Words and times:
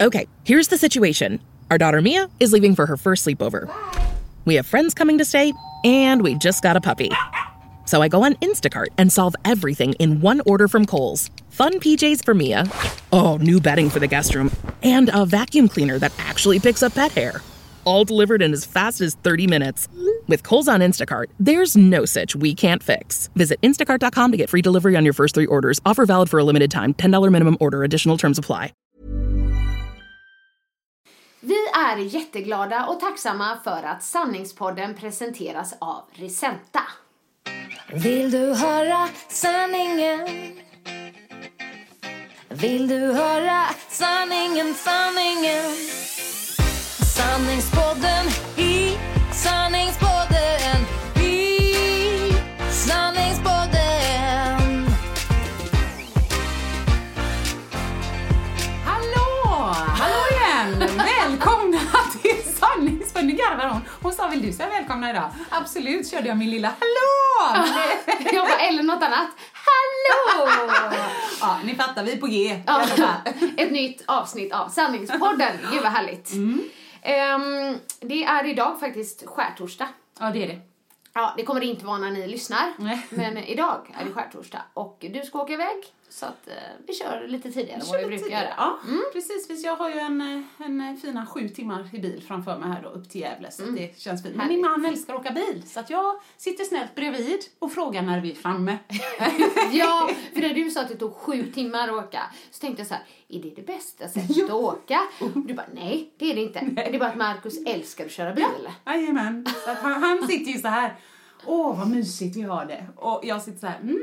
Okay, 0.00 0.28
here's 0.44 0.68
the 0.68 0.78
situation. 0.78 1.40
Our 1.72 1.78
daughter 1.78 2.00
Mia 2.00 2.30
is 2.38 2.52
leaving 2.52 2.76
for 2.76 2.86
her 2.86 2.96
first 2.96 3.26
sleepover. 3.26 3.68
We 4.44 4.54
have 4.54 4.64
friends 4.64 4.94
coming 4.94 5.18
to 5.18 5.24
stay, 5.24 5.52
and 5.82 6.22
we 6.22 6.36
just 6.36 6.62
got 6.62 6.76
a 6.76 6.80
puppy. 6.80 7.10
So 7.84 8.00
I 8.00 8.06
go 8.06 8.22
on 8.22 8.34
Instacart 8.34 8.88
and 8.96 9.12
solve 9.12 9.34
everything 9.44 9.94
in 9.94 10.20
one 10.20 10.40
order 10.46 10.68
from 10.68 10.84
Kohl's. 10.84 11.32
Fun 11.50 11.80
PJs 11.80 12.24
for 12.24 12.32
Mia. 12.32 12.70
Oh, 13.12 13.38
new 13.38 13.60
bedding 13.60 13.90
for 13.90 13.98
the 13.98 14.06
guest 14.06 14.36
room. 14.36 14.52
And 14.84 15.10
a 15.12 15.26
vacuum 15.26 15.68
cleaner 15.68 15.98
that 15.98 16.12
actually 16.18 16.60
picks 16.60 16.84
up 16.84 16.94
pet 16.94 17.10
hair. 17.10 17.40
All 17.84 18.04
delivered 18.04 18.40
in 18.40 18.52
as 18.52 18.64
fast 18.64 19.00
as 19.00 19.16
30 19.16 19.48
minutes. 19.48 19.88
With 20.28 20.44
Kohl's 20.44 20.68
on 20.68 20.78
Instacart, 20.78 21.26
there's 21.40 21.76
no 21.76 22.04
such 22.04 22.36
we 22.36 22.54
can't 22.54 22.84
fix. 22.84 23.30
Visit 23.34 23.60
instacart.com 23.62 24.30
to 24.30 24.36
get 24.36 24.48
free 24.48 24.62
delivery 24.62 24.94
on 24.94 25.02
your 25.04 25.14
first 25.14 25.34
three 25.34 25.46
orders. 25.46 25.80
Offer 25.84 26.06
valid 26.06 26.30
for 26.30 26.38
a 26.38 26.44
limited 26.44 26.70
time. 26.70 26.94
$10 26.94 27.32
minimum 27.32 27.56
order. 27.58 27.82
Additional 27.82 28.16
terms 28.16 28.38
apply. 28.38 28.72
Vi 31.48 31.68
är 31.74 31.96
jätteglada 31.96 32.86
och 32.86 33.00
tacksamma 33.00 33.58
för 33.64 33.82
att 33.82 34.02
Sanningspodden 34.02 34.94
presenteras 34.94 35.74
av 35.78 36.02
Risenta. 36.12 36.82
Vill 37.92 38.30
du 38.30 38.54
höra 38.54 39.08
sanningen? 39.28 40.28
Vill 42.48 42.88
du 42.88 43.12
höra 43.12 43.64
sanningen, 43.88 44.74
sanningen? 44.74 45.64
Sanningspodden 47.16 48.26
i 48.56 48.96
sanningspodden 49.32 50.37
garvar 63.48 63.68
hon. 63.68 63.80
Hon 64.02 64.12
sa, 64.12 64.28
vill 64.28 64.42
du 64.42 64.52
säga 64.52 64.68
välkomna 64.68 65.10
idag? 65.10 65.30
Absolut, 65.50 66.10
körde 66.10 66.28
jag 66.28 66.36
min 66.36 66.50
lilla 66.50 66.68
hallå! 66.68 67.64
Jag 68.32 68.46
bara, 68.46 68.58
eller 68.58 68.82
något 68.82 69.02
annat. 69.02 69.28
Hallå! 69.52 70.50
ja, 71.40 71.58
ni 71.64 71.74
fattar, 71.74 72.04
vi 72.04 72.12
är 72.12 72.16
på 72.16 72.26
G. 72.26 72.62
Ja, 72.66 72.82
ett 73.56 73.70
nytt 73.70 74.02
avsnitt 74.06 74.52
av 74.52 74.68
Sanningspodden. 74.68 75.58
Gud 75.72 75.82
vad 75.82 75.92
härligt. 75.92 76.32
Ehm, 77.02 77.78
det 78.00 78.24
är 78.24 78.46
idag 78.46 78.80
faktiskt 78.80 79.26
skärtorsdag. 79.26 79.88
Ja, 80.20 80.30
det 80.30 80.42
är 80.42 80.46
det. 80.46 80.60
Ja, 81.12 81.34
det 81.36 81.42
kommer 81.42 81.60
det 81.60 81.66
inte 81.66 81.84
vara 81.86 81.98
när 81.98 82.10
ni 82.10 82.26
lyssnar. 82.26 82.72
Nej. 82.76 83.06
Men 83.10 83.38
idag 83.38 83.94
är 84.00 84.04
det 84.04 84.12
skärtorsdag 84.12 84.62
och 84.74 85.04
du 85.12 85.22
ska 85.22 85.42
åka 85.42 85.52
iväg. 85.52 85.84
Så 86.10 86.26
att 86.26 86.48
eh, 86.48 86.54
vi 86.86 86.94
kör 86.94 87.26
lite 87.28 87.52
tidigare 87.52 87.80
än 87.80 87.86
vad 87.86 88.00
vi 88.00 88.06
brukar 88.06 88.22
tidigare. 88.22 88.44
göra. 88.44 88.54
Ja, 88.56 88.78
precis. 89.12 89.50
Visst, 89.50 89.64
Jag 89.64 89.76
har 89.76 89.90
ju 89.90 89.98
en, 89.98 90.20
eh, 90.20 90.66
en 90.66 90.96
fina 90.96 91.26
sju 91.26 91.48
timmar 91.48 91.88
i 91.92 91.98
bil 91.98 92.22
framför 92.26 92.58
mig 92.58 92.68
här 92.68 92.82
då, 92.82 92.88
upp 92.88 93.10
till 93.10 93.20
Gävle, 93.20 93.50
så 93.50 93.62
det 93.62 93.98
känns 94.00 94.22
fint. 94.22 94.36
Men 94.36 94.48
min 94.48 94.60
man 94.60 94.84
älskar 94.84 95.14
att 95.14 95.20
åka 95.20 95.30
bil, 95.32 95.62
så 95.66 95.80
att 95.80 95.90
jag 95.90 96.20
sitter 96.36 96.64
snällt 96.64 96.94
bredvid 96.94 97.38
och 97.58 97.72
frågar 97.72 98.02
när 98.02 98.20
vi 98.20 98.30
är 98.30 98.34
framme. 98.34 98.78
Ja, 99.72 100.10
för 100.34 100.40
när 100.40 100.54
du 100.54 100.70
sa 100.70 100.80
att 100.80 100.88
det 100.88 100.96
tog 100.96 101.14
sju 101.14 101.52
timmar 101.52 101.88
att 101.88 102.04
åka 102.04 102.22
så 102.50 102.60
tänkte 102.60 102.80
jag 102.80 102.86
så 102.86 102.94
här, 102.94 103.02
är 103.28 103.42
det 103.42 103.50
det 103.56 103.66
bästa 103.66 104.08
sättet 104.08 104.44
att 104.44 104.50
åka? 104.50 105.00
Och 105.20 105.30
du 105.30 105.54
bara, 105.54 105.66
nej 105.74 106.12
det 106.18 106.30
är 106.30 106.34
det 106.34 106.42
inte. 106.42 106.60
Det 106.60 106.94
är 106.94 106.98
bara 106.98 107.08
att 107.08 107.16
Markus 107.16 107.58
älskar 107.66 108.04
att 108.06 108.12
köra 108.12 108.34
bil. 108.34 108.44
Jajamän. 108.86 109.46
Så 109.64 109.70
att 109.70 109.78
han, 109.78 110.02
han 110.02 110.26
sitter 110.26 110.52
ju 110.52 110.58
så 110.58 110.68
här. 110.68 110.96
Åh, 111.46 111.78
vad 111.78 111.90
mysigt 111.90 112.36
vi 112.36 112.42
har 112.42 112.64
det. 112.64 112.86
Och 112.96 113.20
jag 113.24 113.42
sitter 113.42 113.58
så 113.58 113.66
här. 113.66 113.80
Mm. 113.80 113.98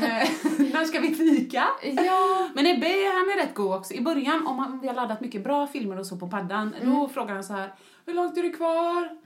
När 0.00 0.84
ska 0.88 1.00
vi 1.00 1.14
fika? 1.14 1.64
Ja. 1.82 2.48
Men 2.54 2.66
Ebbe, 2.66 2.86
han 2.86 3.30
är 3.30 3.36
rätt 3.42 3.54
god 3.54 3.74
också. 3.74 3.94
I 3.94 4.00
början, 4.00 4.46
om 4.46 4.58
han, 4.58 4.80
vi 4.80 4.88
har 4.88 4.94
laddat 4.94 5.20
mycket 5.20 5.44
bra 5.44 5.66
filmer 5.66 5.98
och 6.00 6.06
så 6.06 6.16
på 6.16 6.28
paddan, 6.28 6.74
då 6.82 7.08
frågar 7.14 7.34
han 7.34 7.44
så 7.44 7.52
här. 7.52 7.72
Hur 8.06 8.14
långt 8.14 8.38
är 8.38 8.42
det 8.42 8.50
kvar? 8.50 9.08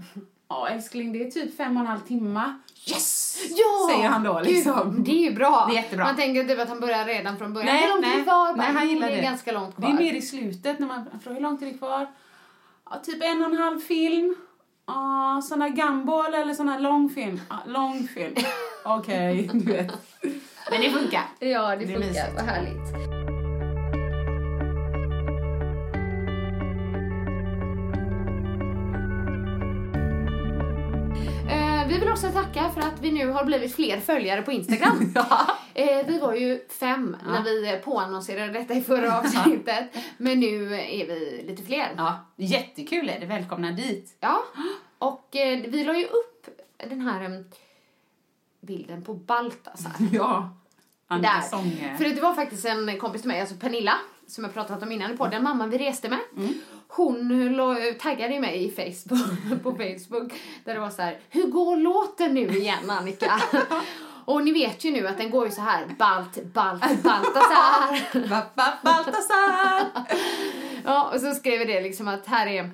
Ja, 0.48 0.68
älskling, 0.68 1.12
det 1.12 1.22
är 1.26 1.30
typ 1.30 1.56
fem 1.56 1.76
och 1.76 1.80
en 1.80 1.86
halv 1.86 2.00
timme. 2.00 2.54
Yes! 2.88 3.38
Ja! 3.50 3.88
Säger 3.94 4.08
han 4.08 4.22
då 4.22 4.40
liksom. 4.40 4.94
Gud, 4.96 5.04
det 5.04 5.10
är 5.10 5.30
ju 5.30 5.34
bra. 5.36 5.66
Det 5.68 5.76
är 5.76 5.82
jättebra. 5.82 6.04
Man 6.04 6.16
tänker 6.16 6.44
typ 6.44 6.60
att 6.60 6.68
han 6.68 6.80
börjar 6.80 7.04
redan 7.04 7.38
från 7.38 7.54
början. 7.54 7.74
Nej, 7.74 7.82
hur 7.82 7.88
långt 7.88 8.04
är 8.04 8.08
nej. 8.08 8.16
det 8.18 8.22
kvar? 8.24 8.56
Nej, 8.56 8.66
han 8.66 8.84
"Jo, 8.84 8.90
gillar 8.90 9.06
det. 9.06 9.12
är 9.12 9.16
det. 9.16 9.22
ganska 9.22 9.52
långt 9.52 9.76
Det 9.76 9.82
kvar. 9.82 9.90
är 9.90 9.94
mer 9.98 10.12
i 10.14 10.22
slutet 10.22 10.78
när 10.78 10.86
man 10.86 11.04
frågar 11.22 11.34
hur 11.34 11.42
långt 11.42 11.62
är 11.62 11.66
det 11.66 11.72
kvar? 11.78 12.06
Ja, 12.90 12.96
typ 13.02 13.22
en 13.22 13.44
och 13.44 13.50
en 13.50 13.56
halv 13.56 13.80
film. 13.80 14.34
Ja, 14.86 15.40
sån 15.48 15.62
här 15.62 15.68
gumball 15.68 16.34
eller 16.34 16.54
sån 16.54 16.68
här 16.68 16.80
lång 16.80 17.08
film? 17.10 17.40
Ja, 17.50 17.56
lång 17.66 18.08
film. 18.14 18.34
Okej, 18.84 19.50
du 19.52 19.72
vet. 19.72 19.92
Men 20.70 20.80
det 20.80 20.90
funkar. 20.90 21.22
Ja, 21.38 21.76
det, 21.76 21.84
Det 21.84 21.92
är 21.94 22.00
funkar. 22.00 22.30
Vad 22.34 22.44
härligt. 22.44 22.94
Eh, 31.50 31.88
Vi 31.88 31.98
vill 31.98 32.08
också 32.08 32.28
tacka 32.28 32.70
för 32.74 32.80
att 32.80 33.00
vi 33.00 33.12
nu 33.12 33.26
har 33.26 33.44
blivit 33.44 33.74
fler 33.74 34.00
följare 34.00 34.42
på 34.42 34.52
Instagram. 34.52 35.14
Eh, 35.78 36.06
vi 36.06 36.18
var 36.18 36.34
ju 36.34 36.60
fem 36.80 37.16
när 37.26 37.42
vi 37.42 37.80
påannonserade 37.84 38.52
detta 38.52 38.74
i 38.74 38.80
förra 38.82 39.18
avsnittet. 39.18 39.84
Men 40.16 40.40
nu 40.40 40.74
är 40.74 41.06
vi 41.06 41.44
lite 41.48 41.62
fler. 41.62 41.94
Ja, 41.96 42.26
jättekul 42.36 43.08
är 43.08 43.20
det. 43.20 43.26
Välkomna 43.26 43.72
dit. 43.72 44.16
Ja, 44.20 44.42
och 44.98 45.36
eh, 45.36 45.60
vi 45.68 45.84
la 45.84 45.96
ju 45.98 46.04
upp 46.04 46.46
den 46.88 47.00
här 47.00 47.24
em, 47.24 47.44
bilden 48.66 49.02
på 49.02 49.14
Baltasar. 49.14 49.92
Ja. 50.12 50.50
Annika. 51.08 51.42
Sånge. 51.42 51.94
För 51.98 52.04
det 52.04 52.20
var 52.20 52.34
faktiskt 52.34 52.64
en 52.64 52.98
kompis 52.98 53.20
till 53.22 53.28
mig, 53.28 53.40
alltså 53.40 53.54
Pernilla, 53.56 53.94
som 54.26 54.44
jag 54.44 54.54
pratat 54.54 54.82
om 54.82 54.92
innan 54.92 55.16
på 55.16 55.26
den 55.26 55.42
mamman 55.42 55.70
vi 55.70 55.78
reste 55.78 56.08
med. 56.08 56.18
Hon 56.88 57.52
la- 57.56 57.76
taggade 58.00 58.34
ju 58.34 58.40
mig 58.40 58.64
i 58.64 58.70
Facebook, 58.70 59.62
på 59.62 59.70
Facebook 59.70 60.32
där 60.64 60.74
det 60.74 60.80
var 60.80 60.90
så 60.90 61.02
här, 61.02 61.18
hur 61.30 61.46
går 61.46 61.76
låten 61.76 62.34
nu 62.34 62.46
igen 62.48 62.90
Annika? 62.90 63.40
Och 64.24 64.44
ni 64.44 64.52
vet 64.52 64.84
ju 64.84 64.90
nu 64.90 65.06
att 65.08 65.18
den 65.18 65.30
går 65.30 65.46
ju 65.46 65.52
så 65.52 65.60
här, 65.60 65.86
Balt, 65.98 66.44
Balt, 66.52 67.02
Baltasar. 67.02 68.28
Ba, 68.28 68.42
ba, 68.54 68.72
Baltasar! 68.82 69.86
Ja, 70.84 71.10
och 71.14 71.20
så 71.20 71.34
skrev 71.34 71.66
det 71.66 71.80
liksom 71.80 72.08
att 72.08 72.26
här 72.26 72.46
är 72.46 72.70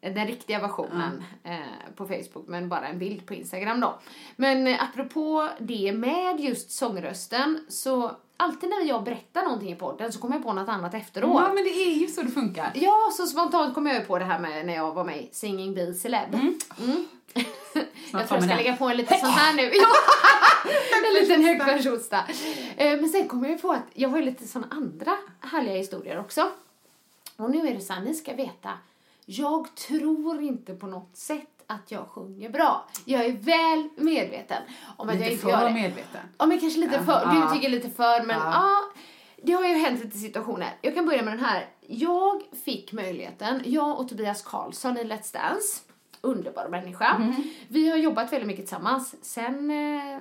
den 0.00 0.26
riktiga 0.26 0.58
versionen 0.60 1.24
eh, 1.44 1.56
på 1.96 2.06
Facebook 2.06 2.48
men 2.48 2.68
bara 2.68 2.88
en 2.88 2.98
bild 2.98 3.26
på 3.26 3.34
Instagram 3.34 3.80
då. 3.80 3.98
Men 4.36 4.66
eh, 4.66 4.82
apropå 4.84 5.48
det 5.58 5.92
med 5.92 6.40
just 6.40 6.70
sångrösten 6.70 7.66
så 7.68 8.16
alltid 8.36 8.70
när 8.70 8.84
jag 8.84 9.04
berättar 9.04 9.42
någonting 9.42 9.72
i 9.72 9.76
podden 9.76 10.12
så 10.12 10.20
kommer 10.20 10.34
jag 10.34 10.42
på 10.44 10.52
något 10.52 10.68
annat 10.68 10.94
efteråt. 10.94 11.42
Ja, 11.42 11.52
men 11.54 11.64
det 11.64 11.70
är 11.70 11.94
ju 11.94 12.06
så 12.06 12.22
det 12.22 12.30
funkar. 12.30 12.72
Ja, 12.74 13.10
så 13.12 13.26
spontant 13.26 13.74
kom 13.74 13.86
jag 13.86 14.06
på 14.06 14.18
det 14.18 14.24
här 14.24 14.38
med 14.38 14.66
när 14.66 14.74
jag 14.74 14.94
var 14.94 15.04
med 15.04 15.22
i 15.22 15.28
Singing 15.32 15.74
Bee 15.74 15.94
Celeb. 15.94 16.34
Mm. 16.34 16.58
jag 18.12 18.28
tror 18.28 18.40
jag 18.40 18.44
ska 18.44 18.54
lägga 18.56 18.76
på 18.76 18.88
en 18.88 18.96
liten 18.96 19.18
sån 19.18 19.30
här 19.30 19.54
nu. 19.54 19.72
En 21.06 21.14
liten 21.22 21.44
högfärdshosta. 21.44 22.24
Eh, 22.76 23.00
Men 23.00 23.08
sen 23.08 23.28
kom 23.28 23.44
jag 23.44 23.52
ju 23.52 23.58
på 23.58 23.72
att 23.72 23.82
jag 23.94 24.08
har 24.08 24.18
ju 24.18 24.24
lite 24.24 24.48
såna 24.48 24.66
andra 24.70 25.16
härliga 25.40 25.74
historier 25.74 26.20
också. 26.20 26.50
Och 27.36 27.50
nu 27.50 27.68
är 27.68 27.74
det 27.74 27.80
så 27.80 27.92
här, 27.92 28.00
ni 28.00 28.14
ska 28.14 28.34
veta, 28.34 28.70
jag 29.26 29.74
tror 29.74 30.42
inte 30.42 30.74
på 30.74 30.86
något 30.86 31.16
sätt 31.16 31.46
att 31.66 31.90
jag 31.90 32.06
sjunger 32.08 32.50
bra. 32.50 32.88
Jag 33.04 33.24
är 33.24 33.32
väl 33.32 33.88
medveten 34.04 34.62
om 34.96 35.08
att 35.08 35.14
jag 35.14 35.20
Lite 35.20 35.32
inte 35.32 35.42
för 35.42 35.50
gör 35.50 35.64
det. 35.68 35.74
medveten. 35.74 36.20
Ja, 36.38 36.46
men 36.46 36.60
kanske 36.60 36.80
lite 36.80 37.04
för. 37.04 37.26
Du 37.34 37.54
tycker 37.54 37.68
lite 37.68 37.90
för, 37.90 38.22
men 38.26 38.36
ja. 38.38 38.50
Ja. 38.52 38.76
det 39.42 39.52
har 39.52 39.64
ju 39.64 39.74
hänt 39.74 40.04
lite 40.04 40.18
situationer. 40.18 40.74
Jag 40.82 40.94
kan 40.94 41.06
börja 41.06 41.22
med 41.22 41.32
den 41.38 41.44
här. 41.44 41.66
Jag 41.86 42.42
fick 42.64 42.92
möjligheten, 42.92 43.62
jag 43.64 44.00
och 44.00 44.08
Tobias 44.08 44.42
Karlsson 44.42 44.96
i 44.98 45.04
Let's 45.04 45.32
Dance, 45.34 45.80
underbar 46.20 46.68
människa. 46.68 47.18
Mhm. 47.18 47.50
Vi 47.68 47.90
har 47.90 47.96
jobbat 47.96 48.32
väldigt 48.32 48.46
mycket 48.46 48.64
tillsammans 48.66 49.14
sen 49.24 49.70
eh, 49.70 50.18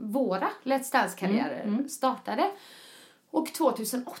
våra 0.00 0.48
Let's 0.62 0.92
Dance-karriärer 0.92 1.62
Mm, 1.64 1.88
startade. 1.88 2.50
Och 3.30 3.52
2008 3.52 4.20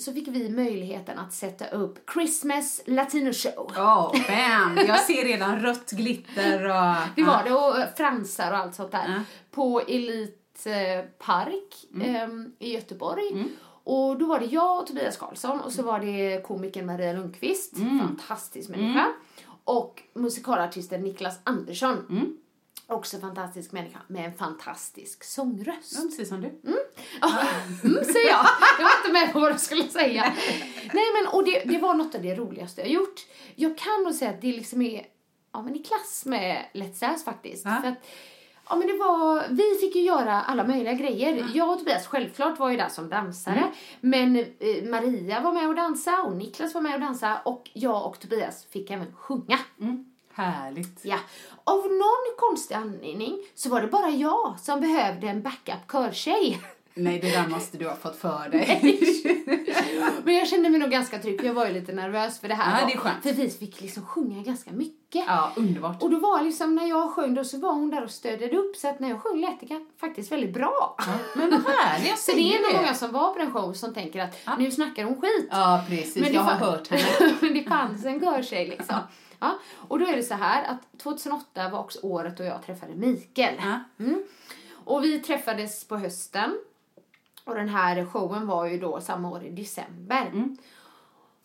så 0.00 0.12
fick 0.12 0.28
vi 0.28 0.48
möjligheten 0.48 1.18
att 1.18 1.32
sätta 1.32 1.66
upp 1.68 2.10
Christmas 2.12 2.80
Latino 2.86 3.32
Show. 3.32 3.72
Åh, 3.76 4.12
bam! 4.12 4.86
Jag 4.86 5.00
ser 5.00 5.24
redan 5.24 5.60
rött 5.60 5.90
glitter 5.90 6.64
och... 6.64 6.96
Det 7.16 7.22
var 7.22 7.44
det, 7.44 7.52
och 7.52 7.96
fransar 7.96 8.52
och 8.52 8.58
allt 8.58 8.74
sånt 8.74 8.92
där. 8.92 9.08
Ja. 9.08 9.20
På 9.50 9.80
Elit 9.80 10.66
eh, 10.66 11.04
Park 11.18 11.86
Mm. 11.94 12.52
i 12.58 12.74
Göteborg. 12.74 13.44
Och 13.84 14.18
då 14.18 14.26
var 14.26 14.38
det 14.40 14.46
jag 14.46 14.78
och 14.80 14.86
Tobias 14.86 15.16
Karlsson 15.16 15.60
och 15.60 15.72
så 15.72 15.82
var 15.82 16.00
det 16.00 16.42
komikern 16.46 16.86
Maria 16.86 17.12
Lundqvist, 17.12 17.76
fantastisk 17.76 18.68
människa. 18.68 19.06
Och 19.64 20.02
musikalartisten 20.14 21.00
Niklas 21.02 21.38
Andersson. 21.44 22.36
Också 22.90 23.18
fantastisk 23.18 23.72
människa 23.72 23.98
med 24.06 24.24
en 24.24 24.32
fantastisk 24.32 25.24
sångröst. 25.24 25.92
Ja, 25.94 26.02
precis 26.02 26.28
som 26.28 26.40
du. 26.40 26.48
Mm, 26.48 28.04
säger 28.04 28.28
jag. 28.28 28.46
Jag 28.78 28.84
var 28.84 28.96
inte 28.98 29.12
med 29.12 29.32
på 29.32 29.40
vad 29.40 29.54
du 29.54 29.58
skulle 29.58 29.88
säga. 29.88 30.32
Nej 30.92 31.04
men 31.14 31.32
och 31.32 31.44
det, 31.44 31.62
det 31.64 31.78
var 31.78 31.94
något 31.94 32.14
av 32.14 32.22
det 32.22 32.34
roligaste 32.34 32.80
jag 32.80 32.90
gjort. 32.90 33.26
Jag 33.54 33.78
kan 33.78 34.02
nog 34.04 34.14
säga 34.14 34.30
att 34.30 34.40
det 34.40 34.52
liksom 34.52 34.82
är 34.82 35.06
ja, 35.52 35.62
men 35.62 35.76
i 35.76 35.78
klass 35.78 36.22
med 36.26 36.64
Let's 36.72 37.00
Dance 37.00 37.24
faktiskt. 37.24 37.64
Ja. 37.64 37.78
För 37.82 37.88
att, 37.88 38.06
ja, 38.68 38.76
men 38.76 38.86
det 38.86 38.96
var, 38.96 39.44
vi 39.50 39.78
fick 39.80 39.96
ju 39.96 40.02
göra 40.02 40.42
alla 40.42 40.64
möjliga 40.66 40.92
grejer. 40.92 41.50
Jag 41.54 41.72
och 41.72 41.78
Tobias 41.78 42.06
självklart 42.06 42.58
var 42.58 42.70
ju 42.70 42.76
där 42.76 42.88
som 42.88 43.08
dansare. 43.08 43.72
Men 44.00 44.36
eh, 44.36 44.44
Maria 44.84 45.40
var 45.40 45.52
med 45.52 45.68
och 45.68 45.74
dansa 45.74 46.22
och 46.22 46.36
Niklas 46.36 46.74
var 46.74 46.80
med 46.80 46.94
och 46.94 47.00
dansa 47.00 47.40
och 47.44 47.70
jag 47.72 48.06
och 48.06 48.20
Tobias 48.20 48.66
fick 48.70 48.90
även 48.90 49.14
sjunga. 49.16 49.58
Mm. 49.80 50.06
Härligt. 50.40 51.00
Ja. 51.02 51.16
Av 51.64 51.78
någon 51.82 52.36
konstig 52.38 52.74
anledning 52.74 53.38
så 53.54 53.68
var 53.68 53.80
det 53.80 53.86
bara 53.86 54.10
jag 54.10 54.60
som 54.60 54.80
behövde 54.80 55.26
en 55.28 55.42
backup 55.42 55.92
körtjej. 55.92 56.60
Nej, 56.94 57.18
det 57.18 57.30
där 57.30 57.48
måste 57.48 57.78
du 57.78 57.88
ha 57.88 57.96
fått 57.96 58.16
för 58.16 58.48
dig. 58.48 59.00
Men 60.24 60.34
jag 60.34 60.48
kände 60.48 60.70
mig 60.70 60.80
nog 60.80 60.90
ganska 60.90 61.18
trygg 61.18 61.44
jag 61.44 61.54
var 61.54 61.66
ju 61.66 61.72
lite 61.72 61.92
nervös 61.92 62.40
för 62.40 62.48
det 62.48 62.54
här. 62.54 62.80
Ja, 62.80 62.86
det 62.86 62.92
är 62.92 62.98
skönt. 62.98 63.22
För 63.22 63.32
vi 63.32 63.50
fick 63.50 63.80
liksom 63.80 64.06
sjunga 64.06 64.42
ganska 64.42 64.72
mycket. 64.72 65.24
ja, 65.26 65.52
underbart. 65.56 66.02
Och 66.02 66.10
då 66.10 66.18
var 66.18 66.42
liksom 66.42 66.74
när 66.74 66.88
jag 66.88 67.10
sjöng 67.10 67.34
då 67.34 67.44
så 67.44 67.58
var 67.58 67.72
hon 67.72 67.90
där 67.90 68.04
och 68.04 68.10
stödjade 68.10 68.56
upp 68.56 68.76
så 68.76 68.88
att 68.88 69.00
när 69.00 69.08
jag 69.08 69.22
sjöng 69.22 69.40
lät 69.40 69.60
det 69.60 69.86
faktiskt 70.00 70.32
väldigt 70.32 70.54
bra. 70.54 70.96
Men 71.34 71.50
vad 71.50 71.74
härligt, 71.74 72.18
Så 72.26 72.32
det 72.32 72.54
är 72.54 72.62
nog 72.72 72.80
många 72.80 72.94
som 72.94 73.12
var 73.12 73.32
på 73.32 73.38
den 73.38 73.52
showen 73.52 73.74
som 73.74 73.94
tänker 73.94 74.20
att 74.20 74.58
nu 74.58 74.70
snackar 74.70 75.04
hon 75.04 75.20
skit. 75.20 75.48
Ja, 75.50 75.84
precis. 75.88 76.16
Men 76.16 76.32
jag 76.32 76.40
har 76.42 76.54
hört 76.66 76.88
henne. 76.88 77.34
Men 77.40 77.54
det 77.54 77.62
fanns 77.62 78.04
en 78.04 78.18
görtjej 78.18 78.68
liksom. 78.68 78.96
Ja. 79.40 79.58
Och 79.88 79.98
då 79.98 80.06
är 80.06 80.16
det 80.16 80.22
så 80.22 80.34
här 80.34 80.64
att 80.64 80.98
2008 81.02 81.68
var 81.68 81.78
också 81.78 81.98
året 82.02 82.36
då 82.36 82.44
jag 82.44 82.62
träffade 82.62 82.94
Mikael. 82.94 83.54
Ja. 83.58 83.80
Mm. 84.04 84.24
Och 84.84 85.04
vi 85.04 85.20
träffades 85.20 85.84
på 85.84 85.96
hösten. 85.96 86.58
Och 87.44 87.54
den 87.54 87.68
här 87.68 88.04
showen 88.04 88.46
var 88.46 88.66
ju 88.66 88.78
då 88.78 89.00
samma 89.00 89.30
år 89.30 89.44
i 89.44 89.50
december. 89.50 90.26
Mm. 90.26 90.56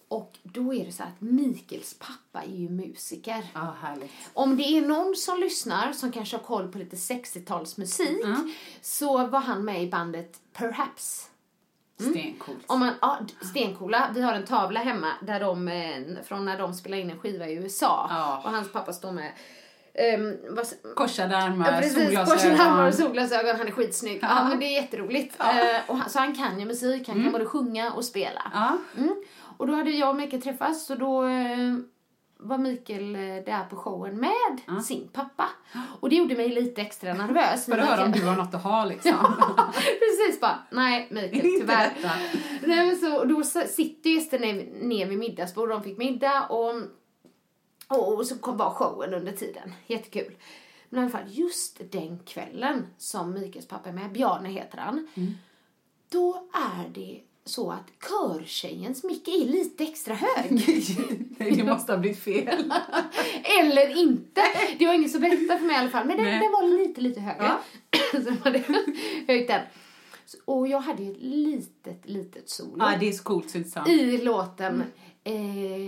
Och 0.07 0.38
då 0.44 0.74
är 0.74 0.86
det 0.86 0.92
så 0.92 1.03
att 1.03 1.21
Mikaels 1.21 1.94
pappa 2.00 2.45
är 2.45 2.56
ju 2.56 2.69
musiker. 2.69 3.42
Härligt. 3.81 4.12
Om 4.33 4.57
det 4.57 4.63
är 4.63 4.81
någon 4.88 5.15
som 5.15 5.39
lyssnar 5.39 5.94
som 5.94 6.12
kanske 6.12 6.38
har 6.38 6.44
koll 6.44 6.68
på 6.71 6.77
lite 6.77 6.95
60-talsmusik 6.95 8.24
Mm. 8.24 8.53
så 8.81 9.27
var 9.27 9.39
han 9.39 9.65
med 9.65 9.83
i 9.83 9.89
bandet 9.91 10.39
Perhaps. 10.53 11.30
Stencoolt. 12.00 12.63
Om 12.68 12.80
man, 12.80 12.94
ja, 13.01 13.19
stencoola. 13.42 14.09
Vi 14.15 14.21
har 14.21 14.33
en 14.33 14.45
tavla 14.45 14.80
hemma 14.80 15.12
där 15.21 15.39
de, 15.39 15.68
eh, 15.68 16.24
från 16.24 16.45
när 16.45 16.57
de 16.57 16.74
spelade 16.74 17.01
in 17.01 17.09
en 17.09 17.19
skiva 17.19 17.47
i 17.47 17.53
USA. 17.53 18.07
Ja. 18.09 18.42
Och 18.45 18.51
hans 18.51 18.71
pappa 18.71 18.94
står 18.94 19.12
med 19.12 19.31
um, 20.19 20.38
vad, 20.56 20.65
Korsade 20.95 21.33
Ja, 21.33 21.44
armar, 21.44 21.81
precis, 21.81 21.95
korsade 21.95 22.24
armar 22.25 22.31
solglasögon. 22.31 22.88
och 22.88 22.94
solglasögon. 22.94 23.56
Han 23.57 23.68
är 23.68 23.71
skitsnygg. 23.71 24.19
Ja. 24.21 24.47
men 24.50 24.59
det 24.59 24.65
är 24.65 24.81
jätteroligt. 24.81 25.39
Eh, 25.39 25.45
och 25.88 25.97
han, 25.97 26.09
så 26.09 26.19
han 26.19 26.36
kan 26.36 26.59
ju 26.59 26.65
musik, 26.65 27.07
han 27.07 27.24
kan 27.24 27.31
både 27.31 27.45
sjunga 27.45 27.92
och 27.92 28.06
spela. 28.06 28.51
Ja. 28.53 28.77
Mm. 28.98 29.15
Och 29.57 29.68
då 29.68 29.74
hade 29.75 29.89
jag 29.89 30.09
och 30.09 30.15
Mikael 30.15 30.41
träffats 30.41 30.89
och 30.89 31.00
då 31.00 31.24
eh, 31.25 31.75
var 32.47 32.57
Mikael 32.57 33.15
eh, 33.15 33.21
där 33.21 33.65
på 33.69 33.75
showen 33.75 34.19
med 34.19 34.83
sin 34.83 35.07
pappa. 35.07 35.50
Och 36.00 36.09
det 36.09 36.15
gjorde 36.15 36.36
mig 36.36 36.50
lite 36.50 36.81
extra 36.81 37.13
nervös. 37.13 37.65
För 37.65 37.77
att 37.77 37.88
höra 37.88 38.06
om 38.06 38.12
du 38.12 38.25
har 38.25 38.36
något 38.36 38.53
att 38.53 38.63
ha 38.63 38.86
liksom. 38.86 39.13
Precis 39.74 40.39
bara, 40.42 40.59
nej 40.71 41.07
Mikael 41.12 41.42
tyvärr. 41.59 41.94
Nej, 42.68 42.86
men 42.86 42.95
så, 42.95 43.24
då 43.24 43.44
sitter 43.68 44.09
gästerna 44.09 44.45
ner 44.88 45.07
vid 45.07 45.18
middagsbord, 45.18 45.69
de 45.69 45.83
fick 45.83 45.97
middag 45.97 46.47
och, 46.50 46.74
och, 47.88 48.18
och 48.18 48.27
så 48.27 48.38
kom, 48.38 48.57
var 48.57 48.69
showen 48.69 49.13
under 49.13 49.31
tiden. 49.31 49.74
Jättekul. 49.88 50.36
Men 50.89 51.00
i 51.00 51.03
alla 51.03 51.12
fall, 51.12 51.27
just 51.27 51.91
den 51.91 52.19
kvällen 52.19 52.88
som 52.98 53.33
Mikaels 53.33 53.68
pappa 53.68 53.89
är 53.89 53.94
med, 53.94 54.12
Bjarne 54.12 54.50
heter 54.50 54.77
han, 54.77 55.07
då 56.09 56.50
är 56.53 56.89
det 56.89 57.21
så 57.45 57.71
att 57.71 57.88
körtjejens 58.09 59.03
mick 59.03 59.27
är 59.27 59.45
lite 59.45 59.83
extra 59.83 60.13
hög. 60.15 60.51
Nej, 61.38 61.51
det 61.51 61.63
måste 61.63 61.92
ha 61.92 62.00
blivit 62.00 62.24
fel. 62.24 62.74
Eller 63.59 63.97
inte. 63.97 64.42
Det 64.80 64.86
var 64.88 64.94
ingen 64.94 65.09
som 65.09 65.21
berättade 65.21 65.59
för 65.59 65.65
mig 65.65 65.75
i 65.75 65.80
alla 65.80 65.89
fall. 65.89 66.06
Men 66.07 66.18
den, 66.18 66.25
den 66.25 66.51
var 66.51 66.77
lite, 66.77 67.01
lite 67.01 67.19
högre. 67.19 67.51
så 68.12 68.18
de 68.19 68.38
hade 68.44 68.63
höjt 69.27 69.47
den. 69.47 69.62
Så- 70.25 70.38
Och 70.45 70.68
jag 70.68 70.80
hade 70.80 71.03
ju 71.03 71.12
ett 71.12 71.21
litet, 71.21 72.01
litet 72.06 72.50
solo. 72.50 72.75
Ja, 72.80 72.94
det 73.00 73.07
är 73.09 73.12
så 73.12 73.24
coolt 73.24 73.50
så 73.50 73.57
det. 73.86 73.91
I 73.91 74.18
låten 74.24 74.83
eh, 75.24 75.33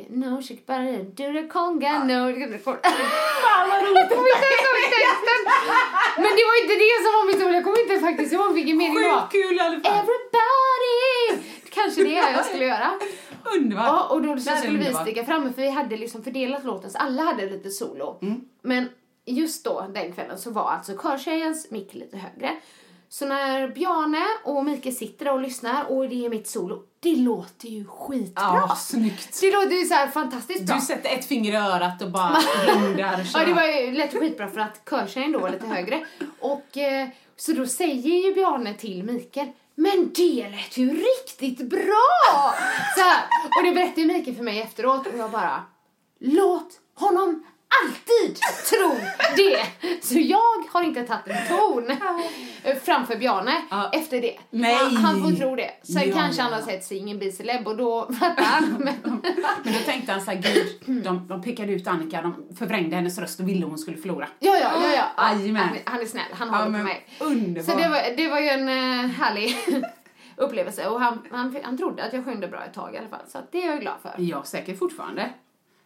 No 0.10 0.42
shake 0.42 0.62
bara 0.65 0.81
do 1.19 1.25
the 1.42 1.48
conga, 1.48 2.03
no. 2.03 2.19
Fan 3.44 3.69
vad 3.69 3.80
roligt! 3.83 4.10
Jag 4.10 4.10
kommer 4.10 4.31
inte 4.36 4.48
ens 4.53 4.63
ihåg 4.65 4.80
texten. 4.98 5.42
Men 6.24 6.31
det 6.38 6.44
var 6.50 6.56
inte 6.63 6.75
det 6.86 6.95
som 7.03 7.12
var 7.18 7.24
mitt 7.31 7.42
ord. 7.45 7.53
Jag 7.57 7.63
kommer 7.63 7.81
inte 7.83 8.00
faktiskt 8.07 8.33
ihåg 8.33 8.53
vilken 8.53 8.77
mening 8.77 8.95
det 9.01 9.07
var. 9.10 9.21
Sjukt 9.21 9.31
kul 9.31 9.56
i 9.57 9.60
alla 9.60 9.80
fall. 9.80 9.94
Everybody! 10.00 10.26
Kanske 11.88 12.04
det 12.04 12.31
jag 12.36 12.45
skulle 12.45 12.66
göra. 12.66 12.92
Underbart. 13.57 13.86
Ja, 13.86 14.07
och 14.10 14.22
då 14.22 14.38
så 14.38 14.56
skulle 14.56 14.80
vi 14.80 14.94
sticka 14.94 15.25
fram 15.25 15.54
för 15.54 15.62
vi 15.62 15.69
hade 15.69 15.98
liksom 15.98 16.24
fördelat 16.24 16.66
låten 16.66 16.92
så 16.92 16.98
alla 16.98 17.24
hade 17.24 17.50
lite 17.50 17.69
solo. 17.69 18.19
Mm. 18.22 18.42
Men 18.62 18.89
just 19.25 19.66
då, 19.66 19.86
den 19.94 20.13
kvällen, 20.13 20.38
så 20.38 20.51
var 20.51 20.72
alltså 20.72 20.98
körtjejens 20.98 21.72
mick 21.72 21.94
lite 21.94 22.18
högre. 22.18 22.56
Så 23.10 23.25
när 23.25 23.68
Bjarne 23.68 24.25
och 24.44 24.66
Mikael 24.66 24.95
sitter 24.95 25.31
och 25.31 25.42
lyssnar 25.42 25.92
och 25.92 26.10
det 26.10 26.25
är 26.25 26.30
mitt 26.30 26.48
solo, 26.48 26.84
det 27.00 27.16
låter 27.16 27.68
ju 27.68 27.86
skitbra. 27.86 28.44
Ja, 28.44 28.75
snyggt. 28.75 29.42
Det 29.42 29.51
låter 29.51 29.72
ju 29.72 29.86
så 29.86 29.94
här 29.94 30.07
fantastiskt 30.07 30.66
bra. 30.66 30.75
Du 30.75 30.81
sätter 30.81 31.10
ett 31.10 31.25
finger 31.25 31.51
i 31.51 31.56
örat 31.56 32.01
och 32.01 32.12
bara 32.12 32.42
kör. 32.42 32.98
Ja, 33.34 33.45
det 33.45 33.54
var 33.54 33.63
ju 33.63 33.92
lätt 33.92 34.19
skitbra 34.19 34.48
för 34.48 34.60
att 34.60 34.81
körtjejen 34.89 35.31
då 35.31 35.39
var 35.39 35.50
lite 35.50 35.66
högre. 35.66 36.06
Och 36.39 36.78
eh, 36.78 37.07
så 37.36 37.51
då 37.51 37.66
säger 37.66 38.28
ju 38.28 38.34
Bjarne 38.34 38.74
till 38.74 39.04
Mikael 39.04 39.48
men 39.77 40.12
det 40.15 40.50
lät 40.50 40.77
ju 40.77 40.89
riktigt 40.89 41.69
bra! 41.69 42.53
Så 42.95 43.01
här. 43.01 43.24
Och 43.57 43.63
det 43.63 43.71
berättade 43.71 44.01
ju 44.01 44.07
Mikael 44.07 44.35
för 44.35 44.44
mig 44.44 44.62
efteråt 44.62 45.07
och 45.07 45.18
jag 45.18 45.31
bara 45.31 45.63
låt 46.19 46.79
honom 46.94 47.44
alltid 47.83 48.37
tro 48.69 48.95
det! 49.35 49.65
Så 50.05 50.19
jag 50.19 50.63
har 50.73 50.83
inte 50.83 51.03
tagit 51.03 51.27
en 51.27 51.47
ton 51.57 51.89
eh, 52.63 52.75
framför 52.83 53.15
Bjarne 53.15 53.61
Ja. 53.69 53.89
efter 53.93 54.21
det. 54.21 54.37
Nej. 54.49 54.75
Han, 54.75 54.95
han 54.97 55.21
får 55.23 55.31
tro 55.31 55.55
det. 55.55 55.71
Sen 55.83 56.09
Ja, 56.09 56.15
kanske 56.15 56.41
han 56.41 56.51
ja. 56.51 56.57
har 56.57 56.63
sett 56.63 56.83
Singin' 56.91 57.19
Biseleb 57.19 57.67
och 57.67 57.77
då 57.77 58.13
fattar 58.19 58.43
han. 58.43 58.63
Men, 58.79 58.95
Men 59.63 59.73
då 59.73 59.79
tänkte 59.85 60.11
han 60.11 60.21
så 60.21 60.31
här, 60.31 60.41
gud, 60.41 61.03
de, 61.03 61.27
de 61.27 61.41
pekade 61.41 61.71
ut 61.74 61.88
Annika, 61.88 62.21
de 62.21 62.55
förvrängde 62.57 62.95
hennes 62.95 63.17
röst 63.17 63.39
och 63.39 63.50
ville 63.50 63.65
hon 63.65 63.77
skulle 63.77 63.97
förlora. 63.97 64.27
Ja, 64.39 64.57
ja, 64.62 64.71
ja. 64.83 64.93
ja. 65.17 65.33
Jajamän. 65.39 65.63
Han, 65.63 65.75
är- 65.77 65.81
han 65.86 66.07
snäll, 66.07 66.24
han 66.33 66.50
håller 66.50 66.65
på 66.65 66.83
mig. 66.83 67.07
underbart. 67.19 67.65
Så 67.65 67.75
det 67.77 67.89
var, 67.89 68.15
det 68.17 68.27
var 68.29 68.39
ju 68.39 68.47
en 68.47 68.69
uh, 68.69 69.12
härlig 69.12 69.55
upplevelse 70.36 70.88
och 70.88 71.01
han, 71.01 71.21
han, 71.31 71.57
han 71.63 71.77
trodde 71.77 72.03
att 72.03 72.13
jag 72.13 72.25
sjöng 72.25 72.39
bra 72.39 72.63
ett 72.63 72.74
tag 72.74 72.95
i 72.95 72.97
alla 72.97 73.07
fall. 73.09 73.27
Så 73.27 73.38
det 73.51 73.63
är 73.63 73.67
jag 73.71 73.81
glad 73.81 73.95
för. 74.01 74.13
Ja, 74.17 74.43
säkert 74.43 74.79
fortfarande. 74.79 75.29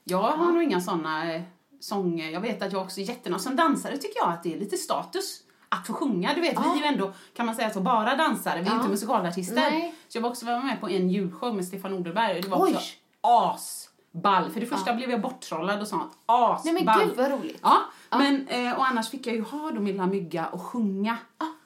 Jag 0.03 0.21
har 0.21 0.51
nog 0.51 0.63
inga 0.63 0.81
såna 0.81 1.41
sånger. 1.81 2.29
Jag 2.29 2.41
vet 2.41 2.61
att 2.61 2.71
jag 2.73 2.81
också 2.81 3.00
är 3.01 3.05
jättenöjd. 3.05 3.41
Som 3.41 3.55
dansare 3.55 3.97
tycker 3.97 4.19
jag 4.19 4.29
att 4.29 4.43
det 4.43 4.53
är 4.53 4.59
lite 4.59 4.77
status 4.77 5.39
att 5.69 5.88
få 5.88 5.93
sjunga. 5.93 6.33
Du 6.35 6.41
vet, 6.41 6.59
vi 6.59 6.69
är 6.69 6.75
ju 6.77 6.83
ändå, 6.83 7.13
kan 7.35 7.45
man 7.45 7.55
säga 7.55 7.69
så, 7.69 7.79
bara 7.81 8.15
dansare. 8.15 8.59
Vi 8.61 8.65
är 8.67 8.71
Ja. 8.71 8.75
inte 8.77 8.89
musikalartister. 8.89 9.55
Nej. 9.55 9.95
Så 10.07 10.17
jag 10.17 10.21
var 10.21 10.29
också 10.29 10.45
var 10.45 10.59
med 10.59 10.81
på 10.81 10.89
en 10.89 11.09
julshow 11.09 11.55
med 11.55 11.65
Stefan 11.65 11.93
Oderberg 11.93 12.38
och 12.38 12.43
det 12.43 12.50
var 12.50 12.63
Oj. 12.63 12.73
också 12.75 12.81
asball. 13.21 14.50
För 14.51 14.59
det 14.59 14.65
första 14.65 14.93
blev 14.93 15.11
jag 15.11 15.21
borttrollad 15.21 15.81
och 15.81 15.88
sånt. 15.88 16.11
Asball. 16.25 16.73
Nej 16.73 16.83
men 16.85 17.00
gud 17.00 17.17
vad 17.17 17.31
roligt. 17.31 17.59
Ja, 17.61 17.77
men 18.09 18.47
eh, 18.47 18.73
och 18.77 18.88
annars 18.88 19.09
fick 19.09 19.27
jag 19.27 19.35
ju 19.35 19.41
ha 19.41 19.71
då 19.71 19.81
min 19.81 19.85
lilla 19.85 20.05
mygga 20.05 20.45
och 20.47 20.61
sjunga. 20.61 21.17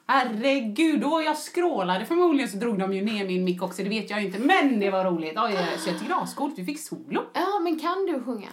Herregud, 0.08 1.00
då 1.00 1.22
jag 1.22 1.38
skrålade 1.38 2.04
förmodligen 2.06 2.50
så 2.50 2.56
drog 2.56 2.78
de 2.78 2.92
ju 2.92 3.04
ner 3.04 3.26
min 3.26 3.44
mick 3.44 3.62
också, 3.62 3.82
det 3.82 3.88
vet 3.88 4.10
jag 4.10 4.20
ju 4.20 4.26
inte. 4.26 4.38
Men 4.38 4.80
det 4.80 4.90
var 4.90 5.04
roligt. 5.04 5.38
Oj, 5.38 5.52
så 5.78 5.88
jag 5.88 5.98
tycker 5.98 6.08
det 6.08 6.14
var 6.14 6.22
ascoolt. 6.22 6.54
Vi 6.58 6.64
fick 6.64 6.80
solo. 6.80 7.22
Ja, 7.32 7.58
men 7.62 7.78
kan 7.80 8.06
du 8.06 8.22
sjunga? 8.24 8.48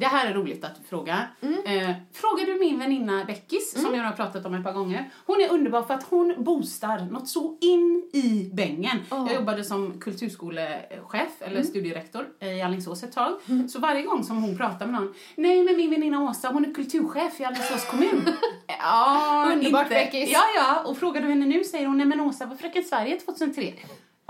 Det 0.00 0.06
här 0.06 0.26
är 0.26 0.34
roligt 0.34 0.64
att 0.64 0.74
du 0.76 0.82
frågar. 0.88 1.30
Eh, 1.64 1.90
frågar 2.12 2.46
du 2.46 2.58
min 2.58 2.78
väninna 2.78 3.24
Beckis, 3.24 3.82
som 3.82 3.94
jag 3.94 4.04
har 4.04 4.12
pratat 4.12 4.46
om 4.46 4.54
ett 4.54 4.64
par 4.64 4.72
gånger. 4.72 5.10
Hon 5.26 5.40
är 5.40 5.52
underbar 5.52 5.82
för 5.82 5.94
att 5.94 6.02
hon 6.02 6.34
boostar 6.38 6.98
något 7.10 7.28
så 7.28 7.58
in 7.60 8.10
i 8.12 8.50
bängen. 8.52 8.98
Jag 9.10 9.34
jobbade 9.34 9.64
som 9.64 10.00
kulturskolechef, 10.00 11.30
eller 11.40 11.62
studierektor, 11.62 12.26
i 12.40 12.62
Alingsås 12.62 13.02
ett 13.02 13.12
tag. 13.12 13.32
Så 13.68 13.78
varje 13.78 14.02
gång 14.02 14.24
som 14.24 14.42
hon 14.42 14.56
pratar 14.56 14.86
med 14.86 15.00
någon, 15.00 15.14
nej 15.36 15.62
men 15.62 15.76
min 15.76 15.90
väninna 15.90 16.22
Åsa, 16.22 16.48
hon 16.48 16.64
är 16.64 16.74
kulturchef 16.74 17.40
i 17.40 17.44
Alingsås 17.44 17.84
kommun. 17.90 18.22
ja, 18.66 19.50
Underbart, 19.52 19.82
inte. 19.82 19.94
Beckis. 19.94 20.30
Ja, 20.32 20.42
ja, 20.56 20.82
och 20.86 20.96
frågar 20.98 21.20
du 21.20 21.28
henne 21.28 21.46
nu 21.46 21.64
säger 21.64 21.86
hon, 21.86 21.96
nej 21.98 22.06
men 22.06 22.20
Åsa 22.20 22.46
var 22.46 22.56
Fröken 22.56 22.84
Sverige 22.84 23.20
2003. 23.20 23.72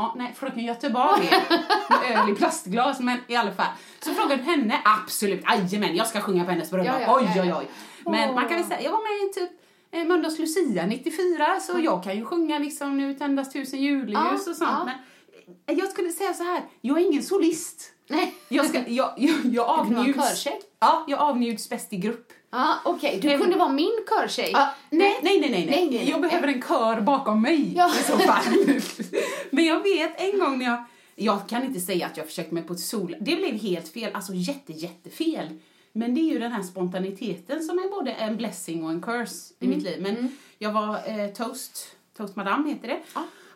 Ja, 0.01 0.15
nej, 0.17 0.35
Fröken 0.35 0.65
Göteborg 0.65 1.31
med 1.91 2.19
öl 2.19 2.31
i 2.31 2.35
plastglas, 2.35 3.01
men 3.01 3.19
i 3.27 3.37
alla 3.37 3.53
fall. 3.53 3.67
Så 4.01 4.15
frågade 4.15 4.43
henne, 4.43 4.81
absolut, 4.85 5.45
jajamän, 5.45 5.97
jag 5.97 6.07
ska 6.07 6.21
sjunga 6.21 6.45
på 6.45 6.51
hennes 6.51 6.71
bröllop. 6.71 6.87
Ja, 6.87 7.01
ja, 7.01 7.17
oj, 7.21 7.33
ja, 7.37 7.43
oj, 7.43 7.55
oj. 7.59 7.67
Men 8.05 8.35
man 8.35 8.49
kan 8.49 8.57
väl 8.57 8.67
säga, 8.67 8.83
jag 8.83 8.91
var 8.91 8.99
med 8.99 9.31
i 9.31 9.33
typ 9.33 9.51
eh, 9.91 10.05
Mölndals 10.05 10.39
Lucia 10.39 10.87
94, 10.87 11.61
så 11.61 11.79
jag 11.79 12.05
kan 12.05 12.17
ju 12.17 12.25
sjunga 12.25 12.59
liksom 12.59 12.97
Nu 12.97 13.15
tändas 13.15 13.53
tusen 13.53 13.81
julljus 13.81 14.47
och 14.47 14.57
sånt. 14.57 14.85
Men 14.85 15.77
jag 15.77 15.89
skulle 15.89 16.11
säga 16.11 16.35
så 16.35 16.43
här, 16.43 16.63
jag 16.81 16.99
är 17.01 17.07
ingen 17.07 17.23
solist. 17.23 17.93
Nej. 18.09 18.35
Jag, 18.49 18.67
ska, 18.67 18.89
jag, 18.89 19.15
jag, 19.17 19.37
jag 19.45 19.69
avnjuts. 19.69 20.47
Ja, 20.79 21.05
jag 21.09 21.21
avnjuts 21.21 21.69
bäst 21.69 21.93
i 21.93 21.97
grupp. 21.97 22.33
Ja, 22.51 22.79
okej. 22.85 23.19
Du 23.23 23.29
Även- 23.29 23.41
kunde 23.41 23.57
vara 23.57 23.69
min 23.73 23.93
körtjej. 24.09 24.51
Ja, 24.53 24.75
nej, 24.91 25.19
nej, 25.23 25.41
nej, 25.41 25.51
nej, 25.51 25.67
Nej, 25.67 25.87
nej, 25.91 25.99
nej. 25.99 26.11
Jag 26.11 26.21
behöver 26.21 26.49
en 26.49 26.63
kör 26.63 27.01
bakom 27.01 27.43
mig 27.43 27.73
Ja. 27.77 27.91
i 28.01 28.03
så 28.03 28.19
fall. 28.19 28.45
Men 29.51 29.65
jag 29.65 29.83
vet 29.83 30.21
en 30.21 30.39
gång 30.41 30.59
när 30.59 30.67
jag, 30.67 30.85
jag 31.15 31.49
kan 31.49 31.65
inte 31.65 31.81
säga 31.81 32.07
att 32.07 32.17
jag 32.17 32.27
försökte 32.27 32.55
mig 32.55 32.63
på 32.63 32.73
ett 32.73 32.81
sol, 32.81 33.17
det 33.21 33.37
blev 33.37 33.55
helt 33.61 33.89
fel, 33.89 34.15
alltså 34.15 34.33
jätte, 34.35 34.73
jättefel. 34.73 35.49
Men 35.93 36.15
det 36.15 36.21
är 36.21 36.33
ju 36.33 36.39
den 36.39 36.53
här 36.53 36.63
spontaniteten 36.63 37.63
som 37.65 37.79
är 37.79 37.89
både 37.91 38.13
en 38.13 38.37
blessing 38.37 38.85
och 38.85 38.91
en 38.91 39.03
curse 39.03 39.55
i 39.59 39.65
Mm. 39.65 39.77
mitt 39.79 39.85
liv. 39.87 40.03
Men 40.03 40.37
jag 40.59 40.73
var 40.73 40.95
eh, 41.07 41.27
toast, 41.35 41.87
toast 42.17 42.37
madame 42.37 42.69
heter 42.71 42.89
det. 42.89 42.99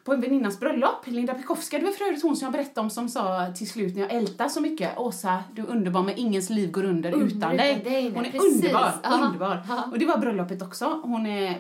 På 0.04 0.12
en 0.12 0.20
väninnas 0.20 0.60
bröllop, 0.60 1.06
Linda 1.06 1.34
Pekowska, 1.34 1.78
det 1.78 1.84
var 1.84 1.92
för 1.92 2.04
övrigt 2.04 2.22
hon 2.22 2.36
som 2.36 2.44
jag 2.46 2.52
berättade 2.52 2.80
om 2.80 2.90
som 2.90 3.08
sa 3.08 3.46
till 3.56 3.70
slut 3.70 3.94
när 3.94 4.02
jag 4.02 4.12
ältade 4.12 4.50
så 4.50 4.60
mycket, 4.60 4.98
Åsa, 4.98 5.42
du 5.52 5.62
är 5.62 5.66
underbar 5.66 6.02
men 6.02 6.16
ingens 6.18 6.50
liv 6.50 6.70
går 6.70 6.84
under 6.84 7.08
utan 7.10 7.22
utan 7.22 7.56
dig. 7.56 8.10
Hon 8.14 8.26
är 8.26 8.30
precis. 8.30 8.54
underbar, 8.54 8.92
Ja. 9.02 9.10
underbar. 9.10 9.62
Ja. 9.68 9.82
Och 9.92 9.98
det 9.98 10.06
var 10.06 10.18
bröllopet 10.18 10.62
också. 10.62 11.00
Hon 11.02 11.26
är, 11.26 11.50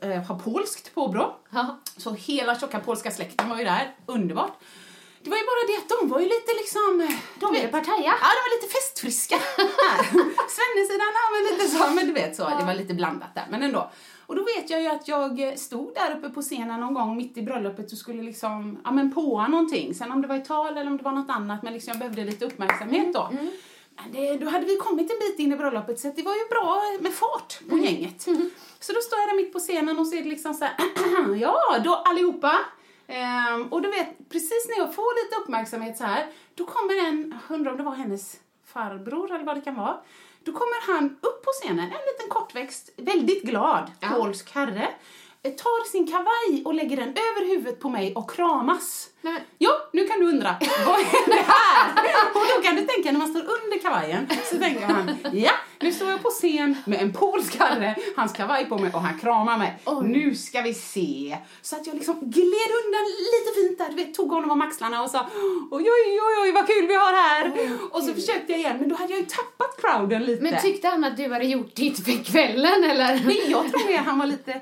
eh, 0.00 0.22
har 0.22 0.38
polskt 0.38 0.94
påbrå. 0.94 1.36
Så 1.96 2.12
hela 2.12 2.58
tjocka 2.58 2.80
polska 2.80 3.10
släkten 3.10 3.48
var 3.48 3.58
ju 3.58 3.64
där. 3.64 3.94
Underbart. 4.06 4.52
Det 5.22 5.30
var 5.30 5.36
ju 5.36 5.42
bara 5.44 5.66
det 5.68 5.76
att 5.82 6.00
de 6.00 6.08
var 6.08 6.20
ju 6.20 6.24
lite 6.26 6.52
liksom... 6.60 7.16
De 7.40 7.52
vet, 7.52 7.70
partaja. 7.72 8.14
Ja, 8.22 8.28
de 8.36 8.42
var 8.46 8.56
lite 8.62 8.74
festfriska. 8.74 9.36
Svennesidan, 10.56 11.10
ja, 11.18 11.24
men 11.34 11.42
lite 11.58 11.68
så. 11.76 11.94
Men 11.94 12.06
du 12.06 12.12
vet 12.12 12.36
så, 12.36 12.42
det 12.58 12.64
var 12.64 12.74
lite 12.74 12.94
blandat 12.94 13.34
där. 13.34 13.44
Men 13.50 13.62
ändå. 13.62 13.90
Och 14.26 14.36
då 14.36 14.42
vet 14.42 14.70
jag 14.70 14.82
ju 14.82 14.88
att 14.88 15.08
jag 15.08 15.58
stod 15.58 15.94
där 15.94 16.16
uppe 16.18 16.28
på 16.28 16.42
scenen 16.42 16.80
någon 16.80 16.94
gång 16.94 17.16
mitt 17.16 17.36
i 17.36 17.42
bröllopet 17.42 17.92
och 17.92 17.98
skulle 17.98 18.22
liksom, 18.22 18.78
ja 18.84 18.90
men 18.92 19.12
påa 19.12 19.48
någonting. 19.48 19.94
Sen 19.94 20.12
om 20.12 20.22
det 20.22 20.28
var 20.28 20.36
ett 20.36 20.44
tal 20.44 20.76
eller 20.76 20.90
om 20.90 20.96
det 20.96 21.02
var 21.02 21.12
något 21.12 21.30
annat, 21.30 21.62
men 21.62 21.72
liksom 21.72 21.90
jag 21.90 21.98
behövde 21.98 22.24
lite 22.24 22.44
uppmärksamhet 22.44 23.12
då. 23.14 23.28
Men 23.96 24.12
det, 24.12 24.36
då 24.36 24.48
hade 24.48 24.66
vi 24.66 24.76
kommit 24.76 25.10
en 25.10 25.18
bit 25.18 25.38
in 25.38 25.52
i 25.52 25.56
bröllopet 25.56 26.00
så 26.00 26.12
det 26.16 26.22
var 26.22 26.34
ju 26.34 26.48
bra 26.50 26.82
med 27.00 27.12
fart 27.12 27.60
på 27.70 27.78
gänget. 27.78 28.22
Så 28.80 28.92
då 28.92 29.00
står 29.00 29.18
jag 29.18 29.28
där 29.28 29.36
mitt 29.36 29.52
på 29.52 29.58
scenen 29.58 29.98
och 29.98 30.06
så 30.06 30.16
är 30.16 30.22
det 30.22 30.28
liksom 30.28 30.54
så 30.54 30.64
här, 30.64 30.74
ja 31.40 31.78
då 31.84 31.94
allihopa. 31.94 32.58
Ehm, 33.06 33.62
och 33.72 33.82
du 33.82 33.90
vet, 33.90 34.28
precis 34.28 34.68
när 34.68 34.84
jag 34.84 34.94
får 34.94 35.24
lite 35.24 35.42
uppmärksamhet 35.42 35.96
så 35.96 36.04
här, 36.04 36.26
då 36.54 36.64
kommer 36.64 37.08
en, 37.08 37.34
jag 37.48 37.54
undrar 37.54 37.70
om 37.70 37.76
det 37.76 37.82
var 37.82 37.94
hennes 37.94 38.36
farbror 38.76 39.34
eller 39.34 39.44
vad 39.44 39.56
det 39.56 39.60
kan 39.60 39.74
vara. 39.74 39.96
Då 40.44 40.52
kommer 40.52 40.92
han 40.92 41.16
upp 41.20 41.44
på 41.44 41.50
scenen, 41.60 41.84
en 41.84 42.06
liten 42.10 42.28
kortväxt, 42.28 42.90
väldigt 42.96 43.42
glad 43.42 43.90
polsk 44.18 44.54
herre. 44.54 44.88
Eh, 45.46 45.52
Tar 45.52 45.88
sin 45.90 46.06
kavaj 46.06 46.62
och 46.64 46.74
lägger 46.74 46.96
den 46.96 47.08
över 47.08 47.48
huvudet 47.48 47.80
på 47.80 47.88
mig 47.88 48.12
och 48.14 48.30
kramas. 48.30 49.08
Nej, 49.20 49.44
Jo, 49.58 49.70
nu 49.92 50.06
kan 50.08 50.20
du 50.20 50.26
undra, 50.26 50.56
vad 50.86 50.98
är 50.98 51.26
det 51.36 51.44
här? 51.46 51.90
Och 52.34 52.40
då 52.56 52.62
kan 52.62 52.76
du 52.76 52.82
tänka, 52.82 53.12
när 53.12 53.18
man 53.18 53.28
står 53.28 53.40
under 53.40 53.78
kavajen, 53.82 54.26
så 54.50 54.58
tänker 54.58 54.88
man, 54.88 55.16
ja, 55.32 55.50
nu 55.80 55.92
står 55.92 56.10
jag 56.10 56.22
på 56.22 56.28
scen 56.28 56.76
med 56.86 57.02
en 57.02 57.12
polsk 57.12 57.58
herre, 57.58 57.96
hans 58.16 58.32
kavaj 58.32 58.66
på 58.66 58.78
mig 58.78 58.90
och 58.94 59.00
han 59.00 59.18
kramar 59.18 59.58
mig. 59.58 59.78
Oj. 59.84 60.08
Nu 60.08 60.34
ska 60.34 60.60
vi 60.60 60.74
se. 60.74 61.36
Så 61.62 61.76
att 61.76 61.86
jag 61.86 61.94
liksom 61.94 62.14
gled 62.20 62.70
undan 62.84 63.04
lite 63.32 63.60
fint 63.60 63.78
där, 63.78 63.88
du 63.88 64.04
vet, 64.04 64.14
tog 64.14 64.30
honom 64.30 64.50
om 64.50 64.60
axlarna 64.62 65.02
och 65.02 65.10
sa, 65.10 65.26
oj, 65.70 65.84
oj, 65.90 66.20
oj, 66.20 66.42
oj, 66.42 66.52
vad 66.52 66.66
kul 66.66 66.86
vi 66.86 66.94
har 66.94 67.12
här. 67.12 67.52
och 67.90 68.02
så 68.02 68.14
försökte 68.14 68.52
jag 68.52 68.58
igen, 68.60 68.76
men 68.80 68.88
då 68.88 68.94
hade 68.96 69.12
jag 69.12 69.20
ju 69.20 69.26
tappat 69.26 69.80
crowden 69.80 70.24
lite. 70.24 70.42
Men 70.42 70.60
tyckte 70.62 70.88
han 70.88 71.04
att 71.04 71.16
du 71.16 71.32
hade 71.32 71.44
gjort 71.46 71.74
ditt 71.74 72.04
för 72.04 72.24
kvällen 72.24 72.84
eller? 72.84 73.20
Men 73.24 73.36
jag 73.50 73.72
tror 73.72 73.94
att 73.98 74.04
han 74.06 74.18
var 74.18 74.26
lite, 74.26 74.60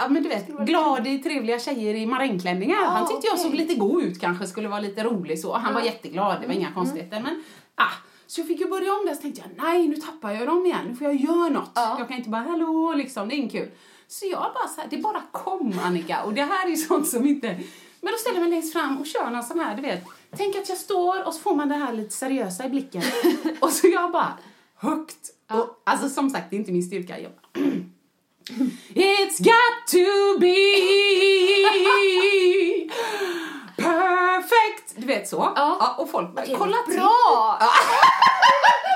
ja 0.00 0.08
men 0.08 0.22
du 0.22 0.28
vet, 0.28 0.48
glad 0.48 1.06
i 1.06 1.18
trevliga 1.18 1.58
tjejer 1.58 1.94
i 1.94 2.06
marängklänningar. 2.06 2.76
Ja, 2.82 2.88
han 2.88 3.08
tyckte 3.08 3.26
jag 3.26 3.34
okej. 3.34 3.44
såg 3.44 3.54
lite 3.54 3.74
god 3.74 4.02
ut 4.02 4.20
kanske, 4.20 4.46
skulle 4.46 4.68
vara 4.68 4.80
lite 4.80 5.04
rolig 5.04 5.38
så. 5.38 5.52
Han 5.52 5.74
var 5.74 5.80
jätteglad, 5.80 6.40
det 6.40 6.46
var 6.46 6.54
inga 6.54 6.72
konstigheter. 6.72 7.20
Men, 7.20 7.42
ah, 7.74 7.92
så 8.26 8.40
jag 8.40 8.48
fick 8.48 8.60
ju 8.60 8.68
börja 8.68 8.92
om 8.92 9.06
där, 9.06 9.14
så 9.14 9.22
tänkte 9.22 9.40
jag, 9.40 9.64
nej 9.64 9.88
nu 9.88 9.96
tappar 9.96 10.32
jag 10.32 10.46
dem 10.46 10.66
igen, 10.66 10.86
nu 10.88 10.94
får 10.94 11.06
jag 11.06 11.16
göra 11.16 11.48
något. 11.48 11.70
Ja. 11.74 11.96
Jag 11.98 12.08
kan 12.08 12.16
inte 12.16 12.30
bara, 12.30 12.42
hallå 12.42 12.94
liksom, 12.96 13.28
det 13.28 13.34
är 13.34 13.36
inte 13.36 13.58
kul. 13.58 13.70
Så 14.08 14.26
jag 14.26 14.52
bara 14.54 14.68
så 14.68 14.80
här, 14.80 14.88
det 14.90 14.98
bara 14.98 15.22
kom 15.32 15.78
Annika, 15.84 16.22
och 16.22 16.34
det 16.34 16.42
här 16.42 16.66
är 16.66 16.70
ju 16.70 16.76
sånt 16.88 17.08
som 17.08 17.26
inte... 17.26 17.60
Men 18.00 18.12
då 18.12 18.18
ställer 18.18 18.36
jag 18.36 18.42
mig 18.42 18.50
längst 18.50 18.72
fram 18.72 18.98
och 18.98 19.06
kör 19.06 19.30
någon 19.30 19.42
sån 19.42 19.60
här, 19.60 19.76
du 19.76 19.82
vet. 19.82 20.04
Tänk 20.36 20.56
att 20.56 20.68
jag 20.68 20.78
står 20.78 21.26
och 21.26 21.34
så 21.34 21.40
får 21.40 21.54
man 21.54 21.68
det 21.68 21.74
här 21.74 21.92
lite 21.92 22.14
seriösa 22.14 22.66
i 22.66 22.68
blicken. 22.68 23.02
och 23.60 23.70
så 23.70 23.86
jag 23.86 24.12
bara, 24.12 24.38
högt. 24.76 25.30
Och, 25.50 25.82
alltså 25.84 26.08
som 26.08 26.30
sagt, 26.30 26.50
det 26.50 26.56
är 26.56 26.58
inte 26.58 26.72
min 26.72 26.82
styrka. 26.82 27.20
Jag 27.20 27.30
It's 28.94 29.38
got 29.38 29.86
to 29.90 30.38
be 30.40 30.56
perfect! 33.76 34.94
Du 34.96 35.06
vet 35.06 35.28
så. 35.28 35.52
Ja. 35.56 35.94
och 35.98 36.10
folk 36.10 36.34
bara, 36.34 36.42
Okej, 36.42 36.56
kolla 36.58 36.76
till. 36.86 36.94
Bra! 36.94 37.58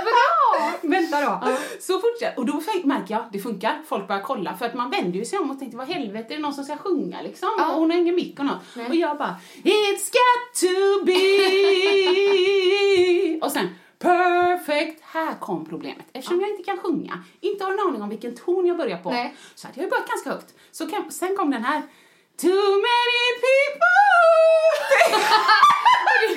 Bra! 0.05 0.71
Vänta 0.83 1.21
då. 1.21 1.57
Så 1.81 2.01
fortsätter 2.01 2.39
Och 2.39 2.47
då 2.47 2.63
märker 2.85 3.15
jag, 3.15 3.25
det 3.33 3.39
funkar. 3.39 3.83
Folk 3.89 4.09
börjar 4.09 4.23
kolla. 4.23 4.57
För 4.57 4.67
att 4.67 4.75
man 4.75 4.91
vänder 4.91 5.19
ju 5.19 5.25
sig 5.25 5.39
om 5.39 5.51
och 5.51 5.59
tänker, 5.59 5.79
vad 5.79 5.89
helvete, 5.89 6.33
är 6.35 6.37
det 6.37 6.43
någon 6.43 6.55
som 6.55 6.65
ska 6.65 6.77
sjunga 6.77 7.23
liksom? 7.23 7.49
Ja. 7.59 7.69
Och 7.69 7.81
hon 7.81 7.91
har 7.91 7.99
ingen 7.99 8.15
mick 8.15 8.39
och 8.39 8.45
något. 8.45 8.63
Nej. 8.75 8.87
Och 8.89 8.95
jag 8.95 9.19
bara, 9.19 9.37
It's 9.63 10.13
got 10.13 10.55
to 10.61 11.05
be 11.05 11.13
Och 13.47 13.53
sen, 13.53 13.69
perfect. 14.07 15.01
Här 15.03 15.35
kom 15.41 15.67
problemet. 15.67 16.07
Eftersom 16.13 16.41
jag 16.41 16.51
inte 16.51 16.63
kan 16.63 16.79
sjunga, 16.79 17.25
inte 17.41 17.65
har 17.65 17.73
en 17.73 17.81
aning 17.81 18.03
om 18.03 18.09
vilken 18.09 18.35
ton 18.37 18.67
jag 18.67 18.77
börjar 18.77 18.99
på, 18.99 19.11
Nej. 19.11 19.37
så 19.55 19.67
hade 19.67 19.81
jag 19.81 19.85
ju 19.85 19.91
börjat 19.91 20.09
ganska 20.09 20.31
högt. 20.31 20.55
Så 20.73 20.87
kan, 20.87 21.13
sen 21.13 21.37
kom 21.37 21.51
den 21.51 21.65
här, 21.65 21.83
Too 22.43 22.73
many 22.89 23.25
people 23.47 23.97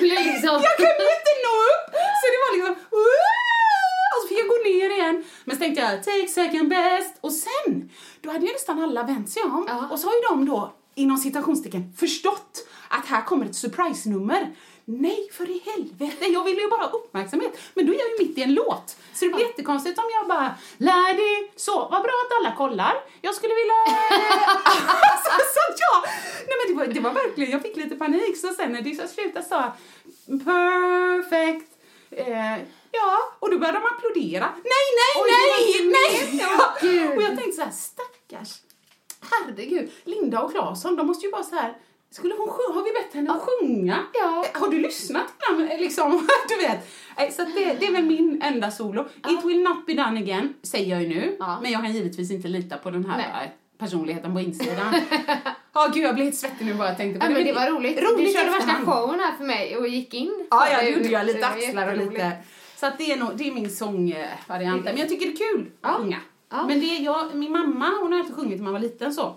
liksom... 0.00 0.54
jag 0.68 0.76
kunde 0.76 1.06
inte 1.18 1.32
nå 1.46 1.54
upp! 1.70 1.94
Så 2.20 2.24
det 2.32 2.38
var 2.44 2.50
liksom... 2.56 2.74
Och 4.12 4.22
så 4.22 4.28
fick 4.28 4.38
jag 4.38 4.48
gå 4.48 4.58
ner 4.64 4.90
igen. 4.90 5.24
Men 5.44 5.56
så 5.56 5.60
tänkte 5.60 5.80
jag, 5.80 6.04
take 6.04 6.28
second 6.28 6.68
best. 6.68 7.18
Och 7.20 7.32
sen, 7.32 7.90
då 8.20 8.30
hade 8.30 8.46
ju 8.46 8.52
nästan 8.52 8.82
alla 8.82 9.02
vänt 9.02 9.30
sig 9.30 9.42
om. 9.42 9.64
Ja. 9.68 9.88
Och 9.90 9.98
så 9.98 10.06
har 10.06 10.14
ju 10.14 10.20
de 10.20 10.46
då, 10.46 10.72
inom 10.94 11.16
citationstecken, 11.16 11.92
förstått 11.98 12.66
att 12.90 13.06
här 13.06 13.22
kommer 13.24 13.46
ett 13.46 13.56
surprise-nummer. 13.56 14.54
Nej, 14.84 15.28
för 15.32 15.50
i 15.50 15.62
helvete, 15.66 16.26
jag 16.26 16.44
ville 16.44 16.60
ju 16.60 16.68
bara 16.68 16.80
ha 16.80 16.90
uppmärksamhet. 16.90 17.58
Men 17.74 17.86
då 17.86 17.92
är 17.92 17.98
jag 17.98 18.08
ju 18.10 18.26
mitt 18.26 18.38
i 18.38 18.42
en 18.42 18.54
låt. 18.54 18.96
Så 19.14 19.24
det 19.24 19.30
blir 19.30 19.46
jättekonstigt 19.46 19.98
om 19.98 20.04
jag 20.14 20.28
bara, 20.28 20.54
Ladi, 20.76 21.50
så, 21.56 21.72
vad 21.78 22.02
bra 22.02 22.12
att 22.24 22.38
alla 22.38 22.56
kollar. 22.56 22.94
Jag 23.20 23.34
skulle 23.34 23.54
vilja... 23.54 23.80
så, 25.24 25.30
så 25.54 25.62
jag, 25.84 26.02
nej 26.46 26.56
men 26.58 26.66
det 26.68 26.74
var, 26.78 26.94
det 26.94 27.00
var 27.00 27.12
verkligen, 27.12 27.50
jag 27.50 27.62
fick 27.62 27.76
lite 27.76 27.96
panik. 27.96 28.36
Så 28.36 28.48
sen 28.48 28.72
när 28.72 28.82
det 28.82 28.94
så 28.94 29.08
slutade 29.08 29.44
sa 29.44 29.72
perfect. 30.44 31.70
Eh, 32.10 32.58
ja, 32.90 33.18
och 33.38 33.50
då 33.50 33.58
började 33.58 33.78
de 33.78 33.86
applådera. 33.86 34.46
Nej, 34.46 34.86
nej, 35.00 35.12
Oj, 35.22 35.30
nej, 35.30 35.92
nej! 35.92 36.40
Ja. 36.40 36.74
Och 37.16 37.22
jag 37.22 37.36
tänkte 37.38 37.52
så 37.52 37.62
här, 37.62 37.70
stackars, 37.70 38.60
herregud, 39.30 39.90
Linda 40.04 40.40
och 40.40 40.52
Claesson, 40.52 40.96
de 40.96 41.06
måste 41.06 41.26
ju 41.26 41.32
bara 41.32 41.42
så 41.42 41.54
här, 41.54 41.76
skulle 42.10 42.34
hon 42.38 42.48
sjunga, 42.48 42.74
har 42.78 42.84
vi 42.84 42.90
bett 42.92 43.14
henne 43.14 43.30
att 43.30 43.40
sjunga? 43.42 43.98
Ja. 44.14 44.44
Har 44.54 44.68
du 44.68 44.78
lyssnat 44.80 45.26
dem? 45.48 45.68
Liksom, 45.78 46.10
du 46.48 46.56
vet. 46.66 46.88
Eh, 47.16 47.30
Så 47.34 47.42
det, 47.42 47.74
det 47.80 47.86
är 47.86 47.92
väl 47.92 48.04
min 48.04 48.42
enda 48.42 48.70
solo. 48.70 49.04
It 49.28 49.44
will 49.44 49.62
not 49.62 49.86
be 49.86 49.94
done 49.94 50.20
again, 50.20 50.54
säger 50.62 50.90
jag 50.90 51.02
ju 51.02 51.08
nu. 51.08 51.36
Ja. 51.38 51.58
Men 51.62 51.70
jag 51.72 51.82
kan 51.82 51.92
givetvis 51.92 52.30
inte 52.30 52.48
lita 52.48 52.76
på 52.76 52.90
den 52.90 53.04
här 53.10 53.16
Nej. 53.32 53.54
personligheten 53.78 54.34
på 54.34 54.40
insidan. 54.40 54.94
Ja, 55.72 55.90
gud 55.94 56.04
jag 56.04 56.14
blir 56.14 56.24
helt 56.24 56.36
svettig 56.36 56.66
nu 56.66 56.74
bara 56.74 56.88
jag 56.88 56.96
tänkte 56.96 57.20
på 57.20 57.26
Ja, 57.26 57.30
men 57.30 57.44
det 57.44 57.52
var 57.52 57.66
roligt. 57.70 57.98
Roligt 58.02 58.26
du 58.26 58.32
körde 58.32 58.50
värsta 58.50 58.74
showen 58.74 59.20
här 59.20 59.36
för 59.36 59.44
mig 59.44 59.76
och 59.76 59.88
gick 59.88 60.14
in. 60.14 60.46
Ja, 60.50 60.68
ja, 60.70 60.78
det. 60.78 60.84
det 60.84 60.90
gjorde 60.90 61.08
jag. 61.08 61.26
Lite 61.26 61.38
Det 61.38 61.46
axlar 61.46 61.88
och 61.92 61.96
lite... 61.96 62.32
Så 62.76 62.86
att 62.86 62.98
det 62.98 63.12
är, 63.12 63.16
nog, 63.16 63.36
det 63.36 63.48
är 63.48 63.52
min 63.52 63.70
sångvariant. 63.70 64.84
Men 64.84 64.96
jag 64.96 65.08
tycker 65.08 65.26
det 65.26 65.32
är 65.32 65.36
kul 65.36 65.70
att 65.80 65.90
Ja. 65.92 65.96
sjunga. 65.98 66.16
Ja. 66.50 66.66
Men 66.66 66.80
det 66.80 66.86
är 66.96 67.00
jag, 67.04 67.34
min 67.34 67.52
mamma, 67.52 67.90
hon 68.02 68.12
har 68.12 68.18
alltid 68.20 68.34
sjungit 68.36 68.56
när 68.56 68.64
man 68.64 68.72
var 68.72 68.80
liten 68.80 69.14
så. 69.14 69.34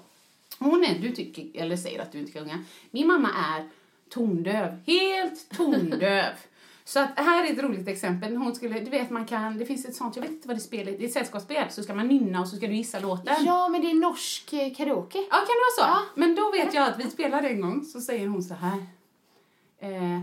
Hon 0.64 0.84
är, 0.84 1.00
du 1.00 1.12
tycker, 1.12 1.62
eller 1.62 1.78
säger 1.78 2.02
att 2.02 2.12
du 2.12 2.20
inte 2.20 2.32
kan 2.32 2.44
sjunga. 2.44 2.64
Min 2.92 3.08
mamma 3.08 3.30
är 3.30 3.70
tondöv. 4.10 4.80
Helt 4.88 5.50
tondöv. 5.50 6.34
Så 6.86 7.00
att 7.00 7.20
här 7.20 7.46
är 7.46 7.54
ett 7.54 7.64
roligt 7.64 7.88
exempel. 7.88 8.36
Hon 8.36 8.56
skulle, 8.56 8.80
du 8.80 8.90
vet 8.90 9.10
man 9.10 9.26
kan, 9.26 9.58
det 9.58 9.66
finns 9.66 9.86
ett 9.86 9.96
sånt, 9.96 10.16
jag 10.16 10.24
vet 10.24 10.32
inte 10.32 10.48
vad 10.48 10.58
det 10.58 10.62
spelet, 10.62 10.98
det 10.98 11.04
är 11.04 11.08
ett 11.08 11.14
sällskapsspel. 11.14 11.70
Så 11.70 11.84
ska 11.84 11.94
man 11.94 12.08
nynna 12.08 12.42
och 12.42 12.48
så 12.48 12.56
ska 12.56 12.68
du 12.68 12.76
gissa 12.76 13.00
låten. 13.00 13.46
Ja, 13.46 13.70
men 13.70 13.82
det 13.82 13.92
är 13.92 13.96
norsk 13.96 14.54
eh, 14.54 14.74
karaoke. 14.74 15.18
Ja, 15.18 15.36
kan 15.36 15.46
det 15.46 15.82
vara 15.82 15.88
så? 15.88 15.94
Ja. 15.94 16.02
Men 16.16 16.36
då 16.36 16.52
vet 16.52 16.74
jag 16.74 16.90
att 16.90 17.00
vi 17.00 17.10
spelade 17.10 17.48
en 17.50 17.62
gång, 17.62 17.86
så 17.86 18.02
säger 18.02 18.28
hon 18.28 18.44
så 18.44 18.54
här. 18.54 18.86
Eh. 19.80 20.22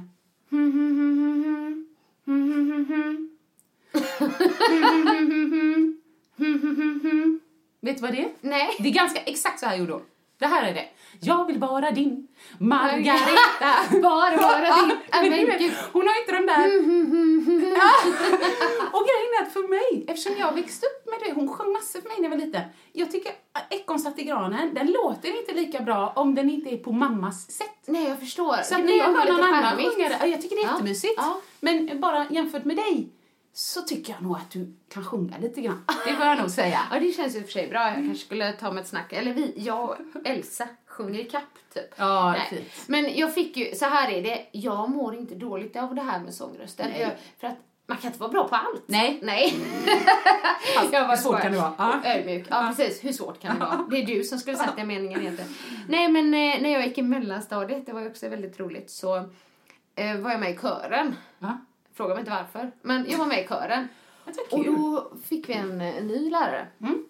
Vet 7.81 7.97
du 7.97 8.03
vad 8.03 8.13
det 8.13 8.25
är? 8.25 8.31
Nej. 8.41 8.77
Det 8.79 8.89
är 8.89 8.93
ganska 8.93 9.21
exakt 9.21 9.61
så 9.61 9.67
här 9.67 9.77
gjorde 9.77 9.93
hon. 9.93 10.03
Det 10.41 10.47
här 10.47 10.69
är 10.71 10.75
det. 10.75 10.85
Jag 11.21 11.47
vill 11.47 11.59
vara 11.59 11.91
din 11.91 12.29
Margareta. 12.59 13.75
Bara 14.03 14.37
vara 14.37 14.77
din. 14.77 14.97
Men 15.31 15.31
du 15.31 15.47
vet, 15.47 15.75
hon 15.93 16.03
har 16.09 16.21
inte 16.21 16.33
de 16.33 16.47
där... 16.47 16.67
Och 18.97 19.07
grejen 19.09 19.33
är 19.39 19.43
att 19.47 19.53
för 19.53 19.69
mig, 19.69 20.05
eftersom 20.09 20.33
jag 20.39 20.53
växte 20.55 20.87
upp 20.87 21.07
med 21.07 21.19
det, 21.29 21.33
hon 21.41 21.49
sjöng 21.49 21.73
massor 21.73 22.01
för 22.01 22.09
mig 22.09 22.17
när 22.19 22.25
jag 22.25 22.31
var 22.31 22.37
liten. 22.47 22.63
Jag 22.93 23.11
tycker 23.11 23.33
Ekorn 23.71 23.99
satt 23.99 24.19
i 24.19 24.25
granen, 24.25 24.75
den 24.75 24.87
låter 24.87 25.41
inte 25.41 25.53
lika 25.55 25.81
bra 25.81 26.13
om 26.17 26.35
den 26.35 26.51
inte 26.51 26.71
är 26.71 26.77
på 26.77 26.93
mammas 26.93 27.51
sätt. 27.51 27.79
Nej, 27.87 28.09
jag 28.09 28.21
förstår. 28.21 28.57
Så 28.63 28.79
när 28.79 28.99
jag 28.99 29.05
hör 29.05 29.33
någon 29.33 29.45
annan 29.45 29.63
charmigt. 29.63 29.95
sjunga 29.95 30.27
jag 30.27 30.43
tycker 30.43 30.57
det 30.57 30.63
är 30.63 30.67
Ja. 30.67 30.73
jättemysigt. 30.73 31.15
Ja. 31.17 31.41
Men 31.61 32.01
bara 32.01 32.27
jämfört 32.31 32.65
med 32.65 32.77
dig 32.77 33.09
så 33.53 33.83
tycker 33.83 34.13
jag 34.13 34.23
nog 34.23 34.37
att 34.37 34.51
du 34.51 34.77
kan 34.89 35.05
sjunga 35.05 35.39
lite 35.39 35.61
grann. 35.61 35.85
Det 36.07 36.13
får 36.13 36.27
jag 36.27 36.39
nog 36.39 36.51
säga. 36.51 36.81
Ja, 36.91 37.01
det 37.01 37.13
känns 37.13 37.37
och 37.37 37.43
för 37.43 37.49
sig 37.49 37.69
bra. 37.69 37.87
Jag 37.87 37.95
kanske 37.95 38.25
skulle 38.27 38.53
ta 38.53 38.73
mig 38.73 38.83
ett 38.83 38.89
snack. 38.89 39.13
Eller 39.13 39.33
vi, 39.33 39.53
jag 39.57 39.91
och 39.91 39.97
Elsa 40.25 40.69
sjunger 40.87 41.21
i 41.21 41.25
kapp, 41.25 41.43
typ. 41.75 41.95
Ja, 41.97 42.33
Nej. 42.33 42.47
fint. 42.51 42.89
Men 42.89 43.17
jag 43.17 43.35
fick 43.35 43.57
ju, 43.57 43.75
så 43.75 43.85
här 43.85 44.11
är 44.11 44.23
det, 44.23 44.47
jag 44.53 44.91
mår 44.91 45.15
inte 45.15 45.35
dåligt 45.35 45.77
av 45.77 45.95
det 45.95 46.03
här 46.03 46.21
med 46.21 46.35
sångrösten. 46.35 46.91
Nej. 46.91 47.01
Jag, 47.01 47.11
för 47.41 47.47
att 47.47 47.59
man 47.87 47.99
kan 47.99 48.07
inte 48.07 48.21
vara 48.21 48.31
bra 48.31 48.49
på 48.49 48.57
allt. 48.57 48.83
Nej. 48.87 49.19
Nej. 49.23 49.51
Fast 50.77 50.93
Jag 50.93 51.01
var 51.01 51.09
hur 51.09 51.17
svårt 51.17 51.41
kan 51.41 51.53
det 51.53 51.59
vara? 51.59 51.99
Och 51.99 52.07
Ödmjuk. 52.07 52.47
Ja, 52.51 52.75
precis. 52.77 53.05
Hur 53.05 53.13
svårt 53.13 53.41
kan 53.41 53.59
det 53.59 53.65
vara? 53.65 53.87
Det 53.91 53.97
är 54.03 54.07
du 54.07 54.25
som 54.25 54.39
skulle 54.39 54.57
sagt 54.57 54.77
den 54.77 54.87
meningen 54.89 55.21
egentligen. 55.21 55.51
Nej, 55.89 56.09
men 56.09 56.25
eh, 56.25 56.63
när 56.63 56.71
jag 56.71 56.87
gick 56.87 56.99
i 56.99 57.03
mellanstadiet, 57.03 57.87
det 57.87 57.93
var 57.93 58.01
ju 58.01 58.11
också 58.11 58.29
väldigt 58.29 58.61
roligt, 58.61 58.91
så 58.91 59.17
eh, 59.95 60.17
var 60.17 60.31
jag 60.31 60.41
med 60.41 60.51
i 60.51 60.59
kören. 60.59 61.17
Ja. 61.39 61.59
Fråga 62.01 62.15
mig 62.15 62.21
inte 62.21 62.31
varför, 62.31 62.73
men 62.83 63.11
jag 63.11 63.19
var 63.19 63.27
med 63.27 63.45
i 63.45 63.49
kören. 63.49 63.89
Och 64.51 64.65
då 64.65 65.11
fick 65.25 65.49
vi 65.49 65.53
en, 65.55 65.81
eh, 65.81 66.05
ny 66.05 66.31
lärare 66.31 66.67
Mm. 66.81 67.05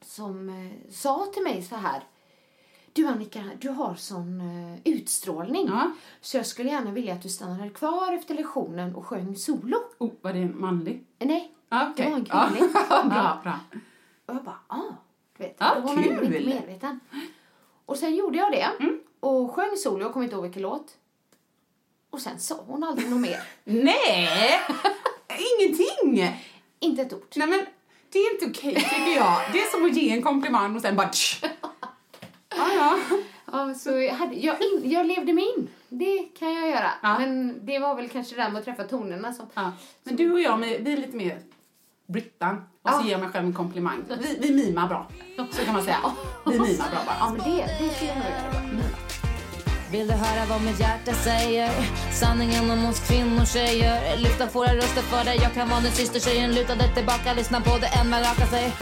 som 0.00 0.48
eh, 0.48 0.92
sa 0.92 1.26
till 1.34 1.42
mig 1.42 1.62
så 1.62 1.76
här. 1.76 2.02
Du 2.92 3.06
Annika, 3.06 3.44
du 3.60 3.68
har 3.68 3.94
sån 3.94 4.40
eh, 4.40 4.78
utstrålning. 4.92 5.66
Ja. 5.68 5.90
Så 6.20 6.36
jag 6.36 6.46
skulle 6.46 6.68
gärna 6.70 6.90
vilja 6.90 7.14
att 7.14 7.22
du 7.22 7.28
stannade 7.28 7.70
kvar 7.70 8.12
efter 8.12 8.34
lektionen 8.34 8.94
och 8.94 9.06
sjöng 9.06 9.36
solo. 9.36 9.76
Oh, 9.98 10.10
var 10.20 10.32
det 10.32 10.38
en 10.38 10.60
manlig? 10.60 11.04
Eh, 11.18 11.26
Nej, 11.26 11.54
Ja, 11.68 11.88
okej. 11.90 12.04
det 12.04 12.10
var 12.10 12.18
en 12.18 12.26
Ja. 12.28 12.48
kvinnlig. 12.48 12.72
bra, 12.88 13.40
bra. 13.42 13.58
Och 14.26 14.34
jag 14.34 14.44
bara, 14.44 14.58
ah, 14.66 14.92
du 15.36 15.42
vet. 15.44 15.56
Ja, 15.58 15.74
då 15.74 15.80
var 15.80 15.94
man 15.94 16.04
inte 16.04 16.20
medveten. 16.30 17.00
Och 17.86 17.96
sen 17.96 18.14
gjorde 18.14 18.38
jag 18.38 18.52
det. 18.52 18.70
Mm. 18.80 19.00
Och 19.20 19.50
sjöng 19.54 19.76
solo, 19.76 20.02
jag 20.04 20.12
kommer 20.12 20.24
inte 20.24 20.34
ihåg 20.36 20.44
vilken 20.44 20.62
låt. 20.62 20.96
Och 22.14 22.20
sen 22.20 22.38
sa 22.38 22.54
hon 22.66 22.84
aldrig 22.84 23.10
något 23.10 23.20
mer. 23.20 23.40
Nej! 23.64 24.60
Ingenting! 25.60 26.40
Inte 26.80 27.02
ett 27.02 27.12
ord. 27.12 27.26
Nej 27.36 27.46
men, 27.48 27.66
det 28.12 28.18
är 28.18 28.32
inte 28.34 28.46
okej 28.46 28.74
tycker 28.74 29.16
jag. 29.16 29.36
Det 29.52 29.58
är 29.60 29.70
som 29.70 29.84
att 29.86 29.96
ge 29.96 30.10
en 30.10 30.22
komplimang 30.22 30.76
och 30.76 30.82
sen 30.82 30.96
bara 30.96 31.08
tsch. 31.08 31.44
Ja, 32.56 32.66
ja. 32.76 32.98
Ja, 33.52 33.74
så 33.74 33.90
jag, 33.90 34.14
hade, 34.14 34.34
jag, 34.34 34.56
in, 34.62 34.90
jag 34.90 35.06
levde 35.06 35.32
mig 35.32 35.44
in. 35.56 35.68
Det 35.88 36.18
kan 36.38 36.54
jag 36.54 36.68
göra. 36.70 36.90
Ja. 37.02 37.18
Men 37.18 37.66
det 37.66 37.78
var 37.78 37.94
väl 37.94 38.08
kanske 38.08 38.34
det 38.36 38.42
där 38.42 38.50
med 38.50 38.58
att 38.58 38.64
träffa 38.64 38.84
tonerna 38.84 39.32
som... 39.32 39.46
ja. 39.54 39.72
Men 40.02 40.16
du 40.16 40.32
och 40.32 40.40
jag, 40.40 40.56
vi 40.58 40.92
är 40.92 40.96
lite 40.96 41.16
mer 41.16 41.38
Brittan. 42.06 42.56
Och 42.82 42.90
så 42.90 42.96
Ja. 43.00 43.04
ger 43.04 43.12
jag 43.12 43.20
mig 43.20 43.28
själv 43.28 43.46
en 43.46 43.52
komplimang. 43.54 44.04
Vi, 44.20 44.38
vi 44.40 44.54
mimar 44.54 44.88
bra. 44.88 45.08
Så 45.50 45.64
kan 45.64 45.74
man 45.74 45.84
säga. 45.84 45.98
Vi 46.46 46.52
mimar 46.52 46.90
bra 46.90 46.98
bara. 47.06 47.16
Ja, 47.20 47.34
men 47.38 47.50
det, 47.56 47.66
det 47.80 47.88
skulle 47.94 48.10
jag 48.10 48.16
nog 48.18 48.26
göra. 48.26 48.93
Vill 49.94 50.06
du 50.06 50.12
höra 50.12 50.46
vad 50.48 50.62
mitt 50.62 50.80
hjärta 50.80 51.12
säger? 51.12 51.70
Sanningen 52.12 52.70
om 52.70 52.86
oss 52.86 53.08
kvinnor 53.08 53.44
tjejer 53.44 54.16
Lyfta 54.18 54.46
våra 54.46 54.74
röster 54.74 55.02
för 55.02 55.24
dig 55.24 55.38
Jag 55.42 55.54
kan 55.54 55.68
vara 55.68 55.80
din 55.80 55.92
syster 55.92 56.20
tjejen 56.20 56.54
Lutade 56.54 56.94
tillbaka, 56.94 57.34
lyssna 57.34 57.60
på 57.60 57.78
det 57.78 57.86
än 57.86 58.10
man 58.10 58.20
rakar 58.20 58.46
sig 58.46 58.72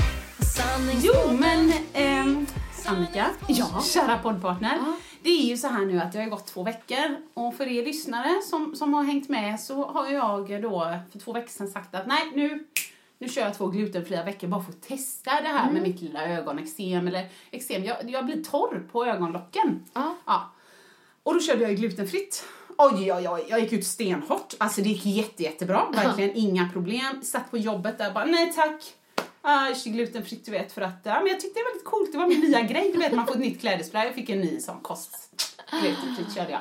Jo, 1.02 1.32
men 1.32 1.72
ehm, 1.92 2.46
Annika, 2.86 3.26
Ja. 3.48 3.82
kära 3.94 4.18
poddpartner. 4.18 4.78
Ja. 4.80 4.96
Det 5.22 5.30
är 5.30 5.44
ju 5.46 5.56
så 5.56 5.68
här 5.68 5.86
nu 5.86 6.00
att 6.00 6.12
det 6.12 6.18
har 6.18 6.26
gått 6.26 6.46
två 6.46 6.62
veckor 6.62 7.16
och 7.34 7.54
för 7.56 7.66
er 7.66 7.84
lyssnare 7.84 8.40
som, 8.50 8.76
som 8.76 8.94
har 8.94 9.02
hängt 9.04 9.28
med 9.28 9.60
så 9.60 9.84
har 9.84 10.06
jag 10.08 10.62
då 10.62 10.96
för 11.12 11.18
två 11.18 11.32
veckor 11.32 11.48
sedan 11.48 11.68
sagt 11.68 11.94
att 11.94 12.06
nej 12.06 12.30
nu, 12.34 12.66
nu 13.18 13.28
kör 13.28 13.42
jag 13.42 13.54
två 13.58 13.66
glutenfria 13.66 14.24
veckor 14.24 14.48
bara 14.48 14.62
för 14.62 14.72
att 14.72 14.82
testa 14.82 15.30
det 15.30 15.48
här 15.48 15.62
Mm. 15.62 15.74
med 15.74 15.82
mitt 15.82 16.00
lilla 16.00 16.24
ögonexem 16.28 17.08
eller 17.08 17.28
eksem. 17.50 17.84
Jag, 17.84 17.96
jag 18.10 18.24
blir 18.26 18.44
torr 18.44 18.88
på 18.92 19.06
ögonlocken. 19.06 19.84
Ja. 19.94 20.14
Ja. 20.26 20.50
Och 21.22 21.34
då 21.34 21.40
körde 21.40 21.62
jag 21.62 21.76
glutenfritt. 21.76 22.44
Oj, 22.78 23.12
oj, 23.12 23.28
oj, 23.28 23.46
jag 23.48 23.60
gick 23.60 23.72
ut 23.72 23.86
stenhårt. 23.86 24.54
Alltså 24.58 24.80
det 24.82 24.88
gick 24.88 25.06
jätte, 25.06 25.42
jättebra. 25.42 25.90
Verkligen 25.94 26.36
inga 26.36 26.68
problem. 26.72 27.22
Satt 27.22 27.50
på 27.50 27.58
jobbet 27.58 27.98
där 27.98 28.12
bara, 28.12 28.24
nej 28.24 28.52
tack. 28.52 28.94
Kör 29.76 29.90
glutenfritt, 29.90 30.44
du 30.44 30.50
vet, 30.50 30.72
för 30.72 30.80
att 30.80 31.00
ja, 31.02 31.20
men 31.20 31.26
jag 31.26 31.40
tyckte 31.40 31.60
det 31.60 31.64
var 31.64 31.72
lite 31.74 31.84
coolt. 31.84 32.12
Det 32.12 32.18
var 32.18 32.26
min 32.26 32.40
nya 32.40 32.60
grej, 32.60 32.90
du 32.92 32.98
vet, 32.98 33.12
man 33.12 33.26
får 33.26 33.34
ett 33.34 33.40
nytt 33.40 33.60
klädesplagg. 33.60 34.06
Jag 34.06 34.14
fick 34.14 34.30
en 34.30 34.40
ny 34.40 34.60
sån 34.60 34.80
kost. 34.80 35.30
Glutenfritt 35.70 36.34
körde 36.34 36.50
jag. 36.50 36.60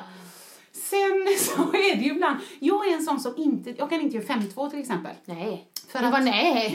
Sen 0.72 1.26
så 1.38 1.62
är 1.62 1.96
det 1.96 2.02
ju 2.02 2.10
ibland, 2.10 2.36
jag 2.58 2.88
är 2.88 2.92
en 2.92 3.02
sån 3.02 3.20
som 3.20 3.36
inte, 3.36 3.74
jag 3.78 3.90
kan 3.90 4.00
inte 4.00 4.16
göra 4.16 4.26
5-2 4.26 4.70
till 4.70 4.80
exempel. 4.80 5.12
Nej. 5.24 5.71
För 5.92 5.98
jag 5.98 6.06
att- 6.06 6.12
bara, 6.12 6.22
nej. 6.24 6.72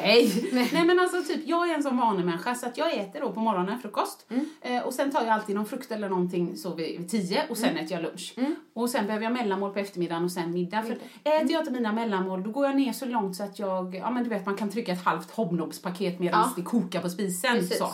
Nej. 0.53 0.69
Nej 0.73 0.86
men 0.86 0.99
alltså 0.99 1.23
typ, 1.23 1.41
jag 1.47 1.69
är 1.69 1.73
en 1.75 1.84
sån 1.84 1.97
vanemänniska 1.97 2.56
så 2.56 2.65
att 2.65 2.77
jag 2.77 2.93
äter 2.93 3.19
då 3.21 3.32
på 3.32 3.39
morgonen 3.39 3.80
frukost 3.80 4.25
eh, 4.62 4.82
och 4.82 4.93
sen 4.93 5.12
tar 5.12 5.21
jag 5.21 5.30
alltid 5.30 5.56
någon 5.56 5.65
frukt 5.65 5.91
eller 5.91 6.10
någonting 6.10 6.58
så 6.58 6.73
vid, 6.75 6.99
vid 6.99 7.10
tio 7.10 7.43
och 7.49 7.58
sen 7.58 7.77
äter 7.77 7.91
jag 7.91 8.01
lunch. 8.01 8.36
Och 8.73 8.89
sen 8.89 9.06
behöver 9.06 9.23
jag 9.25 9.34
mellanmål 9.34 9.73
på 9.73 9.80
eftermiddagen 9.80 10.23
och 10.25 10.32
sen 10.32 10.51
middag. 10.53 10.84
För 10.84 10.91
äter 11.23 11.51
jag 11.51 11.62
inte 11.62 11.71
mina 11.71 11.91
mellanmål 11.91 12.43
då 12.43 12.51
går 12.51 12.65
jag 12.65 12.75
ner 12.75 12.93
så 12.93 13.06
långt 13.06 13.36
så 13.36 13.43
att 13.43 13.60
jag, 13.60 13.95
ja 13.95 14.10
men 14.12 14.23
du 14.23 14.30
vet 14.30 14.45
man 14.45 14.58
kan 14.58 14.69
trycka 14.69 14.91
ett 14.91 15.03
halvt 15.06 15.32
hobnobspaket 15.32 16.19
medan 16.19 16.39
Ja. 16.41 16.53
det 16.56 16.62
kokar 16.62 17.01
på 17.01 17.10
spisen. 17.10 17.53
Precis. 17.56 17.77
Så. 17.77 17.89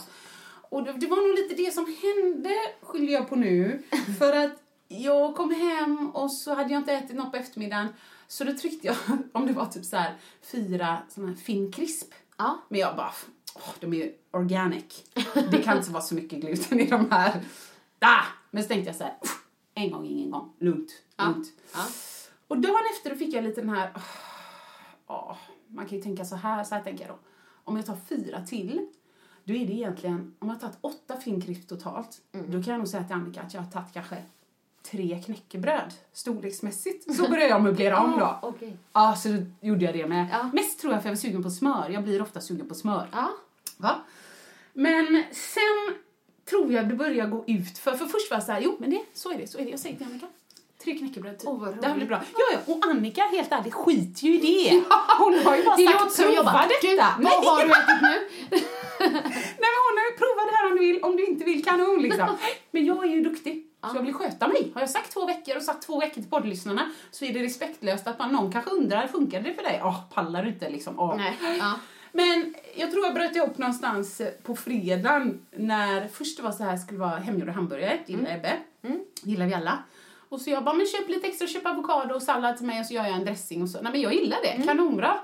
Och 0.69 0.83
det, 0.83 0.91
det 0.93 1.07
var 1.07 1.17
nog 1.27 1.35
lite 1.35 1.63
det 1.63 1.73
som 1.73 1.85
hände, 2.01 2.49
skyller 2.81 3.13
jag 3.13 3.29
på 3.29 3.35
nu. 3.35 3.83
För 4.19 4.35
att 4.45 4.51
jag 4.87 5.35
kom 5.35 5.51
hem 5.55 6.09
och 6.13 6.31
så 6.31 6.53
hade 6.55 6.73
jag 6.73 6.79
inte 6.81 6.93
ätit 6.93 7.15
något 7.15 7.31
på 7.31 7.37
eftermiddagen. 7.37 7.87
Så 8.33 8.43
då 8.43 8.53
tryckte 8.57 8.87
jag, 8.87 8.95
om 9.31 9.45
det 9.45 9.53
var 9.53 9.65
typ 9.65 9.85
så 9.85 9.97
här 9.97 10.15
fyra 10.41 10.97
såna 11.09 11.27
här 11.27 11.35
Finn 11.35 11.71
Crisp. 11.71 12.13
Ja. 12.37 12.61
Men 12.69 12.79
jag 12.79 12.95
bara, 12.95 13.13
åh, 13.55 13.73
de 13.79 13.93
är 13.93 13.97
ju 13.97 14.13
organic. 14.31 15.03
Det 15.51 15.63
kan 15.63 15.77
inte 15.77 15.91
vara 15.91 16.03
så 16.03 16.15
mycket 16.15 16.39
gluten 16.39 16.79
i 16.79 16.89
de 16.89 17.11
här. 17.11 17.41
Ah! 17.99 18.23
Men 18.51 18.63
så 18.63 18.69
tänkte 18.69 18.89
jag 18.89 18.95
så 18.95 19.03
här, 19.03 19.17
"Uff, 19.21 19.45
en 19.73 19.91
gång, 19.91 20.05
ingen 20.05 20.31
gång. 20.31 20.53
Lugnt, 20.59 20.91
lugnt. 21.17 21.47
Ja. 21.73 21.85
Och 22.47 22.57
dagen 22.61 22.81
efter 22.95 23.09
då 23.09 23.15
fick 23.15 23.33
jag 23.33 23.43
lite 23.43 23.61
den 23.61 23.69
här, 23.69 23.91
åh, 25.07 25.37
man 25.67 25.85
kan 25.85 25.97
ju 25.97 26.03
tänka 26.03 26.25
så 26.25 26.35
här, 26.35 26.63
så 26.63 26.75
här 26.75 26.83
tänker 26.83 27.05
jag 27.07 27.15
då. 27.15 27.19
Om 27.63 27.75
jag 27.75 27.85
tar 27.85 27.97
fyra 28.09 28.41
till, 28.41 28.87
då 29.43 29.53
är 29.53 29.67
det 29.67 29.73
egentligen, 29.73 30.35
om 30.39 30.47
jag 30.47 30.55
har 30.55 30.59
tagit 30.59 30.77
åtta 30.81 31.17
finkrift 31.17 31.69
totalt, 31.69 32.21
då 32.31 32.63
kan 32.63 32.71
jag 32.71 32.77
nog 32.77 32.87
säga 32.87 33.03
till 33.03 33.15
Annika 33.15 33.41
att 33.41 33.53
jag 33.53 33.61
har 33.61 33.71
tagit 33.71 33.93
kanske 33.93 34.23
tre 34.91 35.21
knäckebröd 35.25 35.93
storleksmässigt. 36.13 37.15
Så 37.15 37.29
börjar 37.29 37.47
jag 37.49 37.61
möblera 37.63 37.99
om 37.99 38.11
då. 38.19 38.19
Ja, 38.19 38.39
okej. 38.41 38.77
Ja, 38.93 39.15
så 39.15 39.29
gjorde 39.61 39.85
jag 39.85 39.93
det 39.93 40.07
med. 40.07 40.27
Ja. 40.31 40.49
Mest 40.53 40.79
tror 40.79 40.93
jag 40.93 41.01
för 41.01 41.09
jag 41.09 41.15
var 41.15 41.19
sugen 41.21 41.43
på 41.43 41.49
smör. 41.49 41.89
Jag 41.89 42.03
blir 42.03 42.21
ofta 42.21 42.41
sugen 42.41 42.67
på 42.69 42.75
smör. 42.75 43.07
Ja. 43.11 43.31
Va? 43.77 43.95
Men 44.73 45.23
sen 45.31 45.95
tror 46.49 46.73
jag 46.73 46.89
det 46.89 46.95
börjar 46.95 47.27
gå 47.27 47.43
ut 47.47 47.77
för, 47.77 47.91
för 47.91 48.05
först 48.05 48.31
var 48.31 48.37
jag 48.37 48.43
så 48.43 48.51
här, 48.51 48.61
jo 48.61 48.75
men 48.79 48.89
det, 48.89 49.01
så 49.13 49.31
är 49.31 49.37
det, 49.37 49.47
så 49.47 49.57
är 49.57 49.63
det. 49.65 49.69
Jag 49.69 49.79
säger 49.79 49.97
till 49.97 50.05
Annika, 50.05 50.27
tre 50.83 50.97
knäckebröd 50.97 51.37
typ. 51.39 51.49
Vad 51.49 51.81
det 51.81 51.87
här 51.87 51.95
blir 51.95 52.05
bra. 52.07 52.21
Ja, 52.37 52.45
ja, 52.67 52.73
och 52.73 52.85
Annika 52.85 53.21
helt 53.23 53.51
ärligt 53.51 53.73
skiter 53.73 54.23
ju 54.27 54.33
i 54.33 54.37
det. 54.37 54.83
Hon 55.19 55.33
har 55.45 55.57
ju 55.57 55.63
bara 55.63 55.75
Det 55.75 55.85
sagt 55.87 56.17
prova 56.17 56.65
detta. 56.81 57.15
vad 57.19 57.45
har 57.45 57.65
du 57.65 57.71
ätit 57.71 58.01
nu? 58.01 58.27
Nej 58.99 59.69
men 59.73 59.73
hon 59.85 59.97
har 59.97 60.05
ju 60.11 60.17
provat 60.17 60.45
det 60.49 60.55
här 60.55 60.71
om 60.71 60.77
du 60.77 60.79
vill, 60.79 61.03
om 61.03 61.15
du 61.15 61.25
inte 61.25 61.45
vill 61.45 61.63
kanon 61.65 62.01
liksom. 62.01 62.27
Men 62.71 62.85
jag 62.85 63.03
är 63.03 63.09
ju 63.09 63.21
duktig. 63.21 63.67
Så 63.91 63.97
jag 63.97 64.03
vill 64.03 64.13
sköta 64.13 64.47
mig. 64.47 64.71
Har 64.73 64.81
jag 64.81 64.89
sagt 64.89 65.11
två 65.11 65.25
veckor 65.25 65.57
och 65.57 65.63
sagt 65.63 65.83
två 65.83 65.99
veckor 65.99 66.13
till 66.13 66.29
poddlyssnarna 66.29 66.91
så 67.11 67.25
är 67.25 67.33
det 67.33 67.43
respektlöst 67.43 68.07
att 68.07 68.19
man, 68.19 68.31
någon 68.31 68.51
kanske 68.51 68.71
undrar, 68.71 69.07
funkar 69.07 69.41
det 69.41 69.53
för 69.53 69.63
dig? 69.63 69.81
Åh, 69.83 69.99
pallar 70.13 70.43
du 70.43 70.49
inte 70.49 70.69
liksom? 70.69 70.99
Åh. 70.99 71.17
Nej. 71.17 71.57
Ja. 71.59 71.73
Men 72.11 72.55
jag 72.75 72.91
tror 72.91 73.05
jag 73.05 73.13
bröt 73.13 73.35
ihop 73.35 73.57
någonstans 73.57 74.21
på 74.43 74.55
fredagen 74.55 75.45
när 75.51 76.07
först 76.07 76.37
det 76.37 76.43
var 76.43 76.51
så 76.51 76.63
här 76.63 76.77
skulle 76.77 76.99
vara 76.99 77.15
hemgjorda 77.15 77.51
hamburgare, 77.51 77.99
gillar 78.05 78.35
Ebbe. 78.35 78.57
Gillar 79.21 79.45
vi 79.45 79.53
alla. 79.53 79.83
Och 80.29 80.41
så 80.41 80.49
jag 80.49 80.63
bara, 80.63 80.75
men 80.75 80.85
köp 80.85 81.09
lite 81.09 81.27
extra, 81.27 81.47
köp 81.47 81.65
avokado 81.65 82.15
och 82.15 82.21
sallad 82.21 82.57
till 82.57 82.65
mig 82.65 82.79
och 82.79 82.85
så 82.85 82.93
gör 82.93 83.03
jag 83.03 83.13
en 83.13 83.25
dressing 83.25 83.61
och 83.61 83.69
så. 83.69 83.81
Nej 83.81 83.91
men 83.91 84.01
jag 84.01 84.13
gillar 84.13 84.37
det, 84.43 84.63
kanonbra. 84.65 85.19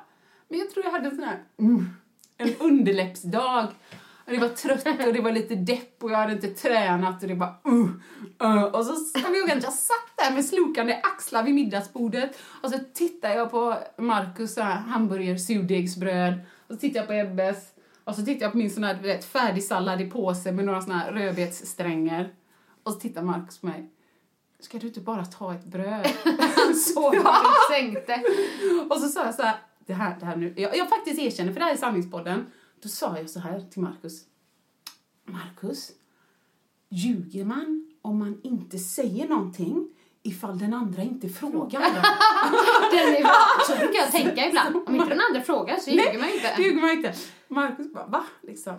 Men 0.48 0.60
jag 0.60 0.70
tror 0.70 0.86
jag 0.86 0.92
hade 0.92 1.10
en 1.10 1.16
sån 1.16 1.24
här, 1.24 1.44
mm, 1.60 1.90
en 2.38 2.56
underläppsdag. 2.60 3.68
Och 4.30 4.36
det 4.36 4.42
var 4.42 4.50
trött 4.50 5.08
och 5.08 5.14
det 5.14 5.22
var 5.22 5.32
lite 5.32 5.56
depp 5.56 6.04
och 6.04 6.12
jag 6.12 6.18
hade 6.18 6.34
inte 6.34 6.48
tränat 6.48 7.22
och 7.22 7.28
det 7.28 7.36
var 7.36 7.56
uh, 7.68 7.90
uh. 8.44 8.64
Och 8.64 8.86
så 8.86 8.94
kom 8.94 9.36
jag 9.36 9.38
ihåg 9.38 9.52
att 9.52 9.64
jag 9.64 9.74
satt 9.74 10.18
där 10.18 10.34
med 10.34 10.46
slokande 10.46 11.00
axlar 11.04 11.44
vid 11.44 11.56
middagsbordet 11.56 12.38
och 12.64 12.70
så 12.70 12.80
tittade 12.94 13.34
jag 13.34 13.52
på 13.52 13.78
Marcus 13.98 14.58
hamburger 14.88 15.38
surdegsbröd 15.38 16.34
och 16.68 16.74
så 16.74 16.80
tittade 16.80 17.00
jag 17.00 17.08
på 17.08 17.14
Ebbes 17.14 17.58
och 18.04 18.16
så 18.16 18.22
tittade 18.22 18.46
jag 18.46 18.52
på 18.52 18.58
min 18.58 18.72
sån 18.72 18.84
här 18.84 18.96
vet, 19.02 19.26
färdig 19.26 19.64
sallad 19.64 20.02
i 20.02 20.06
påse 20.06 20.52
med 20.52 20.66
några 20.66 20.82
såna 20.82 20.98
här 20.98 21.12
rödbetsstränger. 21.12 22.34
Och 22.84 22.94
så 22.94 23.00
tittade 23.00 23.26
Marcus 23.26 23.58
på 23.58 23.68
mig. 23.68 23.90
Ska 24.60 24.78
du 24.78 24.88
inte 24.88 25.00
bara 25.00 25.26
ta 25.26 25.54
ett 25.54 25.66
bröd? 25.66 26.08
Så 26.76 27.12
du 27.12 27.24
sänkte. 27.72 28.24
Och 28.90 28.98
så 28.98 29.08
sa 29.08 29.26
jag 29.26 29.36
så 29.36 29.44
här, 29.44 29.56
det 29.86 29.94
här, 29.94 30.16
det 30.20 30.26
här 30.26 30.36
nu. 30.36 30.54
Jag, 30.58 30.78
jag 30.78 30.90
faktiskt 30.90 31.20
erkänner, 31.20 31.54
för 31.54 31.60
det 31.60 31.66
här 31.66 31.74
är 31.74 31.78
sanningspodden. 31.78 32.46
Då 32.82 32.90
sa 32.90 33.18
jag 33.18 33.30
så 33.30 33.40
här 33.40 33.60
till 33.72 33.82
Marcus. 33.82 34.22
Marcus, 35.26 35.92
ljuger 36.90 37.46
man 37.46 37.92
om 38.02 38.20
man 38.20 38.42
inte 38.44 38.78
säger 38.78 39.28
någonting 39.28 39.90
ifall 40.24 40.60
den 40.60 40.74
andra 40.74 41.02
inte 41.02 41.30
frågar? 41.30 41.80
Den 42.92 43.16
är 43.16 43.22
bra. 43.22 43.36
Så 43.68 43.76
brukar 43.76 44.00
jag 44.00 44.12
tänka 44.12 44.48
ibland. 44.48 44.76
Om 44.88 44.96
inte 44.96 45.10
den 45.10 45.22
andra 45.30 45.42
frågar 45.42 45.78
så 45.78 45.90
ljuger 45.90 46.20
man 46.20 46.30
inte. 46.30 46.54
Det 46.58 46.64
ljuger 46.64 46.82
man 46.82 46.90
inte. 46.92 47.14
Markus 47.48 47.94
bara, 47.94 48.06
va? 48.08 48.24
Liksom. 48.42 48.74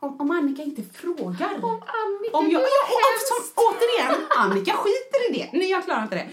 Om, 0.00 0.20
om 0.20 0.30
Annika 0.30 0.62
inte 0.62 0.82
frågar. 0.82 1.64
Om 1.64 1.70
Annika, 1.70 2.36
Om 2.36 2.50
jag, 2.50 2.62
ja, 2.62 2.66
är 2.66 2.86
hemsk. 2.86 3.26
som, 3.28 3.64
återigen, 3.64 4.26
Annika 4.36 4.72
skiter 4.72 5.30
i 5.30 5.38
det. 5.38 5.58
Nej, 5.58 5.70
jag 5.70 5.84
klarar 5.84 6.02
inte 6.02 6.14
det. 6.14 6.28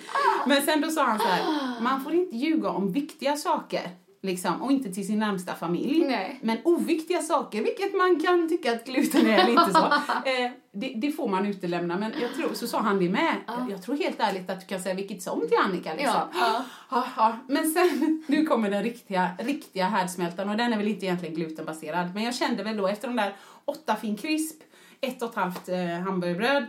Men 0.46 0.62
sen 0.62 0.82
då 0.82 0.90
sa 0.92 1.04
han 1.04 1.20
så 1.20 1.26
här, 1.26 1.82
man 1.82 2.04
får 2.04 2.14
inte 2.14 2.36
ljuga 2.36 2.70
om 2.70 2.92
viktiga 2.92 3.38
saker. 3.38 3.90
Liksom, 4.28 4.62
och 4.62 4.72
inte 4.72 4.94
till 4.94 5.08
sin 5.08 5.20
närmsta 5.20 5.54
familj. 5.54 6.06
Nej. 6.06 6.40
Men 6.42 6.58
oviktiga 6.64 7.22
saker, 7.22 7.64
vilket 7.64 7.96
man 7.98 8.20
kan 8.20 8.50
tycka 8.50 8.72
att 8.72 8.86
gluten 8.86 9.28
är 9.28 9.40
eller 9.40 9.50
inte 9.50 9.74
så, 9.74 9.86
eh, 10.30 10.52
det, 10.72 10.94
det 10.96 11.12
får 11.12 11.28
man 11.28 11.46
utelämna. 11.46 11.98
Men 11.98 12.14
jag 12.22 12.34
tror, 12.34 12.54
så 12.54 12.68
sa 12.68 12.80
han 12.80 13.00
det 13.00 13.10
med. 13.10 13.36
Jag, 13.48 13.72
jag 13.72 13.84
tror 13.84 13.96
helt 13.98 14.20
ärligt 14.20 14.50
att 14.50 14.60
du 14.60 14.66
kan 14.66 14.80
säga 14.80 14.96
vilket 14.96 15.22
som 15.22 15.40
till 15.40 15.58
Annika. 15.66 15.94
Liksom. 15.94 16.22
Ja, 16.34 16.64
ja. 17.16 17.38
Men 17.48 17.72
sen, 17.72 18.24
nu 18.28 18.46
kommer 18.46 18.70
den 18.70 18.84
riktiga, 18.84 19.30
riktiga 19.40 19.86
härdsmältan 19.86 20.50
och 20.50 20.58
den 20.58 20.74
är 20.74 20.78
väl 20.78 20.88
inte 20.88 21.06
egentligen 21.06 21.36
glutenbaserad. 21.36 22.14
Men 22.14 22.24
jag 22.24 22.36
kände 22.36 22.64
väl 22.64 22.78
då 22.78 22.88
efter 22.88 23.08
de 23.08 23.18
där 23.18 23.36
åtta 23.66 23.96
fin 23.96 24.18
crisp, 24.18 24.62
ett 25.02 25.22
och 25.22 25.30
ett 25.30 25.36
halvt 25.36 25.70
eh, 25.70 25.78
hamburgerbröd, 25.78 26.66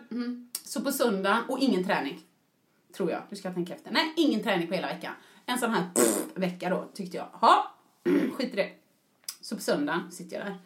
så 0.65 0.81
på 0.81 0.93
söndag 0.93 1.39
och 1.49 1.59
ingen 1.59 1.85
träning. 1.85 2.19
Tror 2.97 3.11
jag. 3.11 3.23
Nu 3.29 3.37
ska 3.37 3.49
jag 3.49 3.55
tänka 3.55 3.75
efter. 3.75 3.91
Nej, 3.91 4.13
ingen 4.17 4.43
träning 4.43 4.69
på 4.69 4.75
hela 4.75 4.87
veckan. 4.87 5.13
En 5.49 5.59
sån 5.59 5.71
här 5.71 5.85
vecka 6.35 6.69
då, 6.71 6.85
tyckte 6.95 7.17
jag. 7.17 7.27
Ja, 7.41 7.75
skit 8.37 8.53
i 8.53 8.57
det. 8.57 8.71
Så 9.41 9.57
på 9.57 9.63
söndag 9.63 10.03
sitter 10.11 10.37
jag 10.37 10.47
där. 10.47 10.57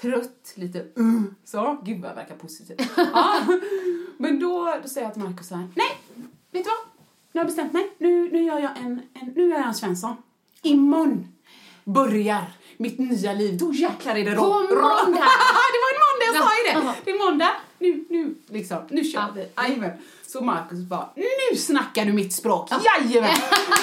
Trött, 0.00 0.52
lite 0.54 0.78
uh, 0.78 1.22
så. 1.44 1.80
Gud 1.84 2.00
vad 2.00 2.10
jag 2.10 2.14
verkar 2.16 2.36
positiv. 2.36 2.76
Ja. 2.96 3.40
Men 4.18 4.40
då, 4.40 4.74
då 4.82 4.88
säger 4.88 5.06
jag 5.06 5.14
till 5.14 5.22
Markus 5.22 5.48
så 5.48 5.54
här. 5.54 5.68
Nej, 5.76 5.98
vet 6.50 6.64
du 6.64 6.70
vad? 6.70 6.78
Nu 7.32 7.40
har 7.40 7.40
jag 7.40 7.46
bestämt 7.46 7.72
mig. 7.72 7.90
Nu, 7.98 8.30
nu 8.32 8.42
gör 8.44 8.58
jag 8.58 8.78
en, 8.78 9.00
en, 9.14 9.32
nu 9.36 9.48
gör 9.48 9.58
jag 9.58 9.66
en 9.68 9.74
Svensson. 9.74 10.16
Imorgon 10.62 11.28
börjar 11.84 12.52
mitt 12.76 12.98
nya 12.98 13.32
liv. 13.32 13.58
Då 13.58 13.72
jäklar 13.72 14.14
är 14.16 14.24
det 14.30 14.36
På 14.36 14.44
ro- 14.44 14.50
ro- 14.50 14.82
måndag. 14.82 15.28
det 15.74 15.80
var 15.84 15.90
en 15.94 16.00
måndag, 16.06 16.24
jag 16.26 16.44
sa 16.44 16.50
ju 16.56 16.82
det. 16.90 16.94
Det 17.04 17.10
är 17.10 17.30
måndag. 17.30 17.50
Nu, 17.80 18.04
nu, 18.08 18.34
liksom, 18.46 18.78
nu 18.90 19.04
kör 19.04 19.32
vi. 19.34 19.48
Jajamän. 19.56 19.90
Så 20.26 20.40
Markus 20.40 20.78
bara, 20.78 21.08
nu 21.50 21.56
snackar 21.56 22.04
du 22.04 22.12
mitt 22.12 22.32
språk. 22.32 22.70
Jajamän. 22.70 23.30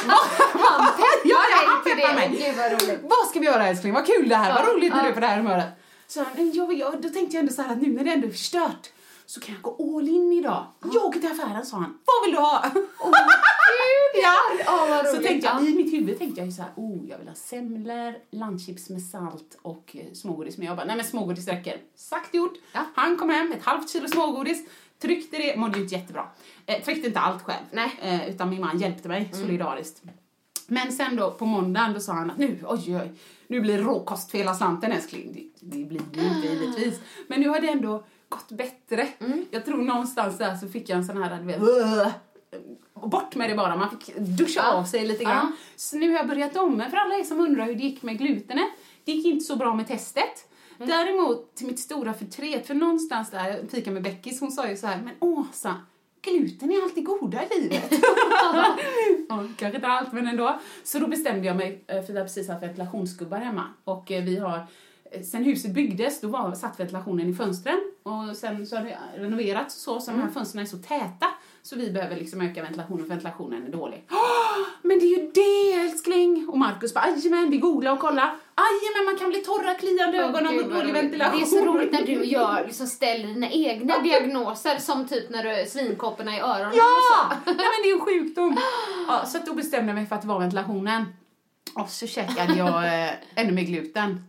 Han 0.07 0.93
peppar 0.93 1.21
Ja, 1.23 1.37
ja, 1.51 1.57
han 1.67 1.83
peppar 1.83 2.07
det. 2.07 2.15
mig. 2.15 2.29
Gud 2.45 2.55
vad 2.57 2.71
roligt. 2.71 2.99
Vad 3.03 3.27
ska 3.29 3.39
vi 3.39 3.45
göra 3.45 3.67
älskling? 3.67 3.93
Vad 3.93 4.05
kul 4.05 4.29
det 4.29 4.35
här, 4.35 4.53
vad 4.53 4.63
Ja, 4.69 4.73
roligt 4.73 4.93
du 4.93 4.99
är 4.99 5.11
på 5.11 5.19
det 5.19 5.27
här 5.27 5.37
humöret. 5.37 5.65
Så 6.07 6.25
jag, 6.53 6.73
jag, 6.73 7.01
då 7.01 7.09
tänkte 7.09 7.35
jag 7.35 7.41
ändå 7.41 7.53
så 7.53 7.61
här 7.61 7.71
att 7.71 7.81
nu 7.81 7.93
när 7.93 8.03
det 8.03 8.11
ändå 8.11 8.27
är 8.27 8.31
förstört 8.31 8.89
så 9.27 9.39
kan 9.39 9.55
jag 9.55 9.61
gå 9.61 9.97
all 9.97 10.07
in 10.07 10.31
idag. 10.31 10.65
Jag 10.93 11.05
åker 11.05 11.19
till 11.19 11.31
affären 11.31 11.65
sa 11.65 11.77
han. 11.77 11.97
Vad 12.05 12.25
vill 12.25 12.35
du 12.35 12.41
ha? 12.41 12.63
ja. 14.23 14.35
Ja, 14.65 14.87
vad 14.89 15.05
Så 15.15 15.21
tänkte 15.21 15.47
jag, 15.47 15.61
Ja. 15.63 15.67
i 15.67 15.75
mitt 15.75 15.93
huvud 15.93 16.17
tänkte 16.19 16.41
jag 16.41 16.45
ju 16.45 16.51
så 16.51 16.61
här, 16.61 16.71
oh 16.75 17.09
jag 17.09 17.17
vill 17.17 17.27
ha 17.27 17.35
semlor, 17.35 18.15
landchips 18.31 18.89
med 18.89 19.01
salt 19.01 19.57
och 19.61 19.95
eh, 19.99 20.13
smågodis. 20.13 20.57
Men 20.57 20.67
jag 20.67 20.77
bara, 20.77 20.85
nej 20.85 20.95
men 20.95 21.05
smågodis 21.05 21.47
räcker. 21.47 21.81
Sagt 21.95 22.33
gjort. 22.35 22.53
Ja. 22.71 22.85
Han 22.95 23.17
kom 23.17 23.29
hem 23.29 23.49
med 23.49 23.57
ett 23.57 23.63
halvt 23.63 23.89
kilo 23.89 24.07
smågodis, 24.07 24.65
tryckte 25.01 25.37
det, 25.37 25.57
mådde 25.57 25.77
ju 25.77 25.83
inte 25.83 25.95
jättebra. 25.95 26.27
Eh, 26.65 26.83
tryckte 26.83 27.07
inte 27.07 27.19
allt 27.19 27.43
själv. 27.43 27.65
Nej. 27.71 27.91
Eh, 28.01 28.29
utan 28.29 28.49
min 28.49 28.61
man 28.61 28.77
hjälpte 28.79 29.07
mig 29.07 29.29
solidariskt. 29.33 30.01
Men 30.67 30.91
sen 30.91 31.15
då 31.15 31.31
på 31.31 31.45
måndagen 31.45 31.93
då 31.93 31.99
sa 31.99 32.13
han 32.13 32.31
att 32.31 32.37
nu, 32.37 32.59
oj 32.67 32.97
oj, 32.97 33.13
nu 33.47 33.61
blir 33.61 33.77
råkost 33.77 34.31
för 34.31 34.37
hela 34.37 34.53
slanten 34.53 34.91
älskling. 34.91 35.31
Det, 35.33 35.67
det 35.77 35.83
blir 35.85 36.01
det 36.13 36.21
inte 36.21 36.47
givetvis. 36.47 36.99
Men 37.27 37.41
nu 37.41 37.49
har 37.49 37.59
det 37.59 37.69
ändå 37.69 38.03
gått 38.29 38.51
bättre. 38.51 39.07
Jag 39.51 39.65
tror 39.65 39.77
någonstans 39.77 40.37
där 40.37 40.55
så 40.55 40.67
fick 40.67 40.89
jag 40.89 40.97
en 40.97 41.05
sån 41.05 41.23
här, 41.23 41.39
du 41.39 41.45
vet, 41.45 41.61
bort 42.93 43.35
med 43.35 43.49
det 43.49 43.55
bara. 43.55 43.75
Man 43.75 43.89
fick 43.89 44.15
duscha 44.17 44.59
Ja. 44.63 44.71
av 44.73 44.83
sig 44.83 45.07
lite 45.07 45.23
grann. 45.23 45.55
Så 45.75 45.97
nu 45.97 46.09
har 46.11 46.17
jag 46.17 46.27
börjat 46.27 46.57
om. 46.57 46.83
För 46.89 46.97
alla 46.97 47.15
er 47.15 47.23
som 47.23 47.39
undrar 47.39 47.65
hur 47.65 47.75
det 47.75 47.83
gick 47.83 48.01
med 48.03 48.17
glutenet. 48.17 48.67
Det 49.05 49.11
gick 49.11 49.25
inte 49.25 49.45
så 49.45 49.55
bra 49.55 49.73
med 49.75 49.87
testet. 49.87 50.49
Däremot 50.77 51.55
till 51.55 51.67
mitt 51.67 51.79
stora 51.79 52.13
förtret, 52.13 52.67
för 52.67 52.73
någonstans 52.73 53.31
där, 53.31 53.49
jag 53.49 53.71
fikade 53.71 53.91
med 53.93 54.03
Beckis, 54.03 54.39
hon 54.41 54.51
sa 54.51 54.69
ju 54.69 54.77
så 54.77 54.87
här, 54.87 55.01
men 55.01 55.13
Åsa, 55.19 55.75
gluten 56.21 56.71
är 56.71 56.83
alltid 56.83 57.05
goda 57.05 57.43
i 57.43 57.61
livet. 57.61 57.91
ja, 59.29 59.45
kanske 59.57 59.75
inte 59.75 59.87
allt, 59.87 60.13
men 60.13 60.27
ändå. 60.27 60.59
Så 60.83 60.99
då 60.99 61.07
bestämde 61.07 61.47
jag 61.47 61.55
mig, 61.57 61.83
eh, 61.87 62.01
för 62.03 62.13
vi 62.13 62.19
har 62.19 62.25
precis 62.25 62.47
haft 62.49 62.63
ventilationsgubbar 62.63 63.37
hemma. 63.37 63.63
Och 63.83 64.11
eh, 64.11 64.23
vi 64.23 64.37
har, 64.39 64.67
sen 65.23 65.43
huset 65.43 65.71
byggdes, 65.71 66.21
då 66.21 66.27
var, 66.27 66.53
satt 66.55 66.79
ventilationen 66.79 67.29
i 67.29 67.33
fönstren. 67.33 67.81
Och 68.03 68.35
sen 68.37 68.67
så 68.67 68.75
har 68.75 68.83
det 68.83 68.97
renoverats 69.15 69.75
och 69.75 69.81
så, 69.81 70.05
så 70.05 70.11
de 70.11 70.21
här 70.21 70.29
fönstren 70.29 70.61
är 70.63 70.67
så 70.67 70.77
täta. 70.77 71.27
Så 71.61 71.75
vi 71.75 71.91
behöver 71.91 72.15
liksom 72.15 72.41
öka 72.41 72.61
ventilationen, 72.61 72.99
för 73.03 73.09
ventilationen 73.09 73.63
är 73.67 73.69
dålig. 73.71 74.05
"Åh, 74.11 74.17
men 74.81 74.99
det 74.99 75.05
är 75.05 75.17
ju 75.17 75.31
det 75.31 75.73
älskling! 75.81 76.45
Och 76.49 76.57
Markus 76.57 76.93
bara, 76.93 77.03
ajamän, 77.03 77.49
vi 77.49 77.57
googlar 77.57 77.91
och 77.91 77.99
kollar. 77.99 78.35
Ajamän, 78.55 79.05
man 79.05 79.17
kan 79.17 79.29
bli 79.29 79.39
torra, 79.39 79.73
kliande 79.73 80.17
ögon 80.17 80.47
av 80.47 80.69
dålig 80.69 80.93
ventilation. 80.93 81.39
Det 81.39 81.45
är 81.45 81.45
så 81.45 81.65
roligt 81.65 81.91
när 81.91 82.05
du 82.05 82.23
gör, 82.25 82.63
liksom 82.67 82.87
ställer 82.87 83.27
dina 83.27 83.49
egna 83.49 83.99
diagnoser 83.99 84.77
som 84.77 85.07
typ 85.07 85.29
när 85.29 85.43
du 85.43 85.69
svinkopporna 85.69 86.37
i 86.37 86.39
öronen 86.39 86.73
Ja! 86.75 87.31
Nej 87.45 87.55
men 87.55 87.55
det 87.83 87.89
är 87.89 87.93
en 87.93 87.99
sjukdom. 88.01 88.57
Ja, 89.07 89.25
så 89.25 89.37
att 89.37 89.45
då 89.45 89.53
bestämde 89.53 89.87
jag 89.87 89.95
mig 89.95 90.05
för 90.05 90.15
att 90.15 90.21
det 90.21 90.27
var 90.27 90.39
ventilationen. 90.39 91.05
Och 91.75 91.89
så 91.89 92.07
käkade 92.07 92.53
jag 92.53 93.03
eh, 93.03 93.13
ännu 93.35 93.51
mer 93.51 93.63
gluten. 93.63 94.23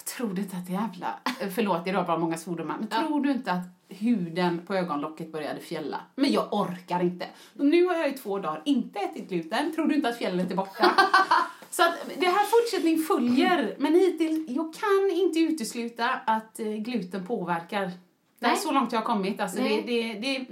Jag 0.00 0.06
tror 0.06 0.38
inte 0.38 0.56
att 0.56 0.66
det 0.66 0.72
jävla... 0.72 1.18
Förlåt, 1.54 1.86
idag 1.86 2.04
var 2.04 2.18
många 2.18 2.36
svordomar. 2.36 2.76
Men 2.78 2.88
tror 2.88 3.20
du 3.20 3.30
inte 3.30 3.52
att 3.52 3.66
huden 3.88 4.62
på 4.66 4.74
ögonlocket 4.74 5.32
började 5.32 5.60
fjälla? 5.60 6.00
Men 6.14 6.32
jag 6.32 6.52
orkar 6.52 7.00
inte. 7.00 7.26
Och 7.58 7.66
nu 7.66 7.86
har 7.86 7.94
jag 7.94 8.08
i 8.08 8.12
två 8.12 8.38
dagar 8.38 8.62
inte 8.64 8.98
ätit 8.98 9.28
gluten. 9.28 9.72
Tror 9.74 9.86
du 9.86 9.94
inte 9.94 10.08
att 10.08 10.18
fjället 10.18 10.50
är 10.50 10.56
borta? 10.56 10.90
Så 11.70 11.82
att 11.82 11.94
det 12.18 12.26
här 12.26 12.44
fortsättning 12.44 12.98
följer. 12.98 13.76
Men 13.78 13.94
hittills, 13.94 14.50
jag 14.50 14.74
kan 14.74 15.10
inte 15.12 15.40
utesluta 15.40 16.10
att 16.10 16.60
eh, 16.60 16.66
gluten 16.66 17.26
påverkar. 17.26 17.90
Det 18.40 18.46
är 18.46 18.54
så 18.54 18.72
långt 18.72 18.92
jag 18.92 19.00
har 19.00 19.06
kommit. 19.06 19.40
Alltså 19.40 19.58
det, 19.58 19.80
det, 19.80 20.12
det, 20.12 20.46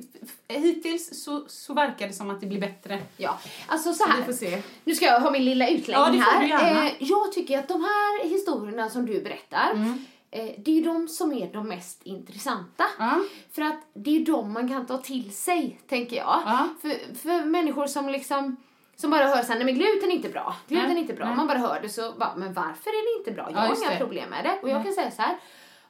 hittills 0.54 1.24
så, 1.24 1.44
så 1.48 1.74
verkar 1.74 2.06
det 2.06 2.12
som 2.12 2.30
att 2.30 2.40
det 2.40 2.46
blir 2.46 2.60
bättre. 2.60 2.98
Ja, 3.16 3.38
alltså 3.66 3.92
så 3.92 4.04
Vi 4.06 4.12
här. 4.12 4.22
får 4.22 4.32
se. 4.32 4.62
Nu 4.84 4.94
ska 4.94 5.04
jag 5.04 5.20
ha 5.20 5.30
min 5.30 5.44
lilla 5.44 5.68
utläggning 5.68 5.94
Ja, 6.04 6.10
det 6.10 6.18
får 6.18 6.30
här. 6.30 6.40
du 6.40 6.48
gärna. 6.48 6.86
Eh, 6.88 6.92
jag 6.98 7.32
tycker 7.32 7.58
att 7.58 7.68
de 7.68 7.84
här 7.84 8.28
historierna 8.28 8.90
som 8.90 9.06
du 9.06 9.22
berättar, 9.22 9.70
Mm. 9.72 10.04
eh, 10.30 10.50
det 10.58 10.70
är 10.70 10.74
ju 10.74 10.80
de 10.84 11.08
som 11.08 11.32
är 11.32 11.52
de 11.52 11.68
mest 11.68 12.00
intressanta. 12.02 12.84
Ja. 12.98 13.18
För 13.52 13.62
att 13.62 13.80
det 13.94 14.16
är 14.16 14.24
de 14.26 14.52
man 14.52 14.68
kan 14.68 14.86
ta 14.86 14.98
till 14.98 15.34
sig, 15.34 15.80
tänker 15.88 16.16
jag. 16.16 16.42
Ja. 16.46 16.68
För, 16.82 17.14
för 17.16 17.44
människor 17.44 17.86
som 17.86 18.08
liksom 18.08 18.56
som 18.96 19.10
bara 19.10 19.24
hör 19.26 19.42
såhär, 19.42 19.54
nej 19.58 19.64
men 19.64 19.74
gluten 19.74 20.10
är 20.10 20.14
inte 20.14 20.28
bra, 20.28 20.56
gluten 20.68 20.90
är 20.90 20.96
inte 21.00 21.14
bra. 21.14 21.34
Man 21.34 21.46
bara 21.46 21.58
hör 21.58 21.80
det 21.82 21.88
så 21.88 22.12
bara, 22.12 22.34
men 22.36 22.52
varför 22.54 22.90
är 22.90 23.14
det 23.14 23.18
inte 23.18 23.30
bra? 23.32 23.44
Jag 23.52 23.52
Ja, 23.64 23.68
har 23.68 23.76
inga 23.82 23.90
det. 23.90 23.96
problem 23.96 24.30
med 24.30 24.44
det. 24.44 24.58
Och 24.62 24.68
jag 24.70 24.84
kan 24.84 24.92
säga 24.92 25.10
så 25.10 25.22
här. 25.22 25.36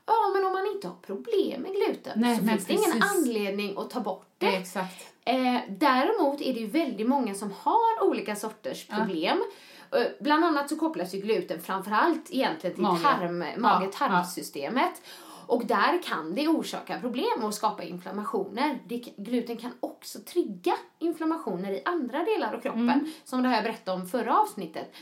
Ja, 0.09 0.31
men 0.35 0.47
om 0.47 0.53
man 0.53 0.67
inte 0.75 0.89
har 0.89 0.95
problem 0.95 1.63
med 1.63 1.73
gluten 1.73 2.13
Nej, 2.21 2.37
så 2.37 2.45
finns 2.45 2.67
det 2.67 2.73
ingen 2.73 3.03
anledning 3.03 3.79
att 3.79 3.91
ta 3.91 4.01
bort 4.01 4.27
det. 4.39 4.57
Exakt. 4.57 5.13
Eh, 5.25 5.61
däremot 5.69 6.41
är 6.41 6.55
det 6.55 6.61
ju 6.61 6.67
väldigt 6.67 7.09
många 7.09 7.35
som 7.35 7.53
har 7.53 8.07
olika 8.09 8.37
sorters 8.37 8.87
problem. 8.87 9.45
Eh, 9.93 10.03
bland 10.21 10.45
annat 10.45 10.69
så 10.69 10.77
kopplas 10.77 11.15
ju 11.15 11.19
gluten 11.19 11.61
framförallt 11.61 12.31
egentligen 12.31 12.75
till 12.75 12.83
Mage. 12.83 13.03
tarm, 13.03 13.43
Ja, 13.43 13.59
mage-tarmsystemet. 13.59 15.03
Och 15.47 15.67
där 15.67 16.03
kan 16.03 16.35
det 16.35 16.49
orsaka 16.49 17.01
problem 17.01 17.45
och 17.45 17.55
skapa 17.55 17.83
inflammationer. 17.83 18.79
Det, 18.87 18.99
gluten 19.17 19.57
kan 19.57 19.73
också 19.81 20.19
trigga 20.19 20.75
inflammationer 20.99 21.73
i 21.73 21.83
andra 21.85 22.25
delar 22.25 22.55
av 22.55 22.61
kroppen. 22.61 22.91
Mm. 22.91 23.13
Som 23.25 23.43
det 23.43 23.49
här 23.49 23.57
jag 23.57 23.65
berättade 23.65 24.01
om 24.01 24.09
förra 24.09 24.41
avsnittet. 24.41 24.95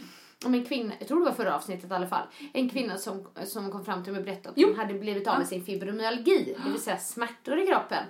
Om 0.45 0.55
en 0.55 0.65
kvinna, 0.65 0.93
jag 0.99 1.09
tror 1.09 1.19
det 1.19 1.25
var 1.25 1.33
förra 1.33 1.57
avsnittet 1.57 1.91
i 1.91 1.95
alla 1.95 2.07
fall. 2.07 2.27
En 2.53 2.71
kvinna 2.71 2.99
som, 2.99 3.29
som 3.45 3.73
kom 3.73 3.85
fram 3.85 4.05
till 4.05 4.13
mig 4.13 4.21
och 4.21 4.25
berättade 4.25 4.49
att 4.49 4.55
Jo. 4.59 4.69
hon 4.69 4.79
hade 4.79 4.95
blivit 4.95 5.27
av 5.29 5.39
med 5.39 5.49
sin 5.49 5.65
fibromyalgi. 5.65 6.57
Det 6.65 6.71
vill 6.71 6.81
säga 6.81 6.99
smärtor 6.99 7.59
i 7.59 7.67
kroppen. 7.67 8.05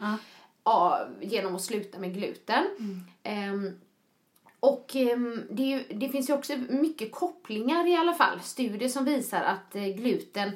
Av, 0.63 0.99
genom 1.21 1.57
att 1.57 1.63
sluta 1.63 1.99
med 1.99 2.15
gluten. 2.15 2.65
Ehm, 3.23 3.71
och 4.61 4.97
ehm, 4.97 5.43
det, 5.51 5.79
det 5.79 6.09
finns 6.09 6.31
ju 6.31 6.35
också 6.35 6.57
mycket 6.69 7.13
kopplingar 7.13 7.87
i 7.87 7.97
alla 7.97 8.15
fall. 8.15 8.41
Studier 8.41 8.89
som 8.89 9.05
visar 9.05 9.43
att 9.43 9.77
eh, 9.77 9.83
gluten 9.87 10.51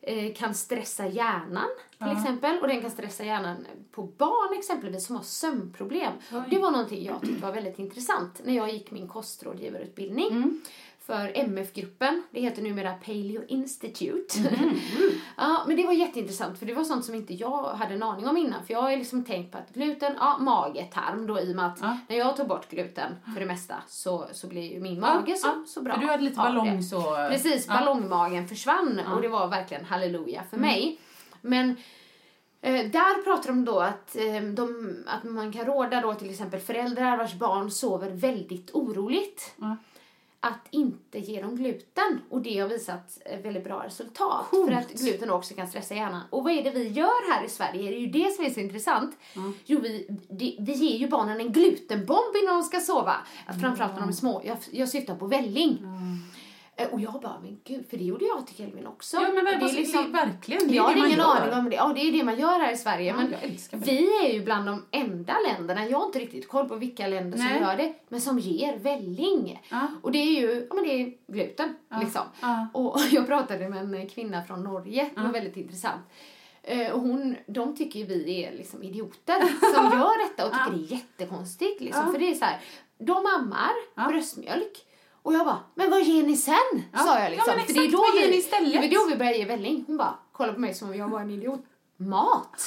eh, 0.00 0.34
kan 0.34 0.54
stressa 0.54 1.06
hjärnan 1.06 1.68
till 1.98 2.06
exempel. 2.18 2.58
Och 2.60 2.68
den 2.68 2.80
kan 2.80 2.90
stressa 2.90 3.24
hjärnan 3.24 3.66
på 3.92 4.02
barn 4.02 4.58
exempelvis 4.58 5.06
som 5.06 5.16
har 5.16 5.22
sömnproblem. 5.22 6.12
Det 6.50 6.58
var 6.58 6.70
någonting 6.70 7.04
jag 7.04 7.20
tyckte 7.20 7.42
var 7.42 7.52
väldigt 7.52 7.78
intressant 7.78 8.40
när 8.44 8.56
jag 8.56 8.72
gick 8.72 8.90
min 8.90 9.08
kostrådgivarutbildning. 9.08 10.60
För 11.08 11.32
MF-gruppen, 11.34 12.22
det 12.30 12.40
heter 12.40 12.62
numera 12.62 12.92
Paleo 12.92 13.42
Institute. 13.48 14.38
ja, 15.36 15.64
men 15.66 15.76
det 15.76 15.86
var 15.86 15.92
jätteintressant 15.92 16.58
för 16.58 16.66
det 16.66 16.74
var 16.74 16.84
sånt 16.84 17.04
som 17.04 17.14
inte 17.14 17.34
jag 17.34 17.62
hade 17.62 17.94
en 17.94 18.02
aning 18.02 18.26
om 18.28 18.36
innan. 18.36 18.66
För 18.66 18.74
jag 18.74 18.82
har 18.82 18.90
liksom 18.90 19.24
tänkt 19.24 19.52
på 19.52 19.58
att 19.58 19.74
gluten, 19.74 20.12
ja 20.18 20.38
mage, 20.38 20.84
tarm 20.84 21.26
då 21.26 21.40
i 21.40 21.52
och 21.52 21.56
med 21.56 21.66
att 21.66 21.78
Ja. 21.80 21.98
när 22.08 22.16
jag 22.16 22.36
tog 22.36 22.48
bort 22.48 22.70
gluten 22.70 23.12
för 23.34 23.40
det 23.40 23.46
mesta 23.46 23.74
så, 23.86 24.26
så 24.32 24.46
blir 24.46 24.72
ju 24.72 24.80
min 24.80 25.00
mage 25.00 25.36
så, 25.36 25.46
ja, 25.46 25.64
så 25.66 25.82
bra. 25.82 25.94
För 25.94 26.00
du 26.00 26.06
hade 26.06 26.22
lite 26.22 26.36
ballong 26.36 26.82
så... 26.82 27.02
Precis. 27.30 27.68
Mm. 27.68 27.78
ballongmagen 27.78 28.48
försvann 28.48 29.00
och 29.14 29.22
det 29.22 29.28
var 29.28 29.48
verkligen 29.48 29.84
halleluja 29.84 30.42
för 30.50 30.56
mig. 30.56 31.00
Men 31.40 31.76
eh, 32.60 32.90
där 32.90 33.22
pratar 33.22 33.48
de 33.48 33.64
då 33.64 33.80
att, 33.80 34.16
eh, 34.16 34.42
de, 34.42 34.96
att 35.06 35.24
man 35.24 35.52
kan 35.52 35.64
råda 35.64 36.00
då 36.00 36.14
till 36.14 36.30
exempel 36.30 36.60
föräldrar 36.60 37.16
vars 37.16 37.34
barn 37.34 37.70
sover 37.70 38.10
väldigt 38.10 38.70
oroligt 38.74 39.54
Ja. 39.56 39.76
Att 40.40 40.66
inte 40.70 41.18
ge 41.18 41.42
dem 41.42 41.56
gluten 41.56 42.20
och 42.30 42.42
det 42.42 42.58
har 42.58 42.68
visat 42.68 43.18
eh, 43.24 43.40
väldigt 43.40 43.64
bra 43.64 43.84
resultat. 43.84 44.46
För 44.50 44.72
att 44.72 44.92
gluten 44.92 45.30
också 45.30 45.54
kan 45.54 45.66
stressa 45.68 45.94
hjärnan. 45.94 46.22
Och 46.30 46.44
vad 46.44 46.52
är 46.52 46.64
det 46.64 46.70
vi 46.70 46.88
gör 46.88 47.32
här 47.32 47.44
i 47.44 47.48
Sverige? 47.48 47.90
Det 47.90 47.96
är 47.96 48.00
ju 48.00 48.06
det 48.06 48.32
som 48.36 48.44
är 48.44 48.50
så 48.50 48.60
intressant. 48.60 49.18
Jo, 49.64 49.80
vi, 49.80 50.06
det, 50.30 50.56
vi 50.60 50.72
ger 50.72 50.98
ju 50.98 51.08
barnen 51.08 51.40
en 51.40 51.52
glutenbomb 51.52 52.36
innan 52.42 52.54
de 52.54 52.62
ska 52.62 52.80
sova. 52.80 53.16
Framförallt 53.60 53.92
när 53.92 54.00
de 54.00 54.08
är 54.08 54.12
små. 54.12 54.42
Jag, 54.44 54.58
jag 54.70 54.88
syftar 54.88 55.14
på 55.14 55.26
välling. 55.26 55.70
Eh, 55.72 56.37
Och 56.92 57.00
jag 57.00 57.12
bara, 57.12 57.40
men 57.42 57.60
gud, 57.64 57.86
för 57.90 57.96
det 57.96 58.04
gjorde 58.04 58.24
jag 58.24 58.46
till 58.46 58.56
Kelvin 58.56 58.86
också. 58.86 59.16
Ja, 59.16 59.22
men 59.34 59.44
det 59.44 59.50
är 59.50 60.12
verkligen, 60.12 60.68
det 60.68 60.74
är 60.74 60.76
jag 60.76 60.94
det 60.94 61.00
har 61.00 61.06
ingen 61.06 61.20
aning 61.20 61.54
om 61.54 61.70
det. 61.70 61.76
Ja, 61.76 61.92
det 61.94 62.00
är 62.00 62.12
det 62.12 62.22
man 62.24 62.38
gör 62.38 62.60
här 62.60 62.72
i 62.72 62.76
Sverige. 62.76 63.06
Ja, 63.08 63.16
men 63.16 63.34
vi 63.80 64.24
är 64.24 64.32
ju 64.32 64.44
bland 64.44 64.66
de 64.66 64.84
enda 64.90 65.34
länderna, 65.48 65.88
jag 65.88 65.98
har 65.98 66.06
inte 66.06 66.18
riktigt 66.18 66.48
koll 66.48 66.68
på 66.68 66.76
vilka 66.76 67.06
länder 67.06 67.38
Nej. 67.38 67.48
som 67.58 67.66
gör 67.66 67.76
det, 67.76 67.94
men 68.08 68.20
som 68.20 68.38
ger 68.38 68.78
välling. 68.78 69.62
Ja. 69.70 69.86
Och 70.02 70.12
det 70.12 70.18
är 70.18 70.40
ju, 70.40 70.66
ja 70.68 70.74
men 70.74 70.84
det 70.84 70.90
är 70.90 71.14
gluten 71.26 71.74
liksom. 72.00 72.22
Ja. 72.40 72.66
Och 72.72 73.00
jag 73.10 73.26
pratade 73.26 73.68
med 73.68 73.94
en 73.94 74.08
kvinna 74.08 74.42
från 74.44 74.64
Norge, 74.64 75.10
det 75.14 75.20
var 75.20 75.32
väldigt 75.32 75.56
intressant. 75.56 76.02
Eh, 76.62 76.90
Och 76.92 77.00
hon, 77.00 77.36
de 77.46 77.76
tycker 77.76 78.00
ju 78.00 78.06
vi 78.06 78.44
är 78.44 78.52
liksom 78.52 78.82
idioter 78.82 79.40
som 79.74 79.84
gör 79.98 80.28
detta 80.28 80.46
och 80.46 80.52
tycker 80.52 80.78
det 80.78 80.94
är 80.94 80.96
jättekonstigt. 80.96 81.80
Liksom. 81.80 82.12
För 82.12 82.18
det 82.18 82.30
är 82.30 82.34
så 82.34 82.44
här, 82.44 82.60
de 82.98 83.26
ammar 83.26 83.70
bröstmjölk. 84.08 84.84
Och 85.22 85.34
jag 85.34 85.46
bara, 85.46 85.58
men 85.74 85.90
vad 85.90 86.02
ger 86.02 86.22
ni 86.22 86.36
sen? 86.36 86.54
Ja. 86.92 86.98
Sa 86.98 87.14
jag 87.18 87.24
Ja, 87.24 87.28
liksom. 87.28 87.54
men 87.56 87.66
För 87.66 87.72
det 87.74 87.80
är 87.80 87.84
exakt, 87.84 87.92
då 87.92 87.98
vad 88.12 88.22
ger 88.22 88.30
ni 88.30 88.36
istället? 88.36 88.72
Det 88.72 88.78
var 88.78 89.04
då 89.04 89.10
vi 89.10 89.16
började 89.16 89.38
ge 89.38 89.44
välling. 89.44 89.84
Hon 89.86 89.96
bara, 89.96 90.14
kolla 90.32 90.52
på 90.52 90.60
mig 90.60 90.74
som 90.74 90.88
om 90.88 90.94
jag 90.94 91.08
var 91.08 91.20
en 91.20 91.30
idiot. 91.30 91.60
Mat! 91.96 92.64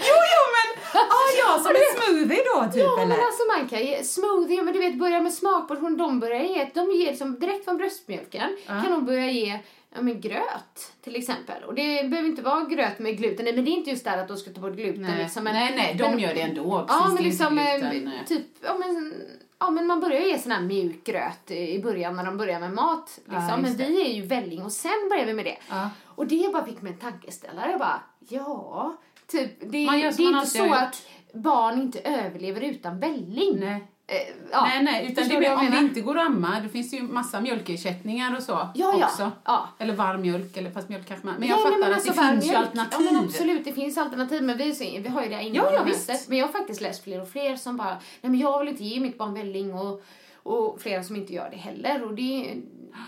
Jo, 0.00 0.14
jo, 0.34 0.42
men... 0.56 0.84
Ah, 1.10 1.28
ja, 1.38 1.58
som 1.62 1.70
en 1.70 2.02
smoothie 2.16 2.42
då, 2.54 2.72
typ, 2.72 2.82
Ja, 2.82 2.96
men 2.96 3.12
eller? 3.12 3.24
alltså 3.24 3.42
man 3.58 3.68
kan 3.68 3.78
ge 3.86 4.04
smoothie, 4.04 4.62
men 4.62 4.74
du 4.74 4.80
vet 4.80 4.98
börja 4.98 5.20
med 5.20 5.32
smakportion. 5.32 5.96
De 5.96 6.20
börjar 6.20 6.40
ge, 6.40 6.70
de 6.74 6.90
ger 6.92 7.06
liksom 7.06 7.38
direkt 7.40 7.64
från 7.64 7.76
bröstmjölken 7.76 8.56
kan 8.66 8.90
de 8.90 9.04
börja 9.04 9.30
ge 9.30 9.58
ja, 9.94 10.00
men 10.02 10.20
gröt 10.20 10.92
till 11.04 11.16
exempel. 11.16 11.64
Och 11.64 11.74
det 11.74 12.08
behöver 12.10 12.28
inte 12.28 12.42
vara 12.42 12.64
gröt 12.64 12.98
med 12.98 13.18
gluten, 13.18 13.44
nej, 13.44 13.54
men 13.54 13.64
det 13.64 13.70
är 13.70 13.72
inte 13.72 13.90
just 13.90 14.04
där 14.04 14.18
att 14.18 14.28
de 14.28 14.36
ska 14.36 14.50
ta 14.50 14.60
bort 14.60 14.72
gluten 14.76 15.02
Nej. 15.02 15.22
liksom. 15.22 15.44
Men, 15.44 15.54
nej, 15.54 15.72
nej, 15.76 15.94
de 15.98 16.10
men- 16.10 16.18
gör 16.18 16.34
det 16.34 16.40
ändå. 16.40 16.84
Ja, 16.88 17.08
men 17.14 17.22
liksom 17.24 17.58
inte 17.58 17.72
eh, 17.72 17.78
gluten, 17.90 18.04
nej. 18.04 18.22
typ, 18.26 18.46
ja 18.62 18.74
men, 18.78 19.14
ja 19.58 19.70
men 19.70 19.86
man 19.86 20.00
börjar 20.00 20.20
ge 20.20 20.38
sån 20.38 20.52
här 20.52 20.60
mjuk 20.60 21.04
gröt 21.04 21.50
i 21.50 21.82
början 21.82 22.16
när 22.16 22.24
de 22.24 22.36
börjar 22.36 22.60
med 22.60 22.72
mat. 22.72 23.18
Liksom. 23.24 23.48
Ja, 23.48 23.56
men 23.56 23.76
vi 23.76 24.10
är 24.10 24.14
ju 24.14 24.22
välling 24.22 24.62
och 24.62 24.72
sen 24.72 25.08
börjar 25.10 25.26
vi 25.26 25.34
med 25.34 25.44
det. 25.44 25.58
Ja. 25.70 25.90
Och 26.04 26.26
det 26.26 26.52
bara 26.52 26.64
fick 26.64 26.82
mig 26.82 26.92
en 26.92 26.98
tankeställare. 26.98 27.70
Jag 27.70 27.78
bara, 27.78 28.02
ja, 28.28 28.96
typ, 29.26 29.60
det, 29.60 29.66
det 29.66 29.86
är 29.86 30.20
inte 30.20 30.46
så 30.46 30.74
att 30.74 31.06
barn 31.34 31.80
inte 31.80 32.00
överlever 32.00 32.60
utan 32.60 33.00
välling. 33.00 33.60
Nej. 33.60 33.86
Eh, 34.06 34.16
ja. 34.52 34.62
nej, 34.64 34.82
nej, 34.82 35.12
utan 35.12 35.28
det, 35.28 35.54
om 35.54 35.70
det 35.70 35.78
inte 35.78 36.00
går 36.00 36.18
att 36.18 36.26
amma, 36.26 36.60
då 36.60 36.68
finns 36.68 36.90
det 36.90 36.96
ju 36.96 37.02
massa 37.02 37.40
mjölkersättningar 37.40 38.36
och 38.36 38.42
så 38.42 38.52
Ja, 38.52 38.68
ja. 38.74 39.04
också. 39.06 39.32
Ja. 39.44 39.68
Eller 39.78 39.94
varm 39.94 40.20
mjölk, 40.22 40.56
eller 40.56 40.70
fast 40.70 40.88
mjölk 40.88 41.08
kanske 41.08 41.26
man... 41.26 41.34
Men 41.38 41.48
jag 41.48 41.56
Nej, 41.56 41.64
fattar 41.64 41.78
men 41.78 41.88
att 41.88 41.94
alltså 41.94 42.12
det 42.12 42.16
varm 42.20 42.32
finns 42.32 42.44
mjölk. 42.46 42.66
alternativ. 42.66 43.06
Ja, 43.06 43.12
men 43.12 43.24
absolut, 43.24 43.64
det 43.64 43.72
finns 43.72 43.98
alternativ. 43.98 44.42
Men 44.42 44.56
vi, 44.58 44.72
så- 44.74 44.84
vi 44.84 45.08
har 45.08 45.22
ju 45.22 45.28
det 45.28 45.34
här 45.34 45.42
Ja, 45.42 45.70
ja. 45.72 46.16
Men 46.28 46.38
jag 46.38 46.46
har 46.46 46.52
faktiskt 46.52 46.80
läst 46.80 47.04
fler 47.04 47.20
och 47.22 47.28
fler 47.28 47.56
som 47.56 47.76
bara, 47.76 47.90
nej 48.20 48.30
men 48.30 48.38
jag 48.38 48.58
vill 48.60 48.68
inte 48.68 48.84
ge 48.84 49.00
mitt 49.00 49.18
barn 49.18 49.34
välling 49.34 49.74
och, 49.74 50.02
och 50.42 50.80
flera 50.80 51.02
som 51.04 51.16
inte 51.16 51.32
gör 51.32 51.48
det 51.50 51.56
heller. 51.56 52.04
Och 52.04 52.14
det, 52.14 52.54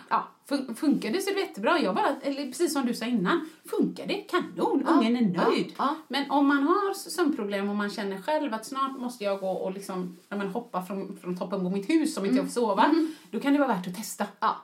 ja. 0.09 0.29
Fun- 0.49 0.75
Funkar 0.75 1.11
det 1.11 1.21
så 1.23 1.31
är 1.31 1.35
det 1.35 1.41
jättebra. 1.41 1.79
Jag 1.81 1.95
bara, 1.95 2.17
eller 2.23 2.47
precis 2.47 2.73
som 2.73 2.87
du 2.87 2.95
sa 2.95 3.05
innan, 3.05 3.49
funkar 3.71 4.07
det 4.07 4.15
kanon, 4.15 4.83
Ja, 4.87 4.93
ungen 4.93 5.17
är 5.17 5.35
ja, 5.35 5.49
nöjd. 5.49 5.75
ja. 5.79 5.97
Men 6.09 6.31
om 6.31 6.47
man 6.49 6.63
har 6.63 6.95
sömnproblem 6.95 7.69
och 7.69 7.77
man 7.77 7.91
känner 7.91 8.23
själv 8.23 8.55
att 8.55 8.67
snart 8.67 8.99
måste 8.99 9.25
jag 9.25 9.41
gå 9.41 9.51
och 9.51 9.73
liksom, 9.73 10.17
ja, 10.29 10.37
men 10.37 10.49
hoppa 10.49 10.83
från, 10.83 11.19
från 11.23 11.39
toppen 11.39 11.61
på 11.61 11.71
mitt 11.71 11.91
hus 11.91 12.17
om 12.17 12.25
inte 12.25 12.37
jag 12.37 12.45
får 12.47 12.53
sova, 12.53 12.95
då 13.31 13.41
kan 13.41 13.53
det 13.53 13.59
vara 13.59 13.69
värt 13.69 13.87
att 13.87 13.97
testa. 13.97 14.27
Ja, 14.41 14.57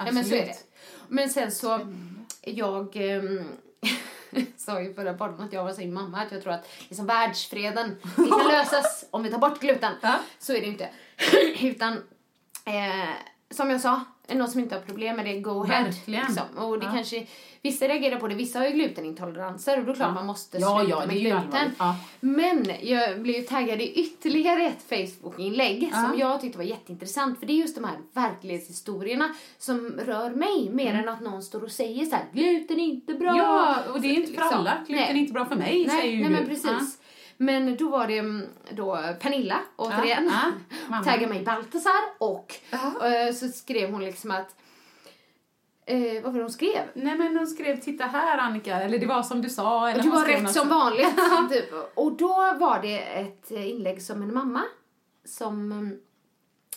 Nej, 0.00 0.12
men 0.12 0.24
så 0.24 0.34
är 0.34 0.36
det. 0.36 0.50
Absolut. 0.50 0.64
Men 1.08 1.28
sen 1.30 1.52
så, 1.52 1.80
jag 2.42 2.96
ehm, 2.96 3.44
sa 4.56 4.80
ju 4.82 4.94
förra 4.94 5.14
podden 5.14 5.40
att 5.40 5.52
jag 5.52 5.64
var 5.64 5.72
sin 5.72 5.92
mamma, 5.94 6.18
att 6.20 6.32
jag 6.32 6.42
tror 6.42 6.52
att 6.52 6.68
liksom 6.88 7.06
världsfreden 7.06 7.96
det 8.16 8.28
kan 8.28 8.48
lösas 8.52 9.04
om 9.10 9.22
vi 9.22 9.30
tar 9.30 9.38
bort 9.38 9.60
gluten. 9.60 9.92
Ja. 10.02 10.18
Så 10.38 10.52
är 10.52 10.60
det 10.60 10.66
inte. 10.66 10.88
Utan, 11.60 11.92
eh, 12.64 13.08
som 13.50 13.70
jag 13.70 13.80
sa, 13.80 14.00
någon 14.34 14.48
som 14.48 14.60
inte 14.60 14.74
har 14.74 14.82
problem 14.82 15.16
med 15.16 15.24
det, 15.26 15.40
go 15.40 15.62
ahead. 15.62 15.90
Liksom. 16.04 16.42
Och 16.56 16.78
det 16.78 16.86
Ja. 16.86 16.92
kanske, 16.92 17.26
vissa 17.62 17.88
reagerar 17.88 18.16
på 18.20 18.28
det, 18.28 18.34
vissa 18.34 18.58
har 18.58 18.66
ju 18.66 18.72
glutenintoleranser 18.72 19.78
och 19.78 19.84
då 19.84 19.90
är 19.92 19.96
klart 19.96 20.14
man 20.14 20.26
måste 20.26 20.58
Ja, 20.58 20.78
sluta 20.80 21.00
ja, 21.00 21.06
med 21.06 21.16
gluten. 21.20 21.72
Ja. 21.78 21.96
Men 22.20 22.72
jag 22.82 23.20
blev 23.22 23.36
ju 23.36 23.42
taggad 23.42 23.80
i 23.80 23.92
ytterligare 23.92 24.62
ett 24.66 24.82
Facebook-inlägg 24.88 25.88
Ja. 25.92 26.02
som 26.10 26.18
jag 26.18 26.40
tyckte 26.40 26.58
var 26.58 26.64
jätteintressant. 26.64 27.38
För 27.38 27.46
det 27.46 27.52
är 27.52 27.56
just 27.56 27.74
de 27.74 27.84
här 27.84 27.96
verklighetshistorierna 28.12 29.34
som 29.58 29.90
rör 30.06 30.30
mig 30.30 30.68
mer 30.72 30.94
än 30.94 31.08
att 31.08 31.20
någon 31.20 31.42
står 31.42 31.64
och 31.64 31.70
säger 31.70 32.04
så 32.04 32.16
här: 32.16 32.24
gluten 32.32 32.80
är 32.80 32.84
inte 32.84 33.14
bra. 33.14 33.28
Mm. 33.30 33.40
Ja, 33.44 33.76
och 33.94 34.00
det 34.00 34.08
är 34.08 34.14
inte 34.14 34.26
för 34.26 34.32
Liksom. 34.32 34.58
alla. 34.58 34.84
Gluten 34.86 35.16
är 35.16 35.20
inte 35.20 35.32
bra 35.32 35.44
för 35.44 35.56
mig, 35.56 35.84
Nej, 35.86 36.00
säger 36.00 36.12
ju 36.16 36.22
nej 36.22 36.30
men 36.30 36.46
precis. 36.46 36.97
Men 37.40 37.76
då 37.76 37.88
var 37.88 38.06
det 38.06 38.18
mm, 38.18 38.46
då 38.70 38.98
Pernilla, 39.20 39.60
återigen, 39.76 40.32
Ja, 40.90 41.02
taggade 41.04 41.26
mig 41.26 41.44
Baltasar 41.44 42.00
och 42.18 42.54
eh, 42.72 43.34
så 43.34 43.48
skrev 43.48 43.90
hon 43.90 44.04
liksom 44.04 44.30
att, 44.30 44.56
eh, 45.86 46.22
vad 46.22 46.32
var 46.32 46.32
det 46.32 46.40
hon 46.40 46.50
skrev? 46.50 46.82
Nej 46.94 47.18
men 47.18 47.36
hon 47.36 47.46
skrev 47.46 47.80
titta 47.80 48.04
här 48.04 48.38
Annika, 48.38 48.80
eller 48.80 48.98
det 48.98 49.06
var 49.06 49.22
som 49.22 49.42
du 49.42 49.50
sa. 49.50 49.88
Eller 49.88 50.02
Du 50.02 50.10
var 50.10 50.26
rätt 50.26 50.42
något 50.42 50.52
som 50.52 50.68
vanligt. 50.68 51.16
typ. 51.50 51.74
Och 51.94 52.12
då 52.12 52.34
var 52.58 52.82
det 52.82 52.98
ett 52.98 53.50
inlägg 53.50 54.02
som 54.02 54.22
en 54.22 54.34
mamma 54.34 54.62
som 55.24 55.72
mm, 55.72 55.98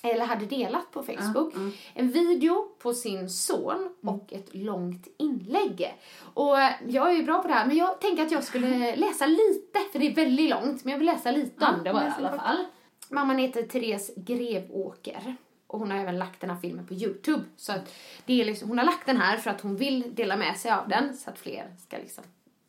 eller 0.04 0.26
hade 0.26 0.46
delat 0.46 0.92
på 0.92 1.04
Facebook. 1.04 1.54
Ja. 1.56 1.72
En 1.94 2.12
video 2.12 2.68
på 2.80 2.94
sin 2.94 3.30
son 3.30 3.90
och 4.02 4.34
ett 4.34 4.56
långt 4.56 5.08
inlägg. 5.18 5.96
Och 6.34 6.62
eh, 6.62 6.72
jag 6.88 7.12
är 7.12 7.16
ju 7.16 7.24
bra 7.24 7.42
på 7.42 7.48
det 7.48 7.54
här 7.54 7.66
men 7.66 7.78
jag 7.78 8.02
tänker 8.02 8.26
att 8.26 8.32
jag 8.32 8.44
skulle 8.44 8.96
läsa 8.96 9.26
lite 9.26 9.80
för 9.92 10.00
det 10.00 10.08
är 10.08 10.16
väldigt 10.16 10.50
långt 10.50 10.84
men 10.84 10.92
jag 10.92 10.98
vill 10.98 11.08
läsa 11.08 11.32
lite 11.32 11.66
om 11.66 11.84
det 11.84 11.94
bara 11.94 12.08
i 12.08 12.12
alla 12.18 12.38
fall. 12.38 12.66
Mamman 13.10 13.38
heter 13.38 13.64
Therese 13.64 14.12
Grevåker. 14.16 15.36
Och 15.68 15.80
hon 15.80 15.92
har 15.92 15.98
även 15.98 16.20
lagt 16.20 16.42
den 16.42 16.50
här 16.50 16.58
filmen 16.58 16.88
på 16.88 16.94
Youtube. 16.94 17.44
Så 17.58 17.72
att 17.72 17.96
det 18.26 18.42
är 18.42 18.46
liksom, 18.46 18.70
hon 18.70 18.78
har 18.78 18.86
lagt 18.86 19.06
den 19.06 19.18
här 19.18 19.38
för 19.38 19.50
att 19.50 19.62
hon 19.62 19.76
vill 19.76 20.16
dela 20.16 20.36
med 20.36 20.58
sig 20.58 20.72
av 20.72 20.90
den 20.90 21.18
så 21.18 21.30
att 21.30 21.40
fler 21.40 21.76
ska 21.80 21.98
liksom 21.98 22.24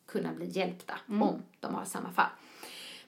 kunna 0.05 0.31
bli 0.31 0.45
hjälpta 0.45 0.93
om 1.07 1.43
de 1.59 1.75
har 1.75 1.85
samma 1.85 2.11
fall. 2.11 2.29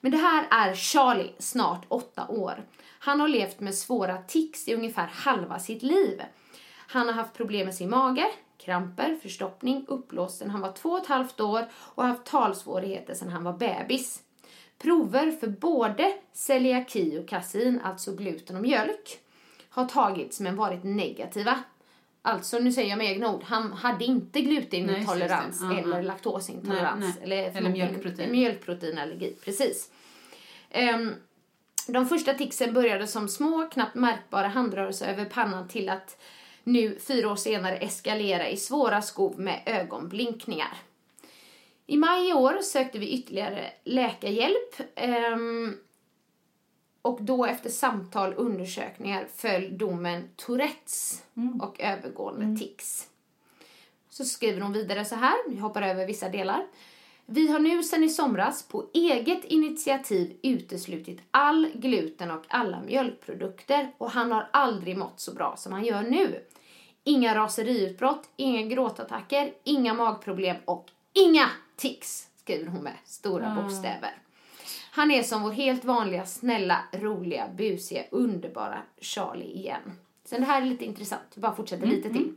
Men 0.02 0.12
det 0.12 0.18
här 0.18 0.48
är 0.52 0.76
Charlie, 0.76 1.32
snart 1.40 1.86
åtta 1.88 2.28
år. 2.28 2.66
Han 3.06 3.20
har 3.20 3.28
levt 3.28 3.60
med 3.60 3.76
svåra 3.76 4.18
tics 4.18 4.68
i 4.68 4.74
ungefär 4.74 5.08
halva 5.08 5.60
sitt 5.60 5.84
liv. 5.84 6.22
Han 6.88 7.08
har 7.08 7.13
haft 7.13 7.34
problem 7.34 7.65
med 7.65 7.76
sin 7.76 7.89
mage, 7.89 8.26
kramper, 8.58 9.18
förstoppning, 9.22 9.86
uppblåst 9.88 10.38
sedan 10.38 10.50
han 10.50 10.62
var 10.62 10.72
två 10.72 10.89
och 10.89 10.98
ett 10.98 11.08
halvt 11.08 11.39
år 11.39 11.68
och 11.74 12.04
har 12.04 12.10
haft 12.10 12.26
talsvårigheter 12.26 13.13
sedan 13.13 13.30
han 13.30 13.44
var 13.44 13.54
bebis. 13.54 14.22
Prover 14.78 15.32
för 15.32 15.48
både 15.48 16.13
celiaki 16.34 17.20
och 17.20 17.28
kasein, 17.28 17.82
alltså 17.84 18.15
gluten 18.15 18.56
och 18.56 18.62
mjölk, 18.62 19.20
har 19.70 19.86
tagits 19.86 20.39
men 20.39 20.56
varit 20.56 20.84
negativa. 20.84 21.60
Alltså, 22.22 22.60
nu 22.60 22.72
säger 22.72 22.89
jag 22.89 22.98
med 22.98 23.12
egna 23.12 23.36
ord, 23.36 23.44
han 23.44 23.74
hade 23.74 24.06
inte 24.06 24.41
glutenintolerans 24.41 25.62
Nej, 25.62 25.76
det. 25.76 25.82
Ja, 25.82 25.96
eller 25.96 26.04
laktosintolerans. 26.04 27.00
Nej, 27.00 27.13
nej. 27.28 27.46
Eller, 27.46 27.58
Eller 27.58 27.70
mjölkprotein. 27.70 28.32
Mjölkproteinallergi, 28.32 29.36
precis. 29.44 29.91
Ehm, 30.70 31.13
de 31.91 32.06
första 32.06 32.34
ticsen 32.34 32.74
började 32.74 33.08
som 33.08 33.30
små, 33.30 33.67
knappt 33.71 33.95
märkbara 33.95 34.48
handrörelser 34.48 35.08
över 35.08 35.26
pannan 35.26 35.67
till 35.67 35.89
att 35.89 36.21
nu, 36.63 37.00
fyra 37.00 37.32
år 37.32 37.36
senare, 37.36 37.78
eskalera 37.78 38.50
i 38.50 38.58
svåra 38.58 39.02
skov 39.02 39.39
med 39.39 39.62
ögonblinkningar. 39.65 40.78
I 41.88 41.98
maj 41.98 42.30
i 42.30 42.34
år 42.34 42.62
sökte 42.62 43.00
vi 43.00 43.10
ytterligare 43.10 43.71
läkarhjälp. 43.84 44.82
ehm, 44.95 45.78
och 47.02 47.17
då 47.21 47.45
efter 47.45 47.69
samtal 47.69 48.34
och 48.34 48.45
undersökningar 48.45 49.28
föll 49.36 49.78
domen 49.78 50.30
Tourettes 50.36 51.24
och 51.62 51.82
övergående 51.82 52.60
tics. 52.60 53.08
Så 54.10 54.26
skriver 54.26 54.62
hon 54.62 54.74
vidare 54.74 55.06
så 55.06 55.15
här, 55.15 55.50
vi 55.50 55.58
hoppar 55.58 55.82
över 55.82 56.08
vissa 56.08 56.30
delar. 56.30 56.65
Vi 57.28 57.48
har 57.48 57.60
nu 57.60 57.84
sedan 57.84 58.04
i 58.04 58.10
somras 58.10 58.64
på 58.68 58.90
eget 58.94 59.46
initiativ 59.46 60.38
uteslutit 60.42 61.22
all 61.32 61.72
gluten 61.74 62.32
och 62.32 62.44
alla 62.48 62.82
mjölkprodukter 62.82 63.92
och 63.98 64.12
han 64.12 64.32
har 64.32 64.50
aldrig 64.54 64.98
mått 64.98 65.20
så 65.20 65.34
bra 65.34 65.56
som 65.58 65.74
han 65.74 65.86
gör 65.86 66.02
nu. 66.04 66.44
Inga 67.04 67.36
raseriutbrott, 67.36 68.30
inga 68.36 68.62
gråtattacker, 68.62 69.54
inga 69.64 69.94
magproblem 69.94 70.58
och 70.66 70.92
inga 71.14 71.50
tics, 71.76 72.28
skriver 72.38 72.68
hon 72.68 72.84
med 72.84 72.94
stora 73.06 73.56
bokstäver. 73.62 74.18
Han 74.92 75.12
är 75.12 75.24
som 75.24 75.44
vår 75.44 75.52
helt 75.52 75.86
vanliga, 75.86 76.26
snälla, 76.26 76.80
roliga, 76.92 77.48
busiga, 77.58 78.04
underbara 78.12 78.82
Charlie 79.02 79.54
igen. 79.54 79.92
Sen 80.26 80.42
det 80.42 80.48
här 80.48 80.62
är 80.62 80.66
lite 80.66 80.86
intressant, 80.86 81.24
vi 81.36 81.42
bara 81.42 81.56
fortsätter 81.56 81.88
lite 81.88 82.10
till. 82.10 82.34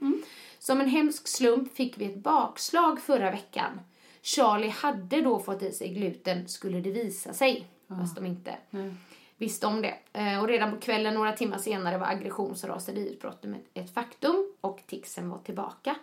Som 0.58 0.80
en 0.80 0.88
hemsk 0.88 1.28
slump 1.28 1.74
fick 1.74 1.98
vi 1.98 2.04
ett 2.04 2.16
bakslag 2.18 3.00
förra 3.00 3.30
veckan. 3.30 3.80
Charlie 4.22 4.68
hade 4.68 5.20
då 5.20 5.40
fått 5.40 5.62
i 5.62 5.72
sig 5.72 5.88
gluten, 5.88 6.48
skulle 6.48 6.80
det 6.80 6.90
visa 6.90 7.32
sig. 7.32 7.66
Fast 7.88 8.14
de 8.16 8.26
inte. 8.26 8.56
visste 9.36 9.66
om 9.66 9.82
det. 9.82 9.94
Eh, 10.12 10.40
och 10.40 10.48
redan 10.48 10.70
på 10.70 10.80
kvällen, 10.80 11.14
några 11.14 11.32
timmar 11.32 11.58
senare, 11.58 11.98
var 11.98 12.06
aggressions 12.06 12.64
och 12.64 12.70
raseriutbrottet 12.70 13.50
ett 13.74 13.94
faktum 13.94 14.52
och 14.60 14.82
ticsen 14.86 15.30
var 15.30 15.38
tillbaka. 15.38 15.96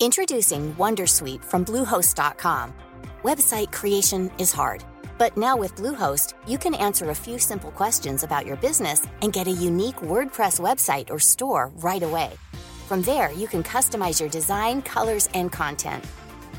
Introducing 0.00 0.74
Wondersuite 0.74 1.44
from 1.44 1.64
Bluehost.com. 1.64 2.74
Website 3.22 3.72
creation 3.72 4.30
is 4.38 4.52
hard, 4.52 4.84
but 5.16 5.36
now 5.36 5.56
with 5.56 5.76
Bluehost, 5.76 6.34
you 6.46 6.58
can 6.58 6.74
answer 6.74 7.10
a 7.10 7.14
few 7.14 7.38
simple 7.38 7.70
questions 7.72 8.22
about 8.22 8.46
your 8.46 8.56
business 8.56 9.06
and 9.22 9.32
get 9.32 9.48
a 9.48 9.52
unique 9.52 9.96
WordPress 9.96 10.60
website 10.60 11.10
or 11.10 11.18
store 11.18 11.72
right 11.76 12.02
away. 12.02 12.30
From 12.86 13.02
there, 13.02 13.32
you 13.32 13.48
can 13.48 13.62
customize 13.62 14.20
your 14.20 14.30
design, 14.30 14.82
colors, 14.82 15.28
and 15.34 15.50
content. 15.50 16.04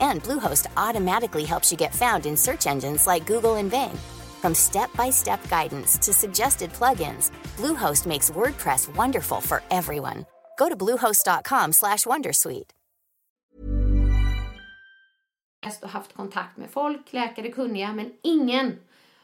And 0.01 0.23
Bluehost 0.23 0.67
automatically 0.77 1.43
helps 1.43 1.71
you 1.71 1.77
get 1.77 1.95
found 1.95 2.25
in 2.25 2.37
search 2.37 2.67
engines 2.67 3.07
like 3.07 3.25
Google 3.25 3.55
and 3.55 3.71
Bing. 3.71 3.97
From 4.41 4.55
step-by-step 4.55 5.39
guidance 5.49 5.99
to 6.05 6.13
suggested 6.13 6.69
plugins, 6.71 7.31
Bluehost 7.57 8.05
makes 8.05 8.31
WordPress 8.31 8.95
wonderful 8.95 9.41
for 9.41 9.61
everyone. 9.69 10.25
Go 10.57 10.69
to 10.69 10.75
bluehost.com/wondersuite. 10.75 12.71
och 15.81 15.89
haft 15.89 16.13
kontakt 16.13 16.57
med 16.57 16.69
folk, 16.69 17.13
läkare 17.13 17.51
kunniga, 17.51 17.93
men 17.93 18.13
ingen 18.21 18.79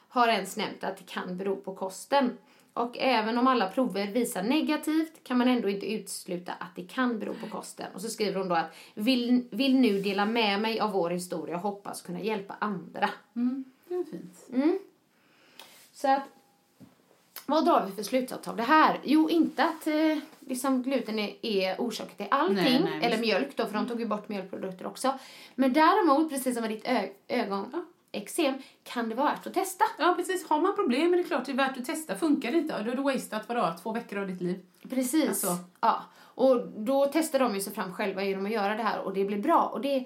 har 0.10 0.28
ens 0.28 0.58
nämnt 0.58 0.84
att 0.84 0.98
det 0.98 1.04
kan 1.04 1.38
bero 1.38 1.56
på 1.56 1.76
kosten. 1.76 2.38
Och 2.74 2.98
även 2.98 3.38
om 3.38 3.48
alla 3.48 3.70
prover 3.70 4.08
visar 4.08 4.44
negativt 4.44 5.24
kan 5.24 5.38
man 5.38 5.48
ändå 5.48 5.70
inte 5.70 5.94
utesluta 5.94 6.54
att 6.54 6.76
det 6.76 6.84
kan 6.84 7.20
bero 7.20 7.34
på 7.34 7.48
kosten. 7.48 7.86
Och 7.94 8.02
så 8.02 8.10
skriver 8.10 8.40
hon 8.40 8.48
då 8.48 8.56
att 8.56 8.76
vill, 8.94 9.48
vill 9.52 9.76
nu 9.76 10.02
dela 10.02 10.26
med 10.26 10.62
mig 10.62 10.80
av 10.80 10.92
vår 10.92 11.10
historia 11.10 11.56
och 11.56 11.62
hoppas 11.62 12.02
kunna 12.02 12.20
hjälpa 12.20 12.56
andra. 12.60 13.10
Mm, 13.36 13.66
det 13.88 13.96
är 13.96 14.04
fint. 14.04 14.46
Mm. 14.54 14.80
Så 15.96 16.08
att, 16.08 16.24
vad 17.46 17.66
drar 17.66 17.86
vi 17.86 17.92
för 17.92 18.04
slutsats 18.04 18.48
av 18.48 18.56
det 18.56 18.64
här? 18.64 19.00
Jo, 19.04 19.30
inte 19.30 19.64
att 19.64 19.88
eh, 19.88 20.18
liksom 20.40 20.84
gluten 20.84 21.20
är, 21.20 21.36
är 21.42 21.82
orsak 21.82 22.18
till 22.18 22.26
allting, 22.32 22.56
Nej, 22.56 22.82
nej, 22.84 23.04
eller 23.06 23.18
mjölk 23.18 23.58
då, 23.58 23.66
för 23.66 23.74
de 23.74 23.88
tog 23.88 24.00
ju 24.00 24.06
bort 24.06 24.30
mjölkprodukter 24.30 24.88
också. 24.88 25.20
Men 25.56 25.74
däremot, 25.74 26.30
precis 26.30 26.54
som 26.56 26.62
med 26.62 26.72
ditt 26.72 26.88
ö- 26.88 27.10
ögonexem, 27.28 28.54
kan 28.84 29.10
det 29.10 29.16
vara 29.16 29.30
värt 29.30 29.48
att 29.48 29.54
testa. 29.54 29.86
Ja, 29.98 30.14
precis. 30.18 30.48
Har 30.50 30.62
man 30.62 30.76
problem 30.76 31.14
är 31.14 31.18
det 31.18 31.24
klart 31.24 31.46
det 31.46 31.52
är 31.52 31.56
värt 31.56 31.78
att 31.78 31.86
testa. 31.86 32.16
Funkar 32.16 32.52
det 32.52 32.58
inte, 32.58 32.84
då 32.84 32.90
har 32.92 32.96
du 32.98 33.04
wasteat 33.04 33.50
vadå, 33.50 33.74
två 33.84 33.92
veckor 33.92 34.20
av 34.20 34.28
ditt 34.28 34.42
liv. 34.42 34.60
Precis. 34.90 35.28
Alltså. 35.28 35.58
Ja. 35.82 36.04
Och 36.18 36.68
då 36.68 37.06
testar 37.14 37.40
de 37.40 37.56
ju 37.56 37.62
sig 37.62 37.74
fram 37.74 37.94
själva 37.94 38.24
genom 38.24 38.46
att 38.46 38.52
göra 38.52 38.76
det 38.76 38.84
här 38.84 39.00
och 39.00 39.14
det 39.14 39.26
blir 39.26 39.38
bra. 39.42 39.62
Och 39.64 39.82
det... 39.82 40.06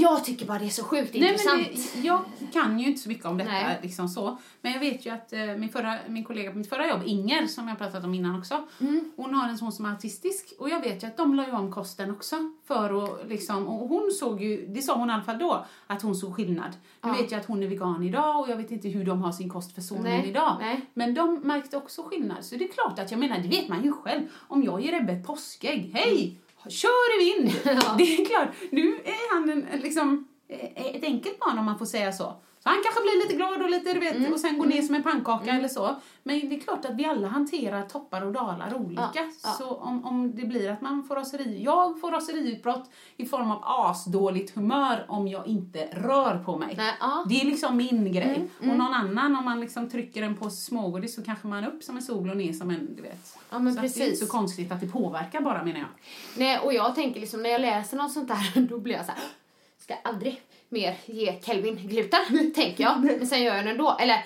Jag 0.00 0.24
tycker 0.24 0.46
bara 0.46 0.58
det 0.58 0.64
är 0.64 0.68
så 0.68 0.84
sjukt 0.84 1.14
Nej, 1.14 1.22
intressant. 1.22 1.92
det, 1.94 2.00
jag 2.00 2.20
kan 2.52 2.78
ju 2.80 2.86
inte 2.86 3.00
så 3.00 3.08
mycket 3.08 3.24
om 3.26 3.38
detta. 3.38 3.50
Nej. 3.50 3.78
Liksom 3.82 4.08
så. 4.08 4.38
Men 4.60 4.72
jag 4.72 4.80
vet 4.80 5.06
ju 5.06 5.10
att 5.10 5.32
eh, 5.32 5.40
min, 5.46 5.68
förra, 5.68 5.96
min 6.08 6.24
kollega 6.24 6.50
på 6.50 6.58
mitt 6.58 6.68
förra 6.68 6.88
jobb, 6.88 7.00
Inger, 7.04 7.46
som 7.46 7.68
jag 7.68 7.78
pratat 7.78 8.04
om 8.04 8.14
innan 8.14 8.38
också, 8.38 8.66
Mm. 8.80 9.12
hon 9.16 9.34
har 9.34 9.48
en 9.48 9.58
son 9.58 9.72
som 9.72 9.84
är 9.84 9.90
autistisk. 9.90 10.52
Och 10.58 10.68
jag 10.70 10.80
vet 10.80 11.02
ju 11.02 11.06
att 11.06 11.16
de 11.16 11.34
la 11.34 11.46
ju 11.46 11.52
om 11.52 11.72
kosten 11.72 12.10
också. 12.10 12.36
För 12.66 13.04
att, 13.04 13.28
liksom, 13.28 13.66
och 13.68 13.88
hon 13.88 14.10
såg 14.10 14.42
ju, 14.42 14.66
det 14.66 14.82
sa 14.82 14.94
hon 14.98 15.10
i 15.10 15.12
alla 15.12 15.22
fall 15.22 15.38
då, 15.38 15.64
att 15.86 16.02
hon 16.02 16.14
såg 16.16 16.34
skillnad. 16.36 16.70
Nu 17.02 17.08
Ja. 17.10 17.12
vet 17.12 17.30
jag 17.30 17.40
att 17.40 17.46
hon 17.46 17.62
är 17.62 17.66
vegan 17.66 18.02
idag 18.04 18.40
och 18.40 18.48
jag 18.50 18.56
vet 18.56 18.70
inte 18.70 18.88
hur 18.88 19.04
de 19.04 19.22
har 19.22 19.32
sin 19.32 19.48
kost 19.50 19.74
för 19.74 19.80
sonen 19.82 20.02
Nej, 20.02 20.28
idag. 20.28 20.56
nej. 20.60 20.80
Men 20.94 21.14
de 21.14 21.34
märkte 21.40 21.76
också 21.76 22.02
skillnad. 22.02 22.44
Så 22.44 22.56
det 22.56 22.64
är 22.64 22.72
klart 22.72 22.98
att 22.98 23.10
jag 23.10 23.20
menar, 23.20 23.38
det 23.38 23.48
vet 23.48 23.68
man 23.68 23.84
ju 23.84 23.92
själv. 23.92 24.22
Om 24.48 24.62
jag 24.62 24.80
ger 24.80 24.92
Ebbe 24.94 25.12
ett 25.12 25.26
påskägg, 25.26 25.90
hej! 25.94 26.38
Kör 26.68 27.20
i 27.20 27.24
vind! 27.24 27.52
Det 27.98 28.02
är 28.02 28.24
klart, 28.24 28.48
nu 28.70 29.00
är 29.04 29.34
han 29.34 29.50
en, 29.50 29.66
en 29.66 29.80
liksom, 29.80 30.28
eh, 30.48 30.86
ett 30.96 31.04
enkelt 31.04 31.38
barn 31.38 31.58
om 31.58 31.64
man 31.64 31.78
får 31.78 31.86
säga 31.86 32.12
så. 32.12 32.34
Så 32.62 32.68
han 32.68 32.78
kanske 32.84 33.00
blir 33.02 33.22
lite 33.22 33.34
glad 33.36 33.62
och 33.62 33.70
lite, 33.70 33.92
du 33.92 34.00
vet, 34.00 34.16
Mm. 34.16 34.32
och 34.32 34.40
sen 34.40 34.58
går 34.58 34.66
ner 34.66 34.82
som 34.82 34.94
en 34.94 35.02
pannkaka 35.02 35.50
eller 35.50 35.68
så. 35.68 35.96
Men 36.22 36.48
det 36.48 36.56
är 36.56 36.60
klart 36.60 36.84
att 36.84 36.94
vi 36.94 37.04
alla 37.04 37.28
hanterar 37.28 37.82
toppar 37.82 38.22
och 38.26 38.32
dalar 38.32 38.74
olika. 38.74 39.02
Ja, 39.14 39.22
ja. 39.44 39.50
Så 39.50 39.74
om, 39.74 40.04
om 40.04 40.34
det 40.36 40.46
blir 40.46 40.70
att 40.70 40.80
man 40.80 41.04
får 41.04 41.14
raseri, 41.16 41.62
jag 41.64 42.00
får 42.00 42.10
raseriutbrott 42.10 42.90
i 43.16 43.26
form 43.26 43.50
av 43.50 43.58
asdåligt 43.64 44.54
humör 44.54 45.04
om 45.08 45.28
jag 45.28 45.46
inte 45.46 45.88
rör 45.92 46.42
på 46.44 46.56
mig. 46.58 46.74
Nej, 46.76 46.94
ja. 47.00 47.24
Det 47.28 47.40
är 47.40 47.44
liksom 47.44 47.76
min 47.76 48.12
grej. 48.12 48.48
Mm, 48.60 48.70
Och 48.70 48.78
någon 48.78 48.94
annan, 48.94 49.36
om 49.36 49.44
man 49.44 49.60
liksom 49.60 49.90
trycker 49.90 50.22
en 50.22 50.36
påse 50.36 50.56
smågodis 50.56 51.14
så 51.14 51.22
kanske 51.22 51.46
man 51.46 51.64
upp 51.64 51.82
som 51.82 51.96
en 51.96 52.02
sol 52.02 52.30
och 52.30 52.36
ner 52.36 52.52
som 52.52 52.70
en, 52.70 52.96
du 52.96 53.02
vet. 53.02 53.38
Ja, 53.50 53.58
men 53.58 53.72
så 53.74 53.78
att 53.78 53.82
det 53.82 53.86
är 53.86 53.88
inte 53.88 54.10
precis. 54.10 54.20
så 54.20 54.26
konstigt 54.32 54.72
att 54.72 54.80
det 54.80 54.86
påverkar 54.88 55.40
bara 55.40 55.64
menar 55.64 55.78
jag. 55.80 55.88
Nej, 56.36 56.58
och 56.58 56.72
jag 56.74 56.94
tänker 56.94 57.20
liksom 57.20 57.42
när 57.42 57.50
jag 57.50 57.60
läser 57.60 57.96
något 57.96 58.12
sånt 58.12 58.28
där, 58.28 58.60
då 58.68 58.78
blir 58.78 58.94
jag 58.94 59.06
så 59.06 59.12
här, 59.12 59.20
ska 59.78 59.94
aldrig 60.04 60.40
mer 60.70 60.94
ge 61.06 61.40
Kelvin 61.42 61.76
gluten, 61.88 62.52
tänker 62.54 62.84
jag. 62.84 63.00
Men 63.04 63.26
sen 63.26 63.42
gör 63.42 63.56
jag 63.56 63.64
det 63.64 63.70
ändå. 63.70 63.96
Eller, 64.00 64.24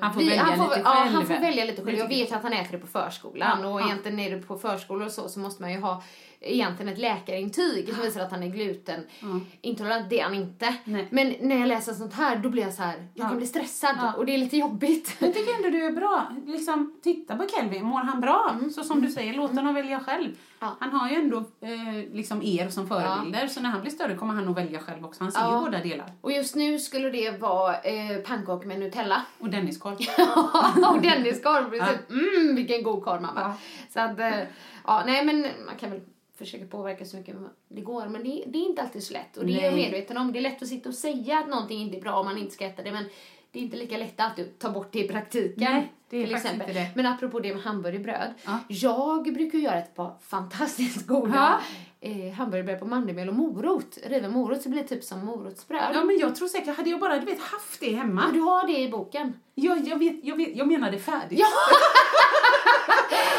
Han 0.00 0.14
får 0.14 0.20
välja 0.20 0.42
han 0.42 0.56
får, 0.58 0.68
lite 0.68 0.80
ja, 0.84 0.90
själv. 0.94 1.14
han 1.14 1.26
får 1.26 1.34
välja 1.34 1.64
lite 1.64 1.82
själv. 1.82 1.98
Jag 1.98 2.08
vet 2.08 2.32
att 2.32 2.42
han 2.42 2.52
äter 2.52 2.72
det 2.72 2.78
på 2.78 2.86
förskolan 2.86 3.58
Ja, 3.62 3.68
och 3.68 3.80
ja. 3.80 3.86
egentligen 3.86 4.20
är 4.20 4.30
det 4.30 4.42
på 4.42 4.58
förskolor 4.58 5.06
och 5.06 5.12
så, 5.12 5.28
så 5.28 5.40
måste 5.40 5.62
man 5.62 5.72
ju 5.72 5.80
ha 5.80 6.02
egentligen 6.40 6.92
ett 6.92 6.98
läkarintyg 6.98 7.94
som 7.94 8.02
visar 8.02 8.20
att 8.20 8.30
han 8.30 8.42
är 8.42 8.48
glutenintolerant. 8.48 10.10
Det 10.10 10.20
är 10.20 10.24
han 10.24 10.34
inte. 10.34 10.74
Nej. 10.84 11.08
Men 11.10 11.34
när 11.40 11.58
jag 11.58 11.68
läser 11.68 11.92
sånt 11.92 12.14
här, 12.14 12.36
då 12.36 12.48
blir 12.48 12.62
jag 12.62 12.74
så 12.74 12.82
här, 12.82 12.94
jag 13.14 13.24
Ja. 13.24 13.28
kan 13.28 13.36
bli 13.36 13.46
stressad 13.46 13.94
Ja. 13.98 14.12
och 14.16 14.26
det 14.26 14.34
är 14.34 14.38
lite 14.38 14.56
jobbigt. 14.56 15.16
Jag 15.18 15.34
tycker 15.34 15.56
ändå 15.56 15.68
du 15.70 15.84
är 15.86 15.90
bra. 15.92 16.32
Liksom, 16.46 17.00
titta 17.02 17.36
på 17.36 17.46
Kelvin, 17.48 17.84
mår 17.84 18.00
han 18.00 18.20
bra? 18.20 18.56
Så 18.74 18.84
som 18.84 19.02
du 19.02 19.08
säger, 19.08 19.34
låt 19.34 19.50
honom 19.54 19.74
välja 19.74 20.00
själv. 20.00 20.24
Mm. 20.24 20.36
Ja. 20.60 20.76
Han 20.80 20.90
har 20.90 21.10
ju 21.10 21.16
ändå 21.16 21.36
eh, 21.38 22.12
liksom 22.12 22.42
er 22.42 22.68
som 22.68 22.88
förebilder, 22.88 23.46
så 23.46 23.60
när 23.60 23.70
han 23.70 23.80
blir 23.80 23.90
större 23.90 24.14
kommer 24.16 24.34
han 24.34 24.44
nog 24.44 24.54
välja 24.54 24.80
själv 24.80 25.04
också. 25.04 25.24
Han 25.24 25.32
ser 25.32 25.40
Ja. 25.40 25.54
ju 25.54 25.60
båda 25.64 25.78
delar. 25.82 26.12
Och 26.20 26.32
just 26.32 26.54
nu 26.54 26.78
skulle 26.78 27.10
det 27.10 27.40
vara 27.40 27.76
eh, 27.80 28.16
pannkakor 28.26 28.66
med 28.66 28.78
Nutella. 28.80 29.22
Och 29.38 29.48
Denniskorv. 29.50 29.94
och 30.94 31.02
Denniskorv, 31.02 31.70
precis. 31.70 32.10
Mm, 32.10 32.54
vilken 32.56 32.82
god 32.82 33.04
korv 33.04 33.22
mamma. 33.22 33.40
Ja. 33.40 33.54
Så 33.92 34.00
att, 34.00 34.18
eh, 34.20 34.40
ja, 34.86 35.02
nej 35.06 35.24
men 35.24 35.40
man 35.66 35.76
kan 35.80 35.90
väl 35.90 36.00
försöka 36.44 36.66
påverka 36.66 37.04
så 37.04 37.16
mycket 37.16 37.36
det 37.68 37.80
går, 37.80 38.06
men 38.08 38.24
det, 38.24 38.44
det 38.46 38.58
är 38.58 38.68
inte 38.68 38.82
alltid 38.82 39.02
så 39.02 39.12
lätt. 39.12 39.36
Och 39.36 39.46
det 39.46 39.52
är 39.60 39.64
jag 39.64 39.74
Nej. 39.74 39.82
medveten 39.84 40.16
om. 40.16 40.32
Det 40.32 40.38
är 40.38 40.42
lätt 40.42 40.62
att 40.62 40.68
sitta 40.68 40.88
och 40.88 40.94
säga 40.94 41.38
att 41.38 41.48
någonting 41.48 41.80
inte 41.80 41.96
är 41.96 42.00
bra 42.00 42.12
om 42.20 42.26
man 42.26 42.38
inte 42.38 42.54
ska 42.54 42.64
äta 42.66 42.82
det, 42.82 42.92
men 42.92 43.04
det 43.52 43.58
är 43.58 43.62
inte 43.62 43.76
lika 43.76 43.96
lätt 43.96 44.20
att 44.20 44.30
alltid 44.30 44.58
ta 44.58 44.70
bort 44.70 44.88
det 44.92 45.04
i 45.04 45.08
praktiken. 45.08 45.72
Nej, 45.72 45.92
det 46.10 46.24
till 46.26 46.34
exempel. 46.34 46.76
Men 46.94 47.06
apropå 47.06 47.40
det 47.40 47.54
med 47.54 47.62
hamburgerbröd. 47.62 48.34
Ja. 48.44 48.58
Jag 48.68 49.34
brukar 49.34 49.58
göra 49.58 49.78
ett 49.78 49.94
par 49.94 50.14
fantastiskt 50.22 51.06
goda 51.06 51.60
Ja. 52.00 52.08
eh, 52.10 52.32
hamburgerbröd 52.32 52.78
på 52.80 52.86
mandelmjöl 52.86 53.28
och 53.28 53.34
morot. 53.34 53.98
Riven 54.06 54.32
morot 54.32 54.62
så 54.62 54.68
blir 54.68 54.82
det 54.82 54.88
typ 54.88 55.04
som 55.04 55.24
morotsbröd. 55.24 55.90
Ja, 55.94 56.04
men 56.04 56.18
jag 56.18 56.36
tror 56.36 56.48
säkert, 56.48 56.76
hade 56.76 56.90
jag 56.90 57.00
bara 57.00 57.18
du 57.18 57.26
vet, 57.26 57.40
haft 57.40 57.80
det 57.80 57.94
hemma. 57.94 58.22
Men 58.24 58.32
du 58.34 58.40
har 58.40 58.66
det 58.66 58.78
i 58.78 58.88
boken. 58.88 59.32
Jag, 59.54 59.88
jag, 59.88 59.98
vet, 59.98 60.24
jag, 60.24 60.36
vet, 60.36 60.56
jag 60.56 60.68
menar 60.68 60.90
det 60.90 60.98
färdigt. 60.98 61.38
Ja. 61.38 61.46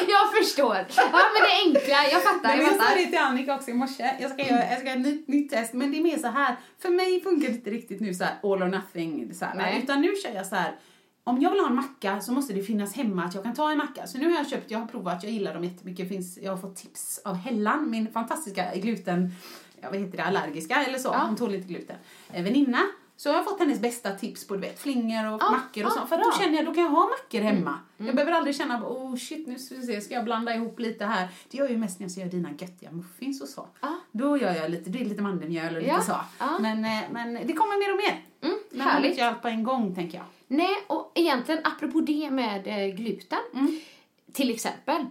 jag 0.07 0.34
förstår. 0.38 0.75
Ja, 0.95 1.21
men 1.34 1.41
det 1.43 1.79
enkla. 1.79 1.97
Jag 2.12 2.23
fattar. 2.23 2.49
Men 2.49 2.65
Jag 2.65 2.73
jag 2.73 2.84
sa 2.84 2.95
det 2.95 3.05
till 3.05 3.17
Annika 3.17 3.55
också 3.55 3.72
i 3.72 3.74
morse. 3.74 4.15
Jag 4.19 4.32
ska 4.32 4.41
göra, 4.47 4.69
jag 4.69 4.80
ska 4.80 4.88
göra 4.88 4.99
ett 4.99 5.05
nytt, 5.05 5.28
nytt 5.28 5.51
test. 5.51 5.74
Men 5.74 5.91
det 5.91 5.97
är 5.97 6.03
mer 6.03 6.17
så 6.17 6.28
här. 6.28 6.55
För 6.82 6.89
mig 6.89 7.22
funkar 7.22 7.47
det 7.47 7.55
inte 7.55 7.69
riktigt 7.69 8.01
nu 8.01 8.13
så 8.13 8.24
här 8.24 8.34
all 8.43 8.63
or 8.63 8.67
nothing. 8.67 9.34
Så 9.34 9.45
här, 9.45 9.55
Nej. 9.55 9.82
Utan 9.84 10.01
nu 10.01 10.15
kör 10.24 10.36
jag 10.36 10.45
så 10.45 10.55
här. 10.55 10.76
Om 11.24 11.41
jag 11.41 11.51
vill 11.51 11.59
ha 11.59 11.67
en 11.67 11.76
macka 11.76 12.22
så 12.22 12.32
måste 12.32 12.53
det 12.53 12.63
finnas 12.63 12.95
hemma 12.95 13.24
att 13.24 13.36
jag 13.36 13.43
kan 13.43 13.53
ta 13.53 13.72
en 13.72 13.78
macka. 13.78 14.07
Så 14.07 14.17
nu 14.17 14.30
har 14.30 14.38
jag 14.38 14.49
köpt, 14.49 14.72
jag 14.72 14.80
har 14.80 14.88
provat, 14.88 15.24
jag 15.24 15.32
gillar 15.32 15.53
dem 15.53 15.63
jättemycket. 15.63 16.09
Finns, 16.09 16.38
jag 16.41 16.51
har 16.51 16.57
fått 16.57 16.76
tips 16.76 17.22
av 17.26 17.36
Hellan, 17.36 17.89
min 17.89 18.11
fantastiska 18.11 18.76
gluten, 18.76 19.32
jag 19.82 19.91
vet 19.91 20.01
inte 20.01 20.17
det, 20.17 20.24
allergiska 20.24 20.84
eller 20.84 20.97
så. 20.97 21.09
Ja. 21.09 21.24
Hon 21.26 21.36
tål 21.36 21.55
inte 21.55 21.67
gluten. 21.67 21.95
Eh, 22.34 22.43
Väninna. 22.43 22.80
Så 23.22 23.30
jag 23.30 23.34
har 23.34 23.43
fått 23.43 23.59
hennes 23.59 23.80
bästa 23.80 24.11
tips 24.11 24.47
på 24.47 24.53
du 24.55 24.61
vet, 24.61 24.80
flingor 24.80 25.34
och 25.34 25.43
Ah, 25.43 25.51
mackor 25.51 25.84
och 25.86 25.91
ah, 25.91 25.93
sånt. 25.93 26.09
För 26.09 26.17
då 26.17 26.32
känner 26.39 26.55
jag, 26.55 26.65
då 26.65 26.74
kan 26.74 26.84
jag 26.84 26.91
ha 26.91 27.09
mackor 27.09 27.39
hemma. 27.39 27.80
Jag 27.97 28.15
behöver 28.15 28.32
aldrig 28.32 28.55
känna, 28.55 28.88
oh 28.88 29.15
shit 29.15 29.47
nu 29.47 29.59
ska, 29.59 29.76
se, 29.76 30.01
ska 30.01 30.13
jag 30.13 30.24
blanda 30.24 30.55
ihop 30.55 30.80
lite 30.80 31.05
här. 31.05 31.28
Det 31.49 31.57
gör 31.57 31.65
jag 31.65 31.72
ju 31.72 31.78
mest 31.78 31.99
när 31.99 32.07
jag 32.09 32.17
göra 32.17 32.30
dina 32.30 32.49
göttiga 32.51 32.91
muffins 32.91 33.41
och 33.41 33.47
så. 33.47 33.67
Ah. 33.80 33.88
Då 34.11 34.38
gör 34.38 34.55
jag 34.55 34.72
lite, 34.72 34.89
det 34.89 35.01
är 35.01 35.05
lite 35.05 35.22
mandelmjöl 35.22 35.76
och 35.76 35.82
lite 35.82 35.93
Ja, 35.93 36.01
så. 36.01 36.13
ah. 36.38 36.59
Men, 36.59 36.86
eh, 36.86 37.01
men 37.11 37.34
det 37.34 37.53
kommer 37.53 37.80
mer 37.80 37.91
och 37.91 37.97
mer. 37.97 38.26
Mm, 38.41 38.59
Men 38.69 38.78
man 38.78 38.88
härligt. 38.88 39.11
inte 39.11 39.28
allt 39.28 39.41
på 39.41 39.47
en 39.47 39.63
gång 39.63 39.95
tänker 39.95 40.17
jag. 40.17 40.26
Nej, 40.47 40.76
och 40.88 41.11
egentligen 41.15 41.61
apropå 41.63 42.01
det 42.01 42.32
med 42.32 42.67
eh, 42.67 42.95
gluten, 42.95 43.39
till 44.34 44.49
exempel. 44.51 45.05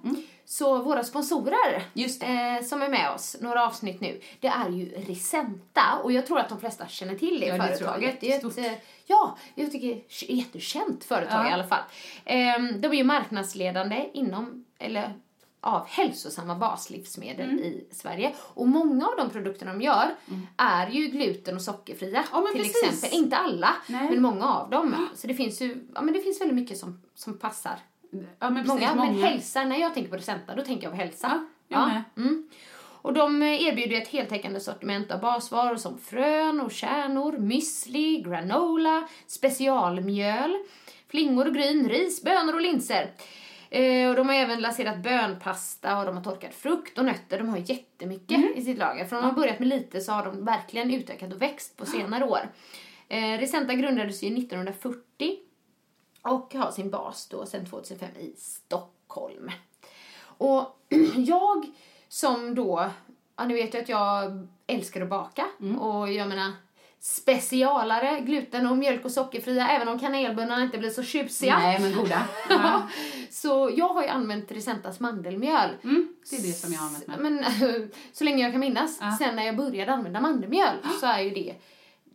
Så 0.52 0.82
våra 0.82 1.04
sponsorer 1.04 1.82
eh, 1.94 2.64
som 2.64 2.82
är 2.82 2.88
med 2.88 3.10
oss 3.14 3.36
några 3.40 3.66
avsnitt 3.66 4.00
nu, 4.00 4.20
det 4.40 4.48
är 4.48 4.68
ju 4.68 4.84
Risenta. 4.84 5.82
Och 6.02 6.12
jag 6.12 6.26
tror 6.26 6.38
att 6.38 6.48
de 6.48 6.60
flesta 6.60 6.88
känner 6.88 7.14
till 7.14 7.40
det 7.40 7.46
Ja, 7.46 7.56
företaget. 7.62 8.20
Det 8.20 8.32
är 8.32 8.46
ett, 8.48 8.58
eh, 8.58 8.72
ja, 9.06 9.36
jag 9.54 9.72
tycker 9.72 9.86
det 9.88 9.92
är 9.94 9.98
ett 9.98 10.30
jättekänt 10.30 11.04
företag 11.04 11.44
Ja. 11.46 11.50
i 11.50 11.52
alla 11.52 11.66
fall. 11.66 11.82
Eh, 12.24 12.58
de 12.78 12.86
är 12.88 12.94
ju 12.94 13.04
marknadsledande 13.04 14.10
inom, 14.12 14.64
eller 14.78 15.14
av 15.60 15.86
hälsosamma 15.86 16.54
baslivsmedel 16.54 17.50
Mm. 17.50 17.64
i 17.64 17.88
Sverige. 17.92 18.34
Och 18.38 18.68
många 18.68 19.06
av 19.06 19.16
de 19.16 19.30
produkter 19.30 19.66
de 19.66 19.80
gör 19.82 20.14
är 20.56 20.90
ju 20.90 21.06
gluten 21.06 21.54
och 21.56 21.62
sockerfria. 21.62 22.24
Ja, 22.32 22.46
till 22.52 22.62
precis. 22.62 22.82
exempel. 22.92 23.18
Inte 23.18 23.36
alla, 23.36 23.70
Nej. 23.86 24.10
men 24.10 24.22
många 24.22 24.46
av 24.54 24.70
dem. 24.70 25.08
Så 25.16 25.26
det 25.26 25.34
finns 25.34 25.60
ju 25.62 25.86
ja, 25.94 26.02
men 26.02 26.14
det 26.14 26.20
finns 26.20 26.40
väldigt 26.40 26.54
mycket 26.54 26.78
som, 26.78 27.02
som 27.14 27.38
passar 27.38 27.78
Ja, 28.10 28.50
men 28.50 28.54
precis, 28.54 28.68
många. 28.68 28.94
många. 28.94 29.12
Men 29.12 29.22
hälsa, 29.22 29.64
när 29.64 29.76
jag 29.76 29.94
tänker 29.94 30.10
på 30.10 30.16
Decenta, 30.16 30.54
då 30.54 30.62
tänker 30.62 30.82
jag 30.84 30.92
på 30.92 30.96
hälsa. 31.02 31.46
Ja, 31.68 31.86
med. 31.86 32.02
Mm. 32.16 32.48
Och 33.02 33.12
de 33.12 33.42
erbjuder 33.42 33.96
ett 33.96 34.08
heltäckande 34.08 34.60
sortiment 34.60 35.10
av 35.10 35.20
basvaror 35.20 35.76
som 35.76 35.98
frön 35.98 36.60
och 36.60 36.72
kärnor, 36.72 37.32
müsli, 37.32 38.22
granola, 38.24 39.08
specialmjöl, 39.26 40.56
flingor 41.08 41.46
och 41.46 41.54
gryn, 41.54 41.88
ris, 41.88 42.22
bönor 42.22 42.54
och 42.54 42.60
linser. 42.60 43.10
Eh, 43.70 44.08
och 44.08 44.16
de 44.16 44.28
har 44.28 44.34
även 44.34 44.60
lanserat 44.60 44.98
bönpasta 45.02 45.98
och 45.98 46.06
de 46.06 46.16
har 46.16 46.24
torkad 46.24 46.52
frukt 46.52 46.98
och 46.98 47.04
nötter. 47.04 47.38
De 47.38 47.48
har 47.48 47.58
jättemycket 47.58 48.36
Mm. 48.36 48.52
i 48.56 48.62
sitt 48.62 48.78
lager. 48.78 49.04
Från 49.04 49.18
att 49.18 49.24
de 49.24 49.28
har 49.28 49.36
börjat 49.40 49.58
med 49.58 49.68
lite 49.68 50.00
så 50.00 50.12
har 50.12 50.24
de 50.24 50.44
verkligen 50.44 50.94
utökat 50.94 51.32
och 51.32 51.42
växt 51.42 51.76
på 51.76 51.86
senare 51.86 52.24
år. 52.24 52.40
Eh, 53.08 53.38
Recenta 53.38 53.74
grundades 53.74 54.22
ju 54.22 54.30
1940 54.30 55.36
och 56.22 56.54
har 56.54 56.70
sin 56.70 56.90
bas 56.90 57.26
då 57.28 57.46
sedan 57.46 57.66
2005 57.66 58.08
i 58.18 58.34
Stockholm. 58.38 59.50
Och 60.22 60.80
jag 61.16 61.66
som 62.08 62.54
då, 62.54 62.90
ja 63.36 63.44
ni 63.44 63.54
vet 63.54 63.74
ju 63.74 63.78
att 63.78 63.88
jag 63.88 64.46
älskar 64.66 65.00
att 65.00 65.08
baka 65.10 65.46
Mm. 65.60 65.78
och 65.78 66.12
jag 66.12 66.28
menar 66.28 66.52
specialare, 67.02 68.20
gluten 68.20 68.66
och 68.66 68.78
mjölk 68.78 69.04
och 69.04 69.10
sockerfria, 69.12 69.68
även 69.68 69.88
om 69.88 69.98
kanelbullarna 69.98 70.62
inte 70.62 70.78
blir 70.78 70.90
så 70.90 71.02
tjusiga. 71.02 71.58
Nej, 71.58 71.80
men 71.80 71.94
goda. 71.94 72.22
Ja. 72.48 72.88
Så 73.30 73.70
jag 73.76 73.88
har 73.88 74.02
ju 74.02 74.08
använt 74.08 74.52
Resentas 74.52 75.00
mandelmjöl. 75.00 75.70
Mm, 75.84 76.14
det 76.30 76.36
är 76.36 76.40
det 76.42 76.52
som 76.52 76.72
jag 76.72 76.80
har 76.80 76.86
använt 76.86 77.06
med. 77.06 77.18
Men 77.20 77.44
så 78.12 78.24
länge 78.24 78.42
jag 78.42 78.52
kan 78.52 78.60
minnas. 78.60 78.98
Ja. 79.00 79.16
Sen 79.18 79.36
när 79.36 79.46
jag 79.46 79.56
började 79.56 79.92
använda 79.92 80.20
mandelmjöl 80.20 80.76
så 81.00 81.06
är 81.06 81.20
ju 81.20 81.30
det 81.30 81.54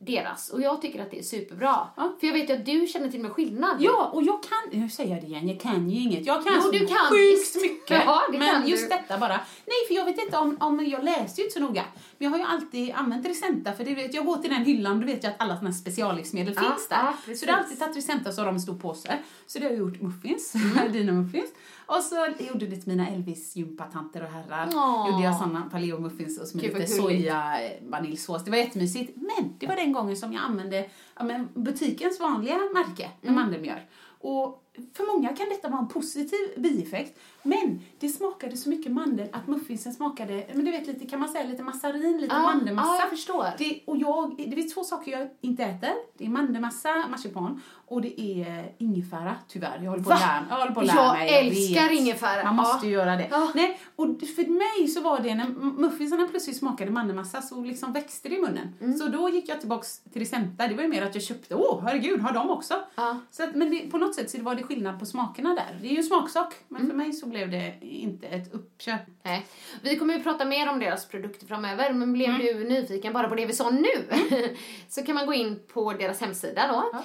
deras. 0.06 0.50
Och 0.50 0.62
jag 0.62 0.82
tycker 0.82 1.02
att 1.02 1.12
det 1.12 1.20
är 1.20 1.24
superbra. 1.24 1.88
Ja. 1.98 2.16
För 2.20 2.28
jag 2.28 2.34
vet 2.34 2.50
ju 2.50 2.54
att 2.54 2.66
du 2.66 2.88
känner 2.88 3.10
till 3.12 3.20
med 3.22 3.32
skillnad. 3.32 3.78
Ja, 3.80 4.10
och 4.14 4.24
jag 4.24 4.44
kan, 4.44 4.80
nu 4.82 4.90
säger 4.90 5.12
jag 5.16 5.22
det 5.24 5.28
igen, 5.28 5.48
jag 5.48 5.62
kan 5.62 5.90
ju 5.90 6.02
inget. 6.02 6.26
Jag 6.26 6.44
kan 6.44 6.54
Jo, 6.56 6.62
så 6.62 6.72
du 6.72 6.80
kan 6.88 6.98
sjukt 7.10 7.56
mycket. 7.62 8.02
Ja, 8.06 8.22
det 8.32 8.38
men 8.38 8.52
kan 8.54 8.68
just 8.68 8.90
du. 8.90 8.96
detta 8.96 9.18
bara. 9.18 9.40
Nej, 9.66 9.88
för 9.88 9.96
jag 9.96 10.06
vet 10.06 10.20
inte 10.20 10.38
om, 10.38 10.58
om 10.60 10.86
jag 10.86 11.04
läste 11.04 11.42
ju 11.42 11.46
inte 11.48 11.54
så 11.60 11.66
noga. 11.66 11.84
Men 12.18 12.26
jag 12.26 12.30
har 12.32 12.38
ju 12.38 12.44
alltid 12.44 12.92
använt 12.94 13.26
Risenta, 13.26 13.74
för 13.74 13.84
det 13.86 13.96
vet, 13.96 14.14
jag 14.14 14.26
går 14.26 14.38
till 14.38 14.50
den 14.50 14.66
hyllan, 14.66 15.00
du 15.00 15.06
vet 15.06 15.24
jag 15.24 15.32
att 15.34 15.42
alla 15.42 15.56
här 15.56 15.72
speciallivsmedel 15.72 16.54
Ja, 16.56 16.62
finns 16.62 16.88
där. 16.90 16.96
ja, 17.28 17.36
så 17.36 17.46
det 17.46 17.52
har 17.52 17.60
alltid 17.60 17.80
tagit 17.80 17.96
Risenta 17.96 18.32
så 18.32 18.42
har 18.42 18.46
de 18.46 18.56
en 18.56 18.62
stor 18.62 18.78
påse. 18.78 19.18
Så 19.48 19.60
det 19.60 19.66
har 19.66 19.72
jag 19.72 19.80
gjort 19.80 20.02
muffins, 20.02 20.54
Mm. 20.56 20.92
dina 20.92 21.12
muffins. 21.12 21.50
Och 21.88 22.04
så 22.04 22.28
gjorde 22.40 22.68
det 22.68 22.76
till 22.76 22.88
mina 22.90 23.08
Elvis 23.10 23.56
gympatanter 23.56 24.24
och 24.24 24.30
herrar. 24.30 24.70
Åh. 24.74 25.10
Gjorde 25.12 25.24
jag 25.24 25.36
såna 25.36 25.62
paleo 25.72 26.00
muffins 26.00 26.40
och 26.40 26.48
så 26.48 26.58
med 26.58 26.66
lite 26.66 26.88
soja 26.88 27.62
eh, 27.66 27.72
vaniljsås. 27.90 28.44
Det 28.46 28.52
var 28.52 28.58
jättemysigt. 28.58 29.12
Men 29.16 29.54
det 29.60 29.68
var 29.68 29.76
den 29.76 29.92
gången 29.94 30.18
som 30.18 30.34
jag 30.34 30.44
använde 30.44 30.90
ja, 31.18 31.24
men 31.24 31.48
butikens 31.54 32.20
vanliga 32.20 32.56
märke 32.74 33.10
med 33.22 33.32
Mm. 33.32 33.36
mandelmjöl. 33.36 33.80
Och 34.20 34.62
för 34.94 35.16
många 35.16 35.30
kan 35.36 35.50
detta 35.50 35.68
vara 35.70 35.80
en 35.82 35.88
positiv 35.88 36.40
bieffekt. 36.58 37.20
Men 37.44 37.80
det 38.00 38.10
smakade 38.10 38.58
så 38.58 38.70
mycket 38.70 38.92
mandel 38.92 39.28
att 39.32 39.48
muffinsen 39.48 39.94
smakade, 39.94 40.46
men 40.54 40.66
du 40.66 40.72
vet 40.72 40.88
lite, 40.88 41.06
kan 41.06 41.20
man 41.20 41.30
säga 41.30 41.44
lite 41.48 41.64
massarin, 41.64 42.18
lite 42.22 42.36
Ja, 42.36 42.42
mandelmassa. 42.42 42.90
ja, 42.90 43.00
jag 43.00 43.10
förstår. 43.10 43.46
Det, 43.58 43.80
och 43.86 43.98
jag, 43.98 44.36
det 44.50 44.56
finns 44.56 44.74
två 44.74 44.84
saker 44.84 45.12
jag 45.12 45.30
inte 45.42 45.64
äter. 45.64 45.90
Det 46.18 46.26
är 46.26 46.30
mandelmassa, 46.30 47.08
marsipan 47.10 47.62
och 47.88 48.02
det 48.02 48.22
är 48.22 48.74
ingefära, 48.78 49.36
tyvärr. 49.48 49.80
Jag 49.84 49.92
håller 49.92 50.04
på 50.04 50.12
att 50.14 50.20
lära, 50.20 50.46
jag 50.50 50.56
håller 50.58 50.72
på 50.72 50.80
att 50.80 50.86
lära 50.86 50.98
Jag 50.98 51.14
mig. 51.14 51.30
älskar 51.48 51.90
vet. 51.90 52.00
ingefära. 52.00 52.44
Man 52.44 52.56
måste 52.56 52.86
ju 52.88 52.94
göra 52.94 53.16
det. 53.16 53.28
Ja. 53.32 53.52
Nej, 53.56 53.80
och 53.96 54.06
för 54.08 54.78
mig 54.80 54.88
så 54.88 55.02
var 55.02 55.20
det 55.20 55.36
när 55.36 55.48
muffinsarna 55.82 56.28
plötsligt 56.28 56.58
smakade 56.58 56.92
mandelmassa 56.92 57.42
så 57.42 57.62
liksom 57.64 57.94
växte 57.94 58.30
det 58.30 58.36
i 58.36 58.42
munnen. 58.42 58.76
Mm. 58.82 58.98
Så 58.98 59.08
då 59.08 59.30
gick 59.30 59.50
jag 59.50 59.60
tillbaks 59.60 60.00
till 60.00 60.20
Risenta. 60.22 60.68
Det 60.68 60.74
var 60.76 60.84
ju 60.84 60.90
mer 60.90 61.02
att 61.02 61.16
jag 61.16 61.24
köpte, 61.24 61.56
åh 61.56 61.82
herregud, 61.84 62.20
har 62.22 62.32
de 62.34 62.50
också? 62.50 62.74
Ja. 62.96 63.18
Så 63.32 63.44
att, 63.44 63.56
men 63.56 63.70
det, 63.72 63.92
på 63.92 63.98
något 63.98 64.16
sätt 64.16 64.30
så 64.32 64.42
var 64.42 64.56
det 64.56 64.64
skillnad 64.68 65.00
på 65.00 65.06
smakerna 65.06 65.54
där. 65.56 65.78
Det 65.82 65.88
är 65.88 65.92
ju 65.92 65.98
en 65.98 66.04
smaksak, 66.04 66.54
men 66.68 66.82
Mm. 66.82 66.92
för 66.92 66.98
mig 66.98 67.14
så 67.14 67.26
blev 67.28 67.52
det 67.52 67.74
inte 67.82 68.28
ett 68.28 68.54
uppköp. 68.54 69.02
Nej. 69.24 69.46
Vi 69.82 69.98
kommer 69.98 70.14
ju 70.18 70.24
prata 70.24 70.46
mer 70.46 70.70
om 70.70 70.80
deras 70.80 71.08
produkter 71.08 71.48
framöver, 71.48 71.94
men 71.94 72.14
blev 72.14 72.30
Mm. 72.30 72.42
du 72.42 72.64
nyfiken 72.70 73.14
bara 73.14 73.30
på 73.30 73.36
det 73.36 73.46
vi 73.46 73.54
sa 73.54 73.70
nu 73.70 74.10
så 74.90 75.04
kan 75.04 75.16
man 75.16 75.26
gå 75.26 75.34
in 75.34 75.60
på 75.74 75.94
deras 75.94 76.22
hemsida 76.22 76.68
då 76.68 76.90
Ja. 76.94 77.04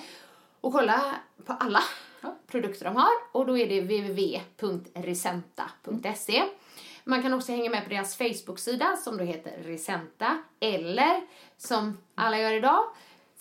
och 0.60 0.72
kolla 0.72 1.14
på 1.46 1.52
alla 1.52 1.80
Ja. 2.22 2.36
produkter 2.46 2.84
de 2.84 2.96
har 2.96 3.10
och 3.32 3.46
då 3.46 3.58
är 3.58 3.68
det 3.68 3.80
www.resenta.se. 3.80 6.42
Man 7.04 7.22
kan 7.22 7.32
också 7.34 7.52
hänga 7.52 7.70
med 7.70 7.84
på 7.84 7.90
deras 7.90 8.16
Facebook-sida 8.16 8.96
som 8.96 9.16
då 9.16 9.24
heter 9.24 9.52
Resenta 9.64 10.38
eller 10.60 11.20
som 11.56 11.98
alla 12.14 12.38
gör 12.38 12.52
idag 12.54 12.84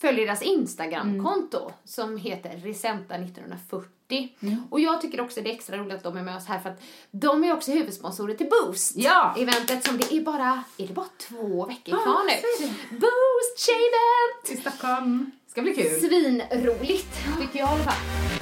följ 0.01 0.25
deras 0.25 0.41
Instagram-konto 0.41 1.71
som 1.83 2.17
heter 2.17 2.49
Resenta1940. 2.49 4.29
Och 4.69 4.79
jag 4.79 5.01
tycker 5.01 5.21
också 5.21 5.41
det 5.41 5.49
är 5.49 5.53
extra 5.53 5.77
roligt 5.77 5.95
att 5.97 6.03
de 6.03 6.17
är 6.17 6.23
med 6.23 6.35
oss 6.35 6.45
här 6.45 6.59
för 6.59 6.69
att 6.69 6.81
de 7.11 7.43
är 7.43 7.53
också 7.53 7.71
huvudsponsorer 7.71 8.33
till 8.35 8.49
Boost. 8.49 8.93
Ja. 8.95 9.35
Eventet 9.37 9.83
som 9.85 9.97
det 9.97 10.13
är 10.13 10.21
bara, 10.21 10.63
är 10.77 10.87
det 10.87 10.93
bara 10.93 11.09
två 11.17 11.65
veckor 11.65 11.95
Ja, 11.95 11.97
kvar 11.97 12.23
nu? 12.25 12.67
Boost 12.89 13.59
Tjejevent! 13.59 14.49
I 14.49 14.55
Stockholm. 14.69 15.31
Ska 15.47 15.61
bli 15.61 15.75
kul. 15.75 15.99
Svinroligt, 15.99 17.17
tycker 17.41 17.59
jag 17.59 17.69
i 17.69 17.71
alla 17.71 17.83
fall. 17.83 18.38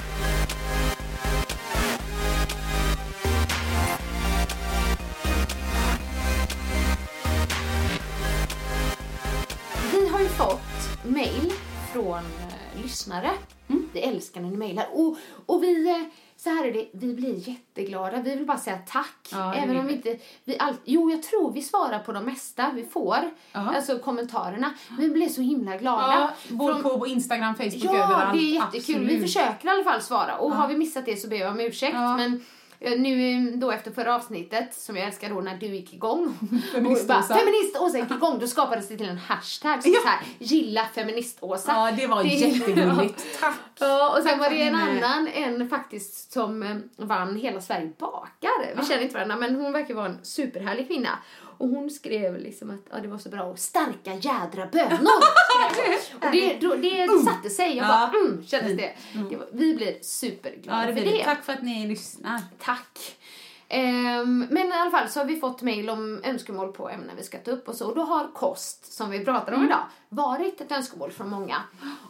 Mail 11.08 11.52
från 11.92 12.18
eh, 12.18 12.82
lyssnare. 12.82 13.30
Mm. 13.68 13.88
Vi 13.92 14.00
älskar 14.00 14.40
när 14.40 14.50
ni 14.50 14.56
mejlar. 14.56 14.86
Och, 14.92 15.16
och 15.46 15.62
vi, 15.62 15.88
eh, 15.88 15.96
så 16.36 16.50
här 16.50 16.64
är 16.64 16.72
det, 16.72 16.88
vi 16.92 17.14
blir 17.14 17.48
jätteglada. 17.48 18.22
Vi 18.22 18.36
vill 18.36 18.46
bara 18.46 18.58
säga 18.58 18.78
tack. 18.88 19.28
Ja, 19.32 19.54
Även 19.54 19.76
om 19.76 19.86
vi 19.86 19.92
vi. 19.92 19.96
inte, 20.10 20.24
vi 20.44 20.58
all, 20.58 20.74
jo 20.84 21.10
jag 21.10 21.22
tror 21.22 21.52
vi 21.52 21.62
svarar 21.62 21.98
på 21.98 22.12
de 22.12 22.24
mesta 22.24 22.70
vi 22.74 22.84
får. 22.84 23.16
Ja. 23.52 23.74
Alltså 23.76 23.98
kommentarerna. 23.98 24.72
Vi 24.98 25.08
blir 25.08 25.28
så 25.28 25.40
himla 25.40 25.76
glada. 25.76 26.12
Ja, 26.48 26.54
både 26.54 26.80
Från- 26.82 26.98
på, 26.98 27.06
Instagram, 27.06 27.54
Facebook, 27.54 27.74
Ja, 27.84 28.04
överallt. 28.04 28.32
det 28.32 28.38
är 28.38 28.54
jättekul. 28.54 28.98
Vi 28.98 29.04
Absolut. 29.04 29.22
försöker 29.22 29.68
i 29.68 29.70
alla 29.70 29.84
fall 29.84 30.02
svara. 30.02 30.36
Och 30.36 30.52
har 30.54 30.68
vi 30.68 30.76
missat 30.76 31.06
det 31.06 31.16
så 31.16 31.28
ber 31.28 31.36
jag 31.36 31.50
om 31.52 31.60
ursäkt. 31.60 31.94
Ja. 31.94 32.16
Men 32.16 32.32
eh, 32.34 32.40
nu 32.80 33.30
eh, 33.52 33.58
då 33.58 33.70
efter 33.70 33.90
förra 33.90 34.14
avsnittet, 34.14 34.74
som 34.74 34.96
jag 34.96 35.06
älskar 35.06 35.28
då 35.30 35.40
när 35.40 35.56
du 35.56 35.66
gick 35.66 35.94
igång. 35.94 36.34
Feministåsa. 36.72 37.34
Feministåsa 37.34 37.98
gick 37.98 38.10
igång. 38.10 38.38
Då 38.38 38.46
skapades 38.56 38.88
det 38.88 38.96
till 38.96 39.08
en 39.08 39.18
hashtag 39.18 39.82
som 39.82 39.92
Ja. 39.92 40.00
så 40.02 40.08
här, 40.08 40.18
gilla 40.38 40.84
feministåsa. 40.94 41.72
Ja, 41.72 41.90
det 41.96 42.06
var 42.06 42.22
Det- 42.22 42.28
jättegulligt. 42.28 43.26
Tack. 43.40 43.54
Ja, 43.80 44.08
och 44.16 44.22
sen 44.22 44.24
Tack 44.30 44.40
var 44.40 44.50
det 44.50 44.62
en 44.62 44.74
annan, 44.74 45.28
en 45.28 45.68
faktiskt 45.68 46.32
som 46.32 46.62
eh, 46.62 46.76
vann 46.96 47.36
Hela 47.36 47.60
Sverige 47.60 47.92
bakar. 47.98 48.74
Vi 48.80 48.84
känner 48.86 49.02
inte 49.02 49.14
varandra 49.14 49.36
men 49.36 49.54
hon 49.56 49.72
verkar 49.72 49.94
vara 49.94 50.06
en 50.06 50.18
superhärlig 50.22 50.86
kvinna. 50.86 51.18
Och 51.58 51.68
hon 51.68 51.90
skrev 51.90 52.38
liksom 52.38 52.70
att 52.70 52.80
ja, 52.90 52.96
det 53.02 53.08
var 53.08 53.18
så 53.18 53.28
bra 53.28 53.42
och 53.42 53.58
starka 53.58 54.14
jädra 54.14 54.66
bönor. 54.66 55.10
och 56.26 56.32
det, 56.32 56.58
då, 56.60 56.74
det 56.74 57.08
satte 57.24 57.50
sig. 57.50 57.76
Jag 57.76 57.86
bara 57.88 58.10
Ja. 58.12 58.18
mm, 58.26 58.44
kändes 58.46 58.76
det. 58.76 58.92
det 59.30 59.36
var, 59.36 59.46
vi 59.52 59.74
blir 59.74 59.98
superglada 60.02 60.80
Ja, 60.80 60.86
det 60.86 60.94
för 60.94 61.00
blir 61.02 61.12
det. 61.12 61.18
det. 61.18 61.24
Tack 61.24 61.44
för 61.44 61.52
att 61.52 61.62
ni 61.62 61.86
lyssnar. 61.86 62.40
Tack. 62.58 63.16
Ehm, 63.70 64.46
men 64.50 64.68
i 64.68 64.72
alla 64.72 64.90
fall 64.90 65.08
så 65.08 65.20
har 65.20 65.24
vi 65.24 65.36
fått 65.36 65.62
mejl 65.62 65.90
om 65.90 66.20
önskemål 66.24 66.72
på 66.72 66.88
ämnen 66.90 67.16
vi 67.16 67.22
ska 67.22 67.38
ta 67.38 67.50
upp 67.50 67.68
och 67.68 67.74
så. 67.74 67.86
Och 67.88 67.94
då 67.94 68.02
har 68.02 68.32
kost, 68.34 68.92
som 68.92 69.10
vi 69.10 69.24
pratar 69.24 69.52
om 69.52 69.64
idag, 69.64 69.84
varit 70.08 70.60
ett 70.60 70.72
önskemål 70.72 71.10
från 71.10 71.28
många. 71.30 71.62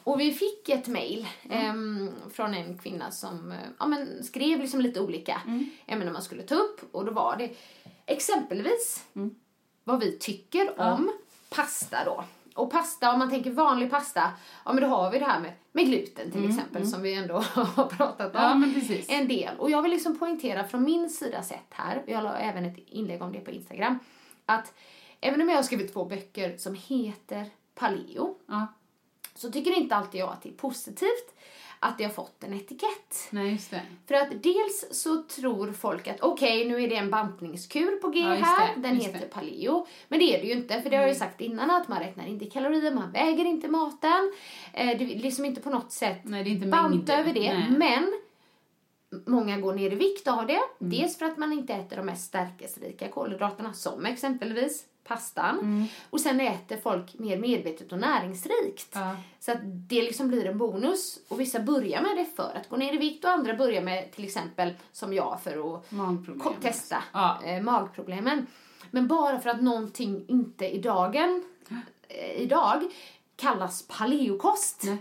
Och 0.05 0.21
vi 0.21 0.33
fick 0.33 0.69
ett 0.69 0.87
mejl 0.87 1.29
ehm, 1.51 2.11
från 2.33 2.55
en 2.55 2.79
kvinna 2.79 3.11
som 3.11 3.53
eh, 3.53 3.59
ja, 3.79 3.87
men 3.87 4.25
skrev 4.25 4.61
liksom 4.61 4.81
lite 4.81 5.01
olika 5.01 5.41
ämnen 5.87 6.13
man 6.13 6.23
skulle 6.23 6.43
ta 6.43 6.55
upp. 6.55 6.81
Och 6.93 7.05
då 7.05 7.13
var 7.13 7.37
det 7.37 7.51
exempelvis 8.09 9.05
vad 9.85 10.01
vi 10.01 10.19
tycker 10.19 10.81
om 10.81 11.13
pasta 11.51 12.05
då. 12.05 12.25
och 12.55 12.71
pasta, 12.71 13.13
om 13.13 13.19
man 13.19 13.31
tänker 13.31 13.51
vanlig 13.51 13.91
pasta, 13.91 14.31
ja 14.65 14.73
men 14.73 14.83
då 14.83 14.89
har 14.89 15.11
vi 15.11 15.19
det 15.19 15.25
här 15.25 15.41
med, 15.41 15.53
med 15.73 15.87
gluten 15.87 16.31
till 16.31 16.41
Mm, 16.45 16.51
exempel 16.59 16.87
som 16.87 17.03
vi 17.03 17.15
ändå 17.15 17.35
har 17.55 17.87
pratat 17.87 18.35
om 18.35 18.41
Ja, 18.43 18.55
en 19.09 19.29
del. 19.29 19.59
Och 19.59 19.71
jag 19.71 19.83
vill 19.83 19.91
liksom 19.91 20.19
poängtera 20.19 20.65
från 20.69 20.83
min 20.85 21.11
sida 21.11 21.43
sett 21.43 21.71
här, 21.71 22.03
jag 22.07 22.25
la 22.25 22.37
även 22.37 22.65
ett 22.65 22.77
inlägg 22.87 23.23
om 23.23 23.33
det 23.33 23.41
på 23.41 23.51
Instagram, 23.51 23.99
att 24.47 24.73
även 25.21 25.41
om 25.43 25.49
jag 25.49 25.57
har 25.57 25.63
skrivit 25.63 25.93
två 25.93 26.05
böcker 26.05 26.57
som 26.57 26.75
heter 26.75 27.51
Paleo, 27.75 28.39
Ja. 28.47 28.67
så 29.35 29.51
tycker 29.53 29.77
inte 29.79 29.97
alltid 29.97 30.21
jag 30.21 30.29
att 30.33 30.43
det 30.43 30.49
är 30.49 30.53
positivt 30.53 31.35
att 31.81 31.99
det 31.99 32.05
har 32.05 32.11
fått 32.11 32.45
en 32.45 32.53
etikett. 32.55 33.29
Nej, 33.31 33.53
just 33.53 33.71
det. 33.71 33.83
För 34.07 34.15
att 34.15 34.43
dels 34.43 34.87
så 34.91 35.23
tror 35.23 35.73
folk 35.73 36.09
att 36.09 36.21
okej, 36.21 36.69
nu 36.69 36.83
är 36.83 36.89
det 36.89 36.97
en 36.97 37.11
bantningskur 37.11 37.97
på 37.97 38.09
G 38.09 38.21
Ja, 38.21 38.27
här, 38.27 38.77
den 38.77 38.97
heter 38.97 39.21
det. 39.21 39.27
paleo. 39.27 39.87
Men 40.09 40.19
det 40.19 40.37
är 40.37 40.41
det 40.41 40.47
ju 40.47 40.53
inte, 40.53 40.83
för 40.83 40.91
det 40.91 40.97
har 40.97 41.03
jag 41.03 41.13
ju 41.13 41.19
sagt 41.19 41.41
innan 41.41 41.71
att 41.71 41.89
man 41.89 41.99
räknar 41.99 42.27
inte 42.27 42.45
kalorier, 42.47 42.95
man 42.95 43.13
väger 43.13 43.45
inte 43.45 43.69
maten. 43.69 44.33
Eh, 44.73 44.99
det 44.99 45.05
är 45.05 45.19
liksom 45.19 45.45
inte 45.45 45.61
på 45.61 45.71
något 45.71 45.93
sätt 45.93 46.21
Nej, 46.23 46.45
det 46.45 46.51
är 46.51 46.53
inte 46.53 46.67
banta 46.67 47.19
över 47.19 47.33
det. 47.33 47.55
Nej. 47.55 47.71
Men 47.71 48.13
många 49.27 49.57
går 49.59 49.75
ner 49.75 49.93
i 49.93 49.95
vikt 49.95 50.29
av 50.29 50.47
det. 50.47 50.61
Mm. 50.81 50.91
Dels 50.91 51.19
för 51.19 51.27
att 51.27 51.39
man 51.39 51.53
inte 51.53 51.75
äter 51.75 51.97
de 51.97 52.07
mest 52.07 52.25
stärkelserika 52.25 53.09
kolhydraterna, 53.09 53.73
som 53.73 54.07
exempelvis 54.07 54.85
pastan. 55.09 55.89
Och 56.11 56.21
sen 56.21 56.41
äter 56.41 56.77
folk 56.77 57.19
mer 57.19 57.39
medvetet 57.39 57.93
och 57.93 57.99
näringsrikt. 57.99 58.95
Mm. 58.97 59.09
Ja. 59.09 59.17
Så 59.41 59.53
att 59.53 59.59
det 59.63 60.03
liksom 60.03 60.29
blir 60.29 60.47
en 60.47 60.59
bonus. 60.59 61.19
Och 61.29 61.41
vissa 61.41 61.61
börjar 61.61 62.03
med 62.03 62.17
det 62.17 62.25
för 62.37 62.53
att 62.61 62.69
gå 62.69 62.77
ner 62.77 62.95
i 62.95 62.97
vikt 62.97 63.25
och 63.25 63.31
andra 63.31 63.55
börjar 63.55 63.83
med 63.83 64.13
till 64.13 64.25
exempel 64.25 64.75
som 64.93 65.13
jag 65.15 65.39
för 65.45 65.75
att 65.77 65.93
Magproblem. 65.93 66.55
testa 66.63 67.03
Ja. 67.13 67.39
eh, 67.45 67.63
magproblemen. 67.63 68.47
Men 68.91 69.09
bara 69.09 69.41
för 69.41 69.51
att 69.51 69.63
någonting 69.63 70.25
inte 70.29 70.69
i 70.69 70.79
dagen, 70.79 71.45
eh, 72.09 72.41
idag 72.43 72.83
kallas 73.37 73.83
paleokost 73.89 74.83
Nej. 74.85 74.97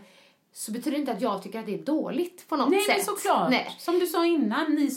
så 0.53 0.71
betyder 0.71 0.91
det 0.91 0.97
inte 0.99 1.11
att 1.11 1.21
jag 1.21 1.43
tycker 1.43 1.59
att 1.59 1.65
det 1.65 1.73
är 1.73 1.83
dåligt 1.85 2.45
på 2.49 2.55
något 2.55 2.69
Nej, 2.69 2.81
sätt. 2.81 2.95
men 2.97 3.05
såklart. 3.05 3.49
Nej. 3.49 3.75
Som 3.79 3.99
du 3.99 4.07
sa 4.07 4.25
innan, 4.25 4.75
ni, 4.75 4.89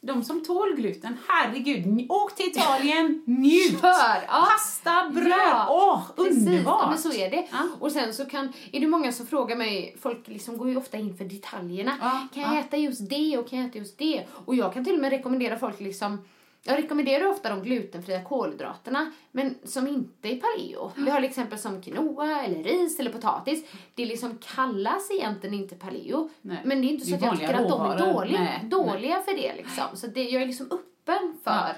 de 0.00 0.24
som 0.24 0.44
tål 0.44 0.74
gluten, 0.76 1.16
herregud, 1.28 2.06
åk 2.08 2.34
till 2.34 2.46
Italien, 2.46 3.22
njut! 3.26 3.80
Kör, 3.80 4.24
ja. 4.28 4.48
Pasta, 4.50 5.10
bröd, 5.10 5.28
Ja, 5.30 5.66
åh, 5.70 6.24
Precis, 6.24 6.46
underbart! 6.46 6.80
ja, 6.82 6.88
men 6.90 6.98
så 6.98 7.12
är 7.12 7.30
det. 7.30 7.46
Ja. 7.50 7.68
Och 7.80 7.92
sen 7.92 8.14
så 8.14 8.24
kan, 8.24 8.52
är 8.72 8.80
det 8.80 8.86
många 8.86 9.12
som 9.12 9.26
frågar 9.26 9.56
mig, 9.56 9.96
folk 10.00 10.28
liksom 10.28 10.58
går 10.58 10.68
ju 10.68 10.76
ofta 10.76 10.96
in 10.96 11.16
för 11.16 11.24
detaljerna. 11.24 11.92
Kan 12.34 12.42
jag 12.42 12.54
ja. 12.54 12.60
äta 12.60 12.76
just 12.76 13.10
det 13.10 13.38
och 13.38 13.48
kan 13.48 13.58
jag 13.58 13.68
äta 13.68 13.78
just 13.78 13.98
det? 13.98 14.24
Och 14.44 14.54
jag 14.54 14.74
kan 14.74 14.84
till 14.84 14.94
och 14.94 15.00
med 15.00 15.10
rekommendera 15.10 15.58
folk 15.58 15.80
liksom 15.80 16.18
jag 16.62 16.78
rekommenderar 16.78 17.26
ofta 17.26 17.50
de 17.50 17.62
glutenfria 17.62 18.24
kolhydraterna, 18.24 19.12
men 19.32 19.54
som 19.64 19.88
inte 19.88 20.28
är 20.28 20.36
paleo. 20.40 20.92
Vi 20.96 21.10
har 21.10 21.20
till 21.20 21.28
exempel 21.30 21.58
som 21.58 21.82
quinoa, 21.82 22.44
eller 22.44 22.62
ris 22.64 23.00
eller 23.00 23.12
potatis. 23.12 23.64
Det 23.94 24.06
liksom 24.06 24.38
kallas 24.38 25.10
egentligen 25.10 25.54
inte 25.54 25.74
paleo. 25.76 26.30
Nej, 26.42 26.58
Men 26.64 26.80
det 26.80 26.86
är 26.86 26.88
inte 26.88 27.04
det 27.04 27.18
så 27.18 27.24
är 27.24 27.28
att 27.30 27.40
jag 27.40 27.40
tycker 27.40 27.54
att 27.62 27.68
de 27.68 27.90
är 27.90 28.12
dåliga, 28.12 28.40
Nej, 28.40 28.60
dåliga 28.64 29.22
för 29.22 29.32
det. 29.36 29.54
Liksom. 29.56 29.84
Så 29.94 30.06
det, 30.06 30.22
jag 30.24 30.42
är 30.42 30.46
liksom 30.46 30.66
öppen 30.66 31.36
för 31.44 31.50
Ja. 31.50 31.74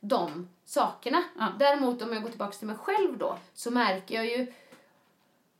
de 0.00 0.48
sakerna. 0.64 1.22
Ja. 1.38 1.46
Däremot 1.58 2.02
om 2.02 2.12
jag 2.12 2.22
går 2.22 2.30
tillbaka 2.30 2.52
till 2.52 2.66
mig 2.66 2.76
själv 2.76 3.18
då 3.18 3.36
så 3.54 3.70
märker 3.70 4.14
jag 4.14 4.26
ju 4.26 4.46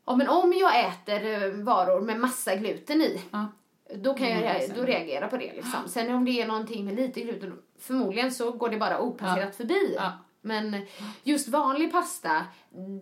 Ja, 0.05 0.16
men 0.16 0.29
om 0.29 0.53
jag 0.53 0.81
äter 0.81 1.27
eh, 1.45 1.51
varor 1.64 2.01
med 2.01 2.21
massa 2.21 2.57
gluten 2.57 3.01
i 3.03 3.21
Ja. 3.31 3.47
då 3.95 4.14
kan 4.14 4.29
jag 4.31 4.39
Mm, 4.64 4.77
då 4.77 4.83
reagera 4.85 5.29
på 5.29 5.37
det. 5.37 5.53
Liksom. 5.53 5.81
Sen 5.89 6.14
om 6.14 6.25
det 6.25 6.31
är 6.43 6.47
någonting 6.47 6.85
med 6.85 6.95
lite 6.97 7.21
gluten 7.21 7.59
förmodligen 7.81 8.33
så 8.33 8.53
går 8.53 8.68
det 8.68 8.76
bara 8.78 9.01
opasserat 9.01 9.39
Ja. 9.49 9.53
förbi. 9.57 9.95
Ja. 9.97 10.12
Men 10.43 10.87
just 11.22 11.49
vanlig 11.49 11.93
pasta, 11.93 12.45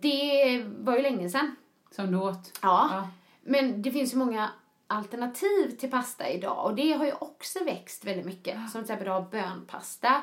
det 0.01 0.63
var 0.79 0.95
ju 0.95 1.01
länge 1.01 1.29
sedan. 1.29 1.55
Som 1.91 2.11
du 2.11 2.17
åt. 2.17 2.59
Ja. 2.61 2.87
Ja. 2.91 3.07
Men 3.41 3.81
det 3.81 3.91
finns 3.91 4.13
ju 4.13 4.17
många 4.17 4.49
alternativ 4.87 5.71
till 5.79 5.91
pasta 5.91 6.29
idag 6.29 6.65
och 6.65 6.75
det 6.75 6.91
har 6.93 7.05
ju 7.05 7.11
också 7.19 7.63
växt 7.63 8.05
väldigt 8.05 8.25
mycket. 8.25 8.55
Som 8.61 8.71
till 8.71 8.81
exempel 8.81 9.07
har 9.07 9.21
bönpasta. 9.21 10.21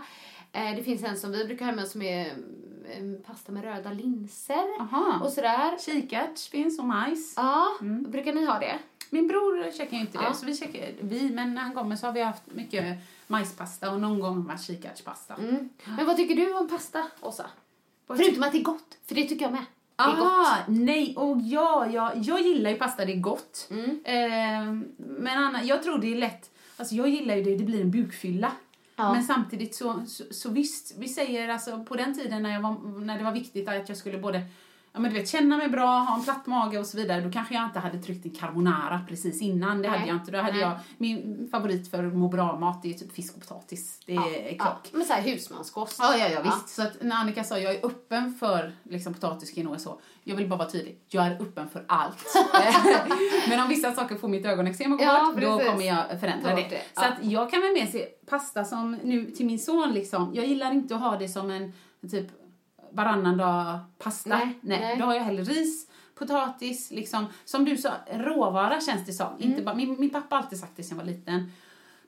Eh, 0.52 0.76
Det 0.76 0.82
finns 0.82 1.04
en 1.04 1.16
som 1.16 1.32
vi 1.32 1.44
brukar 1.44 1.64
ha 1.66 1.72
med 1.72 1.88
som 1.88 2.02
är 2.02 2.26
eh, 2.88 3.20
pasta 3.26 3.52
med 3.52 3.64
röda 3.64 3.90
linser 3.90 4.80
Aha. 4.80 5.20
och 5.24 5.30
sådär. 5.32 5.78
Kikärts 5.78 6.48
finns 6.48 6.78
och 6.78 6.84
majs. 6.84 7.34
Ja, 7.36 7.66
brukar 8.08 8.32
ni 8.32 8.44
ha 8.46 8.58
det? 8.58 8.78
Min 9.10 9.28
bror 9.28 9.70
käkar 9.78 9.96
ju 9.96 10.00
inte 10.00 10.18
det, 10.18 10.24
Ja. 10.24 10.34
så 10.34 10.46
vi 10.46 10.56
käkar, 10.56 10.92
vi, 11.00 11.30
men 11.30 11.54
när 11.54 11.62
han 11.62 11.74
kommer 11.74 11.96
så 11.96 12.06
har 12.06 12.12
vi 12.12 12.22
haft 12.22 12.42
mycket 12.46 12.98
majspasta 13.26 13.90
och 13.90 14.00
någon 14.00 14.20
gång 14.20 14.58
kikärtspasta. 14.58 15.34
Mm. 15.34 15.68
Men 15.84 16.06
vad 16.06 16.16
tycker 16.16 16.34
du 16.34 16.54
om 16.54 16.68
pasta, 16.68 17.06
Åsa? 17.20 17.46
Förutom 18.06 18.42
att 18.42 18.52
det 18.52 18.58
är 18.58 18.62
gott, 18.62 18.98
för 19.06 19.14
det 19.14 19.28
tycker 19.28 19.44
jag 19.44 19.52
med. 19.52 19.64
Ah, 19.96 20.56
nej, 20.68 21.16
och 21.16 21.36
ja, 21.40 21.86
ja, 21.86 22.12
jag 22.14 22.40
gillar 22.40 22.70
ju 22.70 22.76
pasta, 22.76 23.04
det 23.04 23.12
är 23.12 23.20
gott. 23.20 23.68
Mm. 23.70 24.00
Eh, 24.04 24.86
men 24.96 25.38
Anna, 25.38 25.64
jag 25.64 25.82
tror 25.82 25.98
det 25.98 26.12
är 26.12 26.16
lätt, 26.16 26.50
alltså 26.76 26.94
jag 26.94 27.08
gillar 27.08 27.36
ju 27.36 27.42
det, 27.42 27.56
det 27.56 27.64
blir 27.64 27.80
en 27.80 27.90
bukfylla. 27.90 28.52
Ja. 28.96 29.12
Men 29.12 29.22
samtidigt 29.24 29.74
så, 29.74 30.02
så, 30.06 30.24
så 30.30 30.50
visst, 30.50 30.94
vi 30.98 31.08
säger 31.08 31.48
alltså 31.48 31.84
på 31.84 31.96
den 31.96 32.14
tiden 32.14 32.42
när, 32.42 32.50
jag 32.52 32.60
var, 32.60 33.00
när 33.00 33.18
det 33.18 33.24
var 33.24 33.32
viktigt 33.32 33.68
att 33.68 33.88
jag 33.88 33.98
skulle 33.98 34.18
både 34.18 34.42
ja, 34.96 35.00
men 35.00 35.12
du 35.12 35.20
vet, 35.20 35.28
känna 35.28 35.56
mig 35.56 35.68
bra, 35.68 35.86
ha 35.98 36.16
en 36.16 36.24
platt 36.24 36.46
mage 36.46 36.78
och 36.78 36.86
så 36.86 36.96
vidare, 36.96 37.20
då 37.20 37.30
kanske 37.30 37.54
jag 37.54 37.64
inte 37.64 37.78
hade 37.78 37.98
tryckt 37.98 38.24
en 38.24 38.30
carbonara 38.34 39.00
precis 39.08 39.42
innan. 39.42 39.82
Det 39.82 39.88
Nej. 39.90 39.98
hade 39.98 40.10
jag 40.10 40.16
inte. 40.16 40.30
Då 40.30 40.38
hade 40.38 40.52
Nej. 40.52 40.60
jag, 40.60 40.72
min 40.98 41.48
favorit 41.50 41.90
för 41.90 42.02
må 42.02 42.28
bra-mat 42.28 42.84
är 42.84 42.88
ju 42.88 42.94
typ 42.94 43.12
fisk 43.12 43.34
och 43.34 43.40
potatis. 43.40 44.00
Det 44.06 44.14
är 44.14 44.48
Ja, 44.52 44.56
klart. 44.64 44.88
men 44.92 45.04
så 45.04 45.12
här 45.12 45.22
husmanskost. 45.22 45.96
Ja, 46.00 46.16
ja, 46.16 46.28
ja, 46.28 46.40
visst. 46.42 46.68
Så 46.68 46.82
att 46.82 47.02
när 47.02 47.16
Annika 47.16 47.44
sa 47.44 47.58
jag 47.58 47.74
är 47.74 47.86
öppen 47.86 48.34
för 48.34 48.72
liksom, 48.82 49.14
potatis, 49.14 49.50
quinoa 49.50 49.74
och 49.74 49.80
så. 49.80 50.00
Jag 50.24 50.36
vill 50.36 50.48
bara 50.48 50.56
vara 50.58 50.70
tydlig. 50.70 50.98
Jag 51.08 51.26
är 51.26 51.32
öppen 51.42 51.68
för 51.68 51.84
allt. 51.88 52.24
Men 53.48 53.60
om 53.60 53.68
vissa 53.68 53.92
saker 53.92 54.16
får 54.16 54.28
mitt 54.28 54.46
ögonexem 54.46 54.92
att 54.92 54.98
gå 54.98 55.04
Ja, 55.04 55.32
bort, 55.34 55.42
då 55.42 55.58
kommer 55.58 55.86
jag 55.86 56.20
förändra 56.20 56.48
det. 56.54 56.62
det, 56.70 56.80
Så 56.94 57.02
ja. 57.02 57.06
att 57.08 57.24
jag 57.24 57.50
kan 57.50 57.60
väl 57.60 57.72
mer 57.72 57.86
se 57.86 58.04
pasta 58.30 58.64
som 58.64 58.92
nu 59.02 59.30
till 59.30 59.46
min 59.46 59.58
son 59.58 59.92
liksom. 59.92 60.30
Jag 60.34 60.46
gillar 60.46 60.72
inte 60.72 60.94
att 60.94 61.00
ha 61.00 61.16
det 61.16 61.28
som 61.28 61.50
en 61.50 61.72
typ 62.10 62.26
varannan 62.96 63.36
dag 63.36 63.78
pasta. 63.98 64.30
Nej, 64.30 64.58
nej. 64.60 64.96
Då 64.98 65.04
har 65.04 65.14
jag 65.14 65.22
hellre 65.22 65.42
ris, 65.44 65.86
potatis, 66.14 66.90
liksom. 66.90 67.26
Som 67.44 67.64
du 67.64 67.76
sa, 67.76 67.90
råvara 68.12 68.80
känns 68.80 69.06
det 69.06 69.12
som. 69.12 69.26
Mm. 69.36 69.50
Inte 69.50 69.62
bara, 69.62 69.74
min, 69.74 70.00
min 70.00 70.10
pappa 70.10 70.34
har 70.36 70.42
alltid 70.42 70.58
sagt 70.58 70.72
det 70.76 70.82
sen 70.82 70.98
jag 70.98 71.04
var 71.04 71.12
liten. 71.12 71.52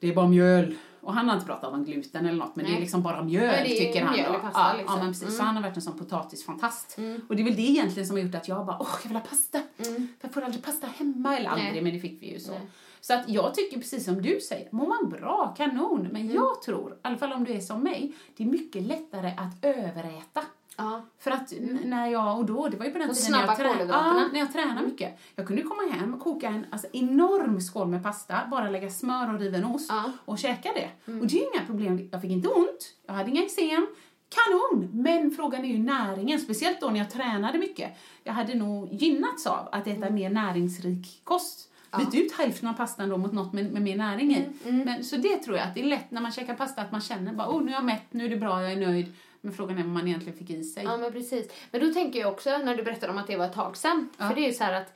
Det 0.00 0.08
är 0.08 0.14
bara 0.14 0.28
mjöl. 0.28 0.74
Och 1.00 1.14
han 1.14 1.28
har 1.28 1.34
inte 1.34 1.46
pratat 1.46 1.72
om 1.72 1.84
gluten 1.84 2.26
eller 2.26 2.38
något, 2.38 2.56
men 2.56 2.64
det 2.64 2.70
Nej. 2.70 2.76
är 2.76 2.80
liksom 2.80 3.02
bara 3.02 3.22
mjöl 3.24 3.44
Ja, 3.58 3.64
det 3.64 3.68
tycker 3.76 4.04
han. 4.04 4.14
mjöl 4.16 4.32
pasta, 4.34 4.60
ja, 4.60 4.74
liksom. 4.78 4.96
ja, 4.96 5.02
men 5.02 5.12
precis. 5.12 5.22
Mm. 5.28 5.34
Så 5.36 5.42
han 5.42 5.54
har 5.56 5.62
varit 5.62 5.76
en 5.76 5.82
sån 5.82 5.98
potatisfantast. 5.98 6.98
Och 7.28 7.36
det 7.36 7.42
är 7.42 7.44
väl 7.44 7.56
det 7.56 7.62
egentligen 7.62 8.06
som 8.06 8.16
har 8.16 8.22
gjort 8.24 8.34
att 8.34 8.48
jag 8.48 8.66
bara, 8.66 8.76
åh, 8.80 8.88
jag 9.02 9.08
vill 9.08 9.16
ha 9.16 9.24
pasta. 9.24 9.60
För 9.76 9.92
jag 10.20 10.32
får 10.32 10.42
aldrig 10.42 10.64
pasta 10.64 10.86
hemma, 10.86 11.36
eller 11.36 11.50
aldrig, 11.50 11.68
Mm. 11.68 11.74
Nej. 11.74 11.82
men 11.82 11.94
det 11.94 12.00
fick 12.08 12.22
vi 12.22 12.32
ju 12.32 12.40
så. 12.40 12.50
Nej. 12.52 12.60
Så 13.00 13.14
att 13.14 13.28
jag 13.28 13.54
tycker 13.54 13.78
precis 13.78 14.04
som 14.04 14.22
du 14.22 14.40
säger, 14.40 14.68
mår 14.72 14.86
man 14.86 15.10
bra, 15.10 15.54
kanon. 15.56 16.00
Mm. 16.00 16.12
Men 16.12 16.32
jag 16.32 16.62
tror, 16.62 16.92
i 16.92 16.96
alla 17.02 17.16
fall 17.16 17.32
om 17.32 17.44
du 17.44 17.52
är 17.52 17.60
som 17.60 17.82
mig, 17.82 18.14
det 18.36 18.42
är 18.44 18.48
mycket 18.48 18.82
lättare 18.82 19.28
att 19.36 19.64
överäta. 19.64 20.42
Ja. 20.78 21.02
För 21.18 21.30
att 21.30 21.52
när 21.84 22.06
jag, 22.06 22.38
och 22.38 22.44
då, 22.46 22.68
det 22.68 22.76
var 22.76 22.84
ju 22.86 22.90
på 22.90 22.98
den 22.98 23.10
Och 23.10 23.16
tiden 23.16 23.32
när 23.32 23.46
jag, 23.46 23.58
trä- 23.58 23.86
ja, 23.88 24.28
när 24.32 24.38
jag 24.38 24.52
tränade 24.52 24.86
mycket. 24.86 25.18
Jag 25.36 25.46
kunde 25.46 25.62
komma 25.62 25.82
hem 25.92 26.14
och 26.14 26.20
koka 26.20 26.48
en 26.48 26.66
alltså, 26.70 26.88
enorm 26.92 27.60
skål 27.60 27.88
med 27.88 28.02
pasta, 28.02 28.38
bara 28.50 28.70
lägga 28.70 28.90
smör 28.90 29.34
och 29.34 29.40
riven 29.40 29.64
ost 29.64 29.86
Ja. 29.90 30.12
och 30.24 30.38
käka 30.38 30.68
det. 30.74 31.12
Och 31.20 31.26
det 31.26 31.36
är 31.36 31.40
ju 31.40 31.46
inga 31.54 31.66
problem, 31.66 32.08
jag 32.12 32.22
fick 32.22 32.30
inte 32.30 32.48
ont, 32.48 32.94
jag 33.06 33.14
hade 33.14 33.30
inga 33.30 33.42
eksem, 33.42 33.86
kanon! 34.28 34.88
Men 34.92 35.30
frågan 35.30 35.64
är 35.64 35.68
ju 35.68 35.78
näringen, 35.78 36.40
speciellt 36.40 36.80
då 36.80 36.88
när 36.90 36.98
jag 36.98 37.10
tränade 37.10 37.58
mycket. 37.58 37.90
Jag 38.24 38.32
hade 38.32 38.54
nog 38.54 38.88
gynnats 38.92 39.46
av 39.46 39.68
att 39.72 39.86
äta 39.86 40.10
mer 40.10 40.30
näringsrik 40.30 41.20
kost. 41.24 41.64
Byt 41.98 42.14
ut 42.14 42.32
hälften 42.32 42.68
av 42.68 42.72
pastan 42.72 43.08
då 43.08 43.16
mot 43.16 43.32
något 43.32 43.52
med, 43.52 43.72
med 43.72 43.82
mer 43.82 43.96
näring 43.96 44.32
i. 44.36 44.48
Men, 44.84 45.04
så 45.04 45.16
det 45.16 45.36
tror 45.36 45.56
jag, 45.56 45.66
att 45.66 45.74
det 45.74 45.80
är 45.80 45.84
lätt 45.86 46.10
när 46.10 46.20
man 46.20 46.32
käkar 46.32 46.54
pasta 46.54 46.82
att 46.82 46.92
man 46.92 47.00
känner 47.00 47.32
bara, 47.32 47.48
oh 47.48 47.62
nu 47.62 47.70
är 47.70 47.74
jag 47.74 47.84
mätt, 47.84 48.04
nu 48.10 48.24
är 48.24 48.28
det 48.28 48.36
bra, 48.36 48.62
jag 48.62 48.72
är 48.72 48.76
nöjd. 48.86 49.12
Men 49.48 49.56
frågan 49.56 49.78
är 49.78 49.82
vad 49.82 49.92
man 49.92 50.08
egentligen 50.08 50.38
fick 50.38 50.50
i 50.50 50.64
sig. 50.64 50.84
Ja, 50.84 50.96
men 50.96 51.12
precis. 51.12 51.50
Men 51.70 51.80
då 51.80 51.92
tänker 51.94 52.20
jag 52.20 52.32
också, 52.32 52.58
när 52.58 52.76
du 52.76 52.82
berättade 52.82 53.12
om 53.12 53.18
att 53.18 53.26
det 53.26 53.36
var 53.36 53.44
ett 53.46 53.52
tag 53.54 53.76
sedan, 53.76 54.08
Ja. 54.18 54.28
för 54.28 54.34
det 54.34 54.40
är 54.40 54.46
ju 54.46 54.52
så 54.52 54.64
här 54.64 54.72
att 54.72 54.94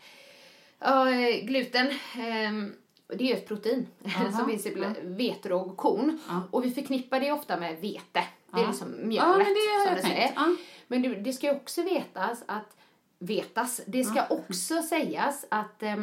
ja, 0.78 1.10
eh, 1.10 1.44
gluten, 1.44 1.90
ehm, 2.18 2.72
det 3.08 3.24
är 3.24 3.28
ju 3.28 3.34
ett 3.34 3.48
protein 3.48 3.86
Aha. 4.06 4.32
som 4.38 4.48
finns 4.48 4.66
i 4.66 4.74
bl- 4.74 5.16
veteråg 5.16 5.66
och 5.66 5.76
korn. 5.76 6.18
Ja. 6.28 6.42
Och 6.50 6.64
vi 6.64 6.70
förknippar 6.70 7.20
det 7.20 7.32
ofta 7.32 7.56
med 7.56 7.80
vete. 7.80 8.02
Det 8.12 8.20
är 8.58 8.62
Ja. 8.62 8.68
liksom 8.68 8.88
Ja, 8.98 9.06
mjölet, 9.06 9.36
men 9.46 9.54
det 9.54 9.86
som 9.86 9.94
tänkt. 9.94 10.06
säger. 10.16 10.32
Ja. 10.36 10.56
Men 10.86 11.02
det, 11.02 11.08
det 11.08 11.32
ska 11.32 11.46
ju 11.46 11.52
också 11.56 11.82
vetas 11.82 12.42
att, 12.46 12.76
vetas, 13.18 13.80
det 13.86 14.04
ska 14.04 14.26
också 14.30 14.82
sägas 14.82 15.44
att 15.48 15.82
eh, 15.82 15.96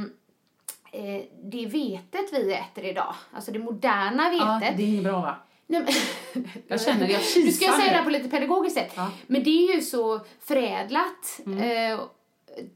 det 1.43 1.65
vetet 1.65 2.33
vi 2.33 2.53
äter 2.53 2.85
idag, 2.85 3.15
alltså 3.33 3.51
det 3.51 3.59
moderna 3.59 4.33
Ja, 4.33 4.59
vetet, 4.61 4.77
det 4.77 4.97
är 4.97 5.01
bra 5.03 5.21
va? 5.21 5.35
Nej, 5.71 5.85
men, 6.33 6.49
Jag 6.67 6.81
känner 6.81 7.07
jag 7.09 7.19
Nu 7.19 7.23
ska 7.25 7.39
jag 7.41 7.53
kisar 7.53 7.71
säga 7.71 7.91
det 7.91 7.97
här 7.97 8.03
på 8.03 8.09
lite 8.09 8.29
pedagogiskt 8.29 8.75
sätt. 8.77 8.91
Ja. 8.95 9.11
Men 9.27 9.43
det 9.43 9.49
är 9.49 9.75
ju 9.75 9.81
så 9.81 10.19
förädlat 10.41 11.39
Mm. 11.45 11.93
eh, 11.93 11.99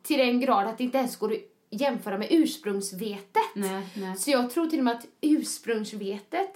till 0.04 0.18
den 0.18 0.39
grad 0.39 0.68
att 0.68 0.78
det 0.78 0.84
inte 0.84 0.98
ens 0.98 1.16
går 1.16 1.32
att 1.34 1.39
jämföra 1.70 2.18
med 2.18 2.28
ursprungsvetet. 2.32 3.44
Nej, 3.56 3.88
nej. 3.94 4.18
Så 4.18 4.32
jag 4.32 4.52
tror 4.52 4.68
till 4.68 4.80
och 4.80 4.86
med 4.86 4.94
att 4.96 5.06
ursprungsvetet 5.22 6.50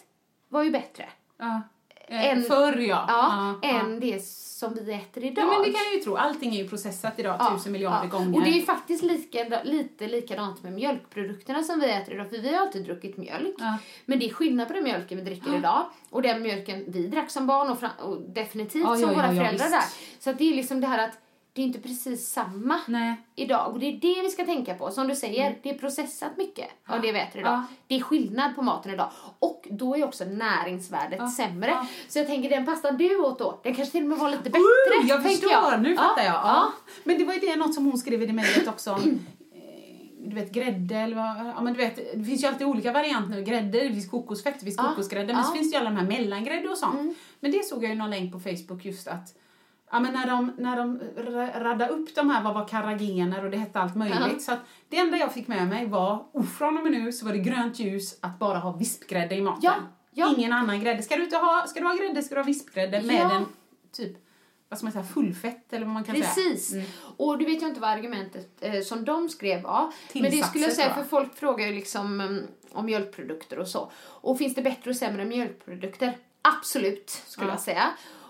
var 0.50 0.64
ju 0.64 0.72
bättre. 0.72 1.06
Ja. 1.38 1.62
Eh, 2.08 2.32
än, 2.32 2.44
förr 2.44 2.78
ja. 2.78 3.06
ja, 3.08 3.56
ja. 3.62 3.70
än 3.70 4.00
det 4.00 4.26
som 4.26 4.74
vi 4.74 4.94
äter 4.94 5.24
idag. 5.24 5.46
Ja, 5.46 5.50
men 5.50 5.60
det 5.60 5.72
kan 5.72 5.86
jag 5.86 5.94
ju 5.94 6.00
tro. 6.00 6.16
Allting 6.16 6.56
är 6.56 6.64
ju 6.64 6.70
processat 6.70 7.20
idag 7.20 7.36
Ja, 7.40 7.52
tusen 7.56 7.72
miljarder 7.72 8.10
ja. 8.12 8.18
gånger. 8.18 8.38
Och 8.38 8.44
det 8.44 8.50
är 8.50 8.62
faktiskt 8.62 9.04
lika, 9.04 9.64
lite 9.64 10.08
likadant 10.08 10.64
med 10.64 10.74
mjölkprodukterna 10.74 11.64
som 11.64 11.80
vi 11.80 11.92
äter 11.92 12.14
idag. 12.14 12.30
För 12.30 12.38
vi 12.38 12.54
har 12.54 12.62
alltid 12.62 12.86
druckit 12.86 13.18
mjölk. 13.18 13.56
Ja. 13.58 13.78
Men 14.06 14.20
det 14.20 14.26
är 14.26 14.34
skillnad 14.34 14.68
på 14.68 14.74
den 14.74 14.84
mjölken 14.84 15.18
vi 15.18 15.24
dricker 15.24 15.56
idag. 15.56 15.86
Och 16.10 16.22
den 16.22 16.42
mjölken 16.42 16.86
vi 16.88 17.08
drack 17.08 17.30
som 17.32 17.48
barn 17.48 17.70
och, 17.70 18.08
och 18.10 18.22
definitivt 18.22 18.84
Ja, 18.84 18.96
som 18.96 19.02
ja, 19.02 19.08
ja, 19.08 19.16
våra 19.16 19.34
ja, 19.34 19.44
föräldrar 19.44 19.70
där. 19.70 19.84
Så 20.20 20.34
det 20.34 20.52
är 20.52 20.56
liksom 20.56 20.82
det 20.82 20.88
här 20.88 21.08
att 21.08 21.18
det 21.58 21.64
är 21.64 21.66
inte 21.66 21.80
precis 21.80 22.30
samma 22.30 22.80
Nej. 22.88 23.16
idag. 23.36 23.72
Och 23.74 23.80
det 23.80 23.86
är 23.86 23.94
det 24.00 24.22
vi 24.22 24.30
ska 24.30 24.46
tänka 24.46 24.74
på. 24.74 24.92
Som 24.92 25.08
du 25.08 25.16
säger, 25.16 25.56
det 25.64 25.70
är 25.70 25.78
processat 25.78 26.38
mycket 26.38 26.68
av 26.88 27.02
det 27.02 27.12
vi 27.12 27.20
äter 27.20 27.42
idag. 27.42 27.54
Mm. 27.54 27.66
Ja. 27.70 27.76
Det 27.88 27.96
är 27.96 28.00
skillnad 28.00 28.56
på 28.56 28.62
maten 28.62 28.94
idag. 28.94 29.12
Och 29.40 29.68
då 29.72 29.96
är 29.98 30.04
också 30.04 30.26
näringsvärdet 30.26 31.34
sämre. 31.34 31.70
Ja. 31.70 31.88
Så 32.08 32.20
jag 32.20 32.28
tänker 32.28 32.50
den 32.50 32.66
pastan 32.66 32.98
du 32.98 33.18
åt 33.18 33.40
då, 33.40 33.60
den 33.64 33.76
kanske 33.76 33.92
till 33.92 34.04
och 34.04 34.10
med 34.10 34.18
var 34.18 34.30
lite 34.30 34.44
bättre. 34.44 34.60
Uh, 34.60 35.10
jag 35.10 35.24
förstår, 35.24 35.78
nu 35.78 35.94
Ja, 35.94 36.02
fattar 36.02 36.24
jag. 36.24 36.34
Ja. 36.34 36.42
Ja. 36.44 36.74
Men 37.04 37.18
det 37.18 37.26
var 37.26 37.34
ju 37.34 37.40
det 37.40 37.56
något 37.56 37.74
som 37.74 37.86
hon 37.86 37.98
skrev 37.98 38.24
i 38.24 38.34
mejlet 38.34 38.68
också. 38.68 38.92
om, 38.92 39.00
eh, 39.54 40.30
Du 40.30 40.36
vet 40.36 40.52
grädde 40.52 40.96
eller 40.96 41.16
vad, 41.16 41.54
ja 41.56 41.62
men 41.62 41.74
du 41.74 41.80
vet, 41.80 41.96
det 41.96 42.24
finns 42.24 42.44
ju 42.44 42.48
alltid 42.48 42.68
olika 42.68 42.92
varianter. 42.92 43.42
Grädde, 43.42 43.84
det 43.84 43.90
finns 43.90 44.10
kokosfett, 44.10 44.60
det 44.60 44.66
finns 44.66 44.78
Ja, 44.78 44.90
kokosgrädde, 44.90 45.28
men 45.28 45.38
ja. 45.38 45.44
så 45.44 45.54
finns 45.54 45.72
det 45.72 45.76
ju 45.76 45.80
alla 45.82 45.90
de 45.90 45.98
här 45.98 46.08
mellangrädde 46.08 46.70
och 46.70 46.78
sånt. 46.78 47.18
Men 47.40 47.52
det 47.52 47.66
såg 47.66 47.84
jag 47.84 47.90
ju 47.90 47.96
någon 47.96 48.10
länk 48.10 48.34
på 48.34 48.40
Facebook 48.40 48.86
just 48.86 49.08
att 49.08 49.34
Ja 49.92 50.00
men 50.00 50.14
när 50.14 50.28
de, 50.28 50.52
när 50.58 50.78
de 50.78 51.00
ra- 51.18 51.64
raddade 51.64 51.92
upp 51.94 52.16
de 52.16 52.30
här, 52.30 52.44
vad 52.44 52.54
var 52.54 52.68
karagener 52.68 53.44
och 53.46 53.52
det 53.52 53.58
hette 53.58 53.80
allt 53.80 53.96
möjligt. 53.96 54.20
Ja. 54.34 54.40
Så 54.40 54.52
att 54.52 54.60
det 54.90 54.98
enda 54.98 55.18
jag 55.18 55.34
fick 55.34 55.48
med 55.48 55.68
mig 55.68 55.86
var, 55.86 56.26
oh, 56.34 56.44
från 56.46 56.78
och 56.78 56.84
med 56.84 56.92
nu 56.92 57.12
så 57.12 57.26
var 57.26 57.34
det 57.34 57.40
grönt 57.40 57.80
ljus 57.80 58.18
att 58.22 58.40
bara 58.40 58.60
ha 58.60 58.72
vispgrädde 58.72 59.36
i 59.36 59.42
maten. 59.42 59.60
Ja, 59.64 59.74
ja. 60.12 60.34
Ingen 60.38 60.54
annan 60.54 60.80
grädde. 60.80 61.04
Ska 61.04 61.16
du, 61.16 61.24
inte 61.24 61.38
ha, 61.38 61.66
ska 61.68 61.80
du 61.80 61.86
ha 61.86 61.94
grädde 61.96 62.24
ska 62.24 62.36
du 62.36 62.42
ha 62.42 62.46
vispgrädde 62.46 63.02
med 63.02 63.16
Ja. 63.16 63.36
en 63.36 63.46
typ, 63.92 64.18
vad 64.70 64.80
ska 64.80 64.86
man 64.86 64.92
säga, 64.94 65.06
fullfett 65.06 65.74
eller 65.74 65.86
vad 65.86 65.94
man 65.94 66.04
kan 66.04 66.16
säga. 66.16 66.26
Precis. 66.28 66.74
Och 67.18 67.38
du 67.38 67.46
vet 67.46 67.62
ju 67.62 67.68
inte 67.68 67.80
vad 67.80 67.90
argumentet 67.90 68.50
eh, 68.62 68.82
som 68.82 69.06
de 69.06 69.30
skrev 69.30 69.62
var. 69.62 69.92
Men 70.14 70.24
det 70.24 70.30
Tillsatser, 70.30 70.50
skulle 70.50 70.64
jag 70.64 70.74
säga, 70.74 70.90
för 70.94 71.00
jag. 71.02 71.10
folk 71.10 71.36
frågar 71.36 71.68
ju 71.68 71.74
liksom 71.74 72.22
mm, 72.22 72.44
om 72.72 72.86
mjölkprodukter 72.86 73.60
och 73.60 73.68
så. 73.68 73.92
Och 74.06 74.38
finns 74.38 74.56
det 74.56 74.62
bättre 74.62 74.90
och 74.90 74.96
sämre 74.96 75.26
mjölkprodukter? 75.26 76.18
Absolut, 76.42 77.10
skulle 77.10 77.48
Ja. 77.48 77.54
jag 77.54 77.62
säga. 77.62 77.84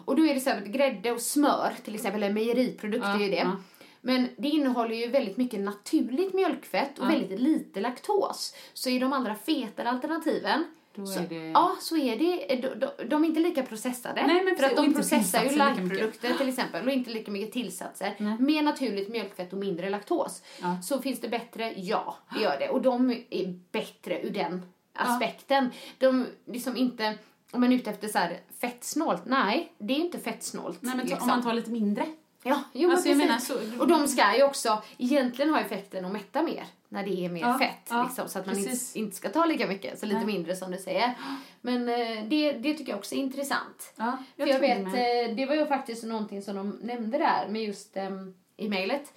Och 0.07 0.15
då 0.15 0.25
är 0.27 0.33
det 0.33 0.39
så 0.39 0.49
här, 0.49 0.61
grädde 0.61 1.11
och 1.11 1.21
smör 1.21 1.73
till 1.83 1.95
exempel, 1.95 2.23
eller 2.23 2.33
mejeriprodukter 2.33 3.09
Ja, 3.09 3.15
är 3.15 3.19
ju 3.23 3.29
det. 3.29 3.35
ja. 3.35 3.55
Men 4.01 4.29
det 4.37 4.47
innehåller 4.47 4.95
ju 4.95 5.07
väldigt 5.07 5.37
mycket 5.37 5.59
naturligt 5.59 6.33
mjölkfett 6.33 6.99
och 6.99 7.05
Ja. 7.05 7.09
väldigt 7.09 7.39
lite 7.39 7.79
laktos. 7.81 8.55
Så 8.73 8.89
i 8.89 8.99
de 8.99 9.13
allra 9.13 9.35
fetare 9.35 9.89
alternativen 9.89 10.63
så, 10.95 11.19
det- 11.29 11.35
Ja, 11.35 11.75
så 11.79 11.97
är 11.97 12.15
det. 12.17 12.55
De, 12.55 12.67
de, 12.79 13.09
de 13.09 13.23
är 13.23 13.27
inte 13.27 13.39
lika 13.39 13.63
processade. 13.63 14.27
Nej, 14.27 14.43
men 14.45 14.55
för 14.55 14.63
att 14.63 14.75
de 14.75 14.93
processar 14.93 15.43
ju 15.43 15.49
light-produkter 15.49 16.33
till 16.33 16.49
exempel 16.49 16.85
och 16.87 16.91
inte 16.93 17.09
lika 17.09 17.31
mycket 17.31 17.51
tillsatser. 17.53 18.15
Nej. 18.17 18.35
Mer 18.39 18.61
naturligt 18.61 19.09
mjölkfett 19.09 19.53
och 19.53 19.59
mindre 19.59 19.89
laktos. 19.89 20.41
Ja. 20.61 20.81
Så 20.81 21.01
finns 21.01 21.21
det 21.21 21.29
bättre? 21.29 21.73
Ja, 21.77 22.17
det 22.35 22.41
gör 22.43 22.59
det. 22.59 22.69
Och 22.69 22.81
de 22.81 23.11
är 23.29 23.59
bättre 23.71 24.21
ur 24.21 24.29
den 24.29 24.61
aspekten. 24.93 25.69
De 25.97 26.25
liksom 26.45 26.77
inte, 26.77 27.13
om 27.51 27.61
man 27.61 27.71
är 27.71 27.75
ute 27.75 27.89
efter 27.89 28.07
så 28.07 28.17
här 28.17 28.39
fettsnålt, 28.61 29.21
nej, 29.25 29.71
det 29.77 29.93
är 29.93 29.97
inte 29.97 30.19
fettsnålt. 30.19 30.77
Nej 30.81 30.95
men 30.95 31.05
liksom. 31.05 31.21
om 31.21 31.27
man 31.27 31.43
tar 31.43 31.53
lite 31.53 31.71
mindre. 31.71 32.05
Ja, 32.43 32.61
jo, 32.73 32.91
Alltså, 32.91 33.09
men 33.09 33.19
jag 33.19 33.29
precis. 33.29 33.49
menar, 33.57 33.69
så- 33.71 33.81
Och 33.81 33.87
de 33.87 34.07
ska 34.07 34.37
ju 34.37 34.43
också 34.43 34.83
egentligen 34.97 35.51
ha 35.53 35.59
effekten 35.59 36.05
att 36.05 36.11
mätta 36.11 36.41
mer 36.43 36.65
när 36.89 37.03
det 37.05 37.25
är 37.25 37.29
mer 37.29 37.41
Ja, 37.41 37.59
fett. 37.59 37.87
ja, 37.89 38.03
liksom, 38.03 38.29
så 38.29 38.39
att 38.39 38.45
man 38.45 38.57
inte, 38.57 38.69
precis. 38.69 38.95
inte 38.95 39.15
ska 39.15 39.29
ta 39.29 39.45
lika 39.45 39.67
mycket, 39.67 39.99
så 39.99 40.05
lite 40.05 40.17
Nej. 40.17 40.25
mindre 40.27 40.55
som 40.55 40.71
du 40.71 40.77
säger. 40.77 41.13
Men 41.61 41.89
eh, 41.89 42.23
det, 42.27 42.51
det 42.51 42.73
tycker 42.73 42.91
jag 42.91 42.99
också 42.99 43.15
är 43.15 43.19
intressant. 43.19 43.93
Ja, 43.95 44.17
För 44.35 44.47
jag 44.47 44.49
tror 44.57 44.67
det 44.67 44.75
vet, 44.75 44.83
med. 44.93 45.29
eh, 45.29 45.35
det 45.35 45.45
var 45.45 45.55
ju 45.55 45.65
faktiskt 45.65 46.03
någonting 46.03 46.41
som 46.41 46.55
de 46.55 46.69
nämnde 46.81 47.17
där 47.17 47.47
med 47.49 47.63
just 47.63 47.97
eh, 47.97 48.09
i 48.57 48.69
mejlet. 48.69 49.13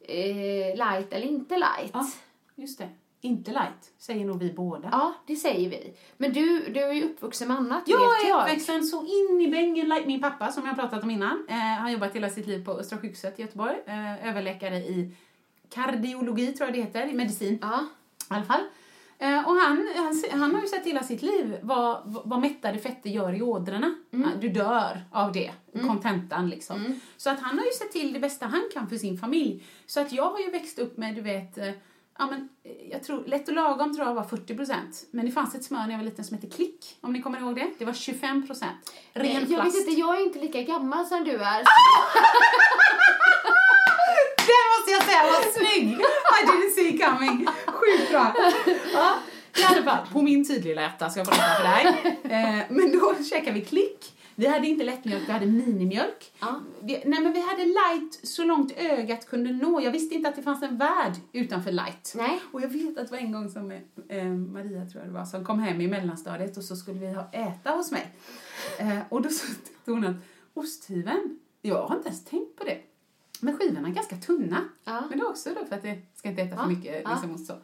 Eh, 0.00 0.76
light 0.76 1.12
eller 1.12 1.26
inte 1.26 1.54
light. 1.54 1.90
Ja, 1.92 2.10
just 2.54 2.78
det. 2.78 2.88
Inte 3.20 3.50
light, 3.50 3.92
säger 3.98 4.24
nog 4.24 4.38
vi 4.38 4.52
båda. 4.52 4.88
Ja, 4.92 5.14
det 5.26 5.36
säger 5.36 5.70
vi. 5.70 5.94
Men 6.16 6.32
du, 6.32 6.60
du 6.68 6.80
är 6.80 6.92
ju 6.92 7.04
uppvuxen 7.04 7.48
med 7.48 7.56
annat, 7.56 7.82
Jag 7.86 7.98
vet 7.98 8.24
är 8.24 8.28
jag. 8.28 8.40
uppväxten 8.40 8.84
så 8.84 9.06
in 9.06 9.40
i 9.40 9.48
bängen 9.48 9.88
like 9.88 10.06
min 10.06 10.20
pappa 10.20 10.52
som 10.52 10.66
jag 10.66 10.76
pratat 10.76 11.02
om 11.02 11.10
innan. 11.10 11.46
Eh, 11.48 11.54
han 11.54 11.82
har 11.82 11.90
jobbat 11.90 12.14
hela 12.14 12.30
sitt 12.30 12.46
liv 12.46 12.64
på 12.64 12.70
Östra 12.72 12.98
sjukhuset 12.98 13.38
i 13.38 13.42
Göteborg. 13.42 13.76
Eh, 13.86 14.28
överläkare 14.28 14.76
i 14.76 15.10
kardiologi 15.70 16.46
tror 16.52 16.68
jag 16.68 16.76
det 16.76 16.82
heter, 16.82 17.06
i 17.06 17.12
medicin 17.14 17.58
Ja, 17.62 17.86
i 18.30 18.34
alla 18.34 18.44
fall. 18.44 18.60
Eh, 19.18 19.48
och 19.48 19.54
han, 19.54 19.88
han, 19.96 20.40
han 20.40 20.54
har 20.54 20.62
ju 20.62 20.68
sett 20.68 20.86
hela 20.86 21.02
sitt 21.02 21.22
liv 21.22 21.58
vad, 21.62 22.02
vad 22.04 22.40
mättade 22.40 22.78
fetter 22.78 23.10
gör 23.10 23.34
i 23.36 23.42
ådrorna. 23.42 23.94
Mm. 24.12 24.28
Du 24.40 24.48
dör 24.48 25.04
av 25.12 25.32
det, 25.32 25.50
kontentan 25.86 26.48
liksom. 26.48 27.00
Så 27.16 27.30
att 27.30 27.40
han 27.40 27.58
har 27.58 27.64
ju 27.64 27.72
sett 27.72 27.92
till 27.92 28.12
det 28.12 28.18
bästa 28.20 28.46
han 28.46 28.62
kan 28.74 28.88
för 28.88 28.96
sin 28.96 29.18
familj. 29.18 29.64
Så 29.86 30.00
att 30.00 30.12
jag 30.12 30.30
har 30.30 30.38
ju 30.38 30.50
växt 30.50 30.78
upp 30.78 30.96
med, 30.96 31.14
du 31.14 31.20
vet, 31.20 31.58
eh, 31.58 31.70
ja 32.18 32.26
men 32.26 32.48
eh, 32.64 32.90
jag 32.90 33.02
tror, 33.04 33.24
lätt 33.26 33.48
och 33.48 33.54
lagom 33.54 33.94
tror 33.94 34.06
jag 34.06 34.14
var 34.14 34.24
40 34.24 34.56
procent. 34.56 35.04
Men 35.10 35.26
det 35.26 35.32
fanns 35.32 35.54
ett 35.54 35.64
smör 35.64 35.78
när 35.80 35.90
jag 35.90 35.98
var 35.98 36.04
liten 36.04 36.24
som 36.24 36.36
hette 36.36 36.56
Klick, 36.56 36.98
om 37.00 37.12
ni 37.12 37.22
kommer 37.22 37.38
ihåg 37.40 37.54
det. 37.54 37.70
Det 37.78 37.84
var 37.84 37.92
25 37.92 38.46
procent. 38.46 38.92
Ren 39.12 39.34
jag 39.34 39.46
plast. 39.48 39.66
vet 39.76 39.88
inte, 39.88 40.00
jag 40.00 40.16
är 40.20 40.24
inte 40.24 40.38
lika 40.38 40.62
gammal 40.62 41.06
som 41.06 41.24
du 41.24 41.30
är. 41.32 41.64
Den 44.48 44.64
måste 44.72 44.90
jag 44.92 45.02
säga 45.02 45.22
var 45.22 45.52
snygg! 45.52 46.00
I 46.40 46.46
didn't 46.46 46.70
see 46.74 46.88
it 46.94 47.04
coming. 47.04 47.46
Sjukt 47.66 48.10
bra. 48.10 48.34
Ja, 48.92 49.14
I 49.56 49.64
alla 49.64 49.82
fall, 49.82 50.06
på 50.12 50.22
min 50.22 50.48
tydliga 50.48 50.80
hjärta 50.80 51.10
ska 51.10 51.20
jag 51.20 51.26
berätta 51.26 51.54
för 51.56 51.62
dig. 51.64 52.18
Eh, 52.24 52.64
men 52.68 52.98
då 52.98 53.14
käkade 53.30 53.52
vi 53.52 53.64
klick. 53.64 54.17
Vi 54.38 54.46
hade 54.46 54.66
inte 54.66 54.84
lättmjölk, 54.84 55.28
vi 55.28 55.32
hade 55.32 55.46
minimjölk. 55.46 56.32
Ja. 56.40 56.60
Vi, 56.80 57.02
nej 57.06 57.20
men 57.20 57.32
vi 57.32 57.40
hade 57.40 57.64
light 57.64 58.20
så 58.22 58.44
långt 58.44 58.72
ögat 58.76 59.26
kunde 59.28 59.52
nå. 59.52 59.80
Jag 59.80 59.92
visste 59.92 60.14
inte 60.14 60.28
att 60.28 60.36
det 60.36 60.42
fanns 60.42 60.62
en 60.62 60.78
värld 60.78 61.12
utanför 61.32 61.72
light. 61.72 62.12
Nej. 62.16 62.40
Och 62.52 62.62
jag 62.62 62.68
vet 62.68 62.98
att 62.98 63.06
det 63.08 63.10
var 63.10 63.18
en 63.18 63.32
gång 63.32 63.50
som 63.50 63.70
eh, 64.08 64.24
Maria 64.24 64.86
tror 64.86 65.02
jag 65.02 65.12
det 65.12 65.14
var, 65.14 65.24
som 65.24 65.44
kom 65.44 65.58
hem 65.58 65.80
i 65.80 65.88
mellanstadiet 65.88 66.56
och 66.56 66.64
så 66.64 66.76
skulle 66.76 66.98
vi 67.00 67.12
ha 67.12 67.30
äta 67.32 67.70
hos 67.70 67.90
mig. 67.90 68.12
Eh, 68.78 68.98
och 69.08 69.22
då 69.22 69.28
tyckte 69.28 69.90
hon 69.90 70.04
att 70.04 70.16
osthyveln, 70.54 71.38
jag 71.62 71.86
har 71.86 71.96
inte 71.96 72.08
ens 72.08 72.24
tänkt 72.24 72.56
på 72.56 72.64
det. 72.64 72.78
Men 73.40 73.56
skivorna 73.56 73.88
är 73.88 73.92
ganska 73.92 74.16
tunna. 74.16 74.64
Ja. 74.84 75.00
Men 75.10 75.18
det 75.18 75.24
är 75.24 75.28
också 75.30 75.50
då 75.60 75.66
för 75.66 75.76
att 75.76 75.82
det 75.82 75.98
ska 76.14 76.28
inte 76.28 76.42
äta 76.42 76.54
Ja, 76.54 76.62
för 76.62 76.68
mycket 76.68 77.02
ja. 77.04 77.10
liksom, 77.10 77.30
och 77.34 77.40
så. 77.40 77.54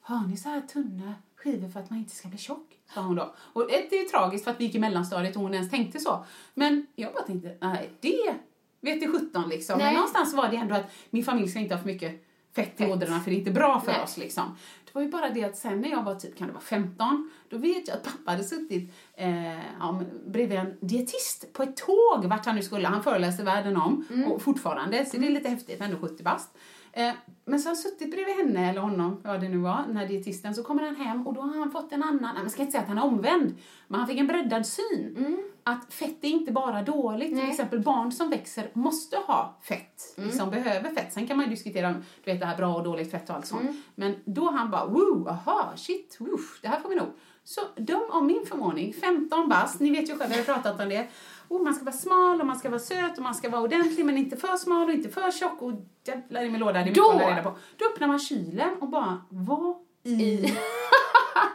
Har 0.00 0.26
ni 0.26 0.36
så 0.36 0.48
här 0.48 0.60
tunna 0.60 1.14
skivor 1.36 1.68
för 1.68 1.80
att 1.80 1.90
man 1.90 1.98
inte 1.98 2.14
ska 2.14 2.28
bli 2.28 2.38
tjock? 2.38 2.77
Sa 2.94 3.00
hon 3.00 3.16
då. 3.16 3.34
Och 3.38 3.66
det 3.68 3.96
är 3.96 4.02
ju 4.02 4.08
tragiskt 4.08 4.44
för 4.44 4.50
att 4.50 4.60
vi 4.60 4.64
gick 4.64 4.74
i 4.74 4.78
mellanstadiet 4.78 5.36
och 5.36 5.42
hon 5.42 5.54
ens 5.54 5.70
tänkte 5.70 5.98
så. 5.98 6.24
Men 6.54 6.86
jag 6.94 7.12
bara 7.12 7.22
tänkte, 7.22 7.56
nej 7.60 7.90
det 8.00 8.34
vet 8.80 9.02
i 9.02 9.06
17 9.06 9.48
liksom. 9.48 9.78
Nej. 9.78 9.86
Men 9.86 9.94
någonstans 9.94 10.34
var 10.34 10.48
det 10.48 10.56
ändå 10.56 10.74
att 10.74 10.90
min 11.10 11.24
familj 11.24 11.48
ska 11.48 11.58
inte 11.58 11.74
ha 11.74 11.82
för 11.82 11.86
mycket 11.86 12.24
fett 12.54 12.80
i 12.80 12.84
ådrorna 12.84 13.20
för 13.20 13.30
det 13.30 13.36
är 13.36 13.38
inte 13.38 13.50
bra 13.50 13.80
för 13.80 13.92
Nej. 13.92 14.02
oss 14.02 14.16
liksom. 14.16 14.56
Det 14.84 14.94
var 14.94 15.02
ju 15.02 15.08
bara 15.08 15.30
det 15.30 15.44
att 15.44 15.56
sen 15.56 15.80
när 15.80 15.88
jag 15.88 16.02
var 16.02 16.14
typ, 16.14 16.38
kan 16.38 16.46
det 16.46 16.52
vara 16.52 16.62
15, 16.62 17.30
då 17.48 17.58
vet 17.58 17.88
jag 17.88 17.96
att 17.96 18.02
pappa 18.02 18.30
hade 18.30 18.44
suttit 18.44 18.94
eh, 19.14 19.58
ja, 19.78 20.02
bredvid 20.26 20.58
en 20.58 20.76
dietist 20.80 21.52
på 21.52 21.62
ett 21.62 21.76
tåg 21.76 22.24
vart 22.24 22.46
han 22.46 22.56
nu 22.56 22.62
skulle. 22.62 22.88
Han 22.88 23.02
föreläste 23.02 23.42
världen 23.42 23.76
om 23.76 24.06
och 24.26 24.42
fortfarande, 24.42 25.04
så 25.04 25.16
det 25.16 25.26
är 25.26 25.30
lite 25.30 25.48
häftigt, 25.48 25.80
ändå 25.80 25.98
70 25.98 26.22
bast. 26.22 26.58
Eh, 26.92 27.12
men 27.44 27.60
så 27.60 27.68
har 27.68 27.74
han 27.74 27.82
suttit 27.82 28.10
bredvid 28.10 28.34
henne 28.36 28.70
eller 28.70 28.80
honom, 28.80 29.20
vad 29.24 29.40
det 29.40 29.48
nu 29.48 29.58
var, 29.58 29.84
den 29.86 29.96
här 29.96 30.08
dietisten, 30.08 30.54
så 30.54 30.62
kommer 30.62 30.82
han 30.82 30.96
hem 30.96 31.26
och 31.26 31.34
då 31.34 31.40
har 31.40 31.58
han 31.58 31.70
fått 31.70 31.92
en 31.92 32.02
annan, 32.02 32.34
nej, 32.34 32.42
man 32.42 32.50
ska 32.50 32.62
inte 32.62 32.72
säga 32.72 32.82
att 32.82 32.88
han 32.88 32.98
är 32.98 33.04
omvänd, 33.04 33.54
men 33.86 34.00
han 34.00 34.08
fick 34.08 34.18
en 34.18 34.26
breddad 34.26 34.66
syn. 34.66 35.38
Att 35.64 35.94
fett 35.94 36.24
är 36.24 36.28
inte 36.28 36.52
bara 36.52 36.82
dåligt, 36.82 37.28
till 37.28 37.36
Nej. 37.36 37.50
exempel 37.50 37.80
barn 37.80 38.12
som 38.12 38.30
växer 38.30 38.70
måste 38.72 39.16
ha 39.16 39.56
fett, 39.62 40.14
liksom 40.16 40.50
behöver 40.50 40.90
fett. 40.90 41.12
Sen 41.12 41.26
kan 41.26 41.36
man 41.36 41.46
ju 41.46 41.50
diskutera 41.50 41.88
om 41.88 42.04
du 42.24 42.30
vet, 42.32 42.40
det 42.40 42.46
här 42.46 42.56
bra 42.56 42.74
och 42.74 42.84
dåligt 42.84 43.10
fett 43.10 43.30
och 43.30 43.36
allt 43.36 43.46
sånt. 43.46 43.70
Men 43.94 44.14
då 44.24 44.50
han 44.50 44.70
bara, 44.70 44.86
woo, 44.86 45.28
aha, 45.28 45.72
shit, 45.76 46.16
woof, 46.20 46.58
det 46.62 46.68
här 46.68 46.80
får 46.80 46.88
vi 46.88 46.94
nog. 46.94 47.08
Så 47.44 47.60
de 47.76 48.00
om 48.10 48.26
min 48.26 48.46
förvåning, 48.46 48.92
15 48.92 49.48
bast, 49.48 49.80
ni 49.80 49.90
vet 49.90 50.10
ju 50.10 50.18
själva, 50.18 50.26
vi 50.28 50.36
har 50.36 50.44
pratat 50.44 50.80
om 50.80 50.88
det. 50.88 51.08
Oh, 51.48 51.62
man 51.62 51.74
ska 51.74 51.84
vara 51.84 51.96
smal 51.96 52.40
och 52.40 52.46
man 52.46 52.58
ska 52.58 52.68
vara 52.68 52.80
söt 52.80 53.16
och 53.16 53.22
man 53.22 53.34
ska 53.34 53.48
vara 53.50 53.62
ordentlig 53.62 54.04
men 54.06 54.18
inte 54.18 54.36
för 54.36 54.56
smal 54.56 54.88
och 54.88 54.94
inte 54.94 55.08
för 55.08 55.30
tjock 55.30 55.62
och 55.62 55.72
jävlar 56.04 56.42
i 56.44 56.50
min 56.50 56.60
låda, 56.60 56.72
det 56.72 56.90
är 56.90 56.94
Då- 56.94 57.18
reda 57.18 57.42
på. 57.42 57.58
Då 57.76 57.84
öppnar 57.84 58.06
man 58.08 58.18
kylen 58.18 58.70
och 58.80 58.88
bara, 58.88 59.22
vad 59.28 59.76
i... 60.02 60.36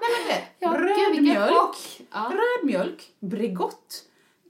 Nej 0.01 0.09
men 0.17 0.27
det, 0.27 0.43
Ja, 0.59 0.71
gud, 0.71 0.81
röd 0.81 0.97
vilken 1.11 1.23
mjölk. 1.23 2.01
Ja. 2.11 2.31
röd 2.33 2.65
mjölk, 2.65 3.11
Bregott, 3.19 4.03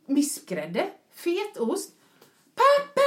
miskgrädde, 0.06 0.88
fetost. 1.16 1.92
Pappa! 2.56 3.02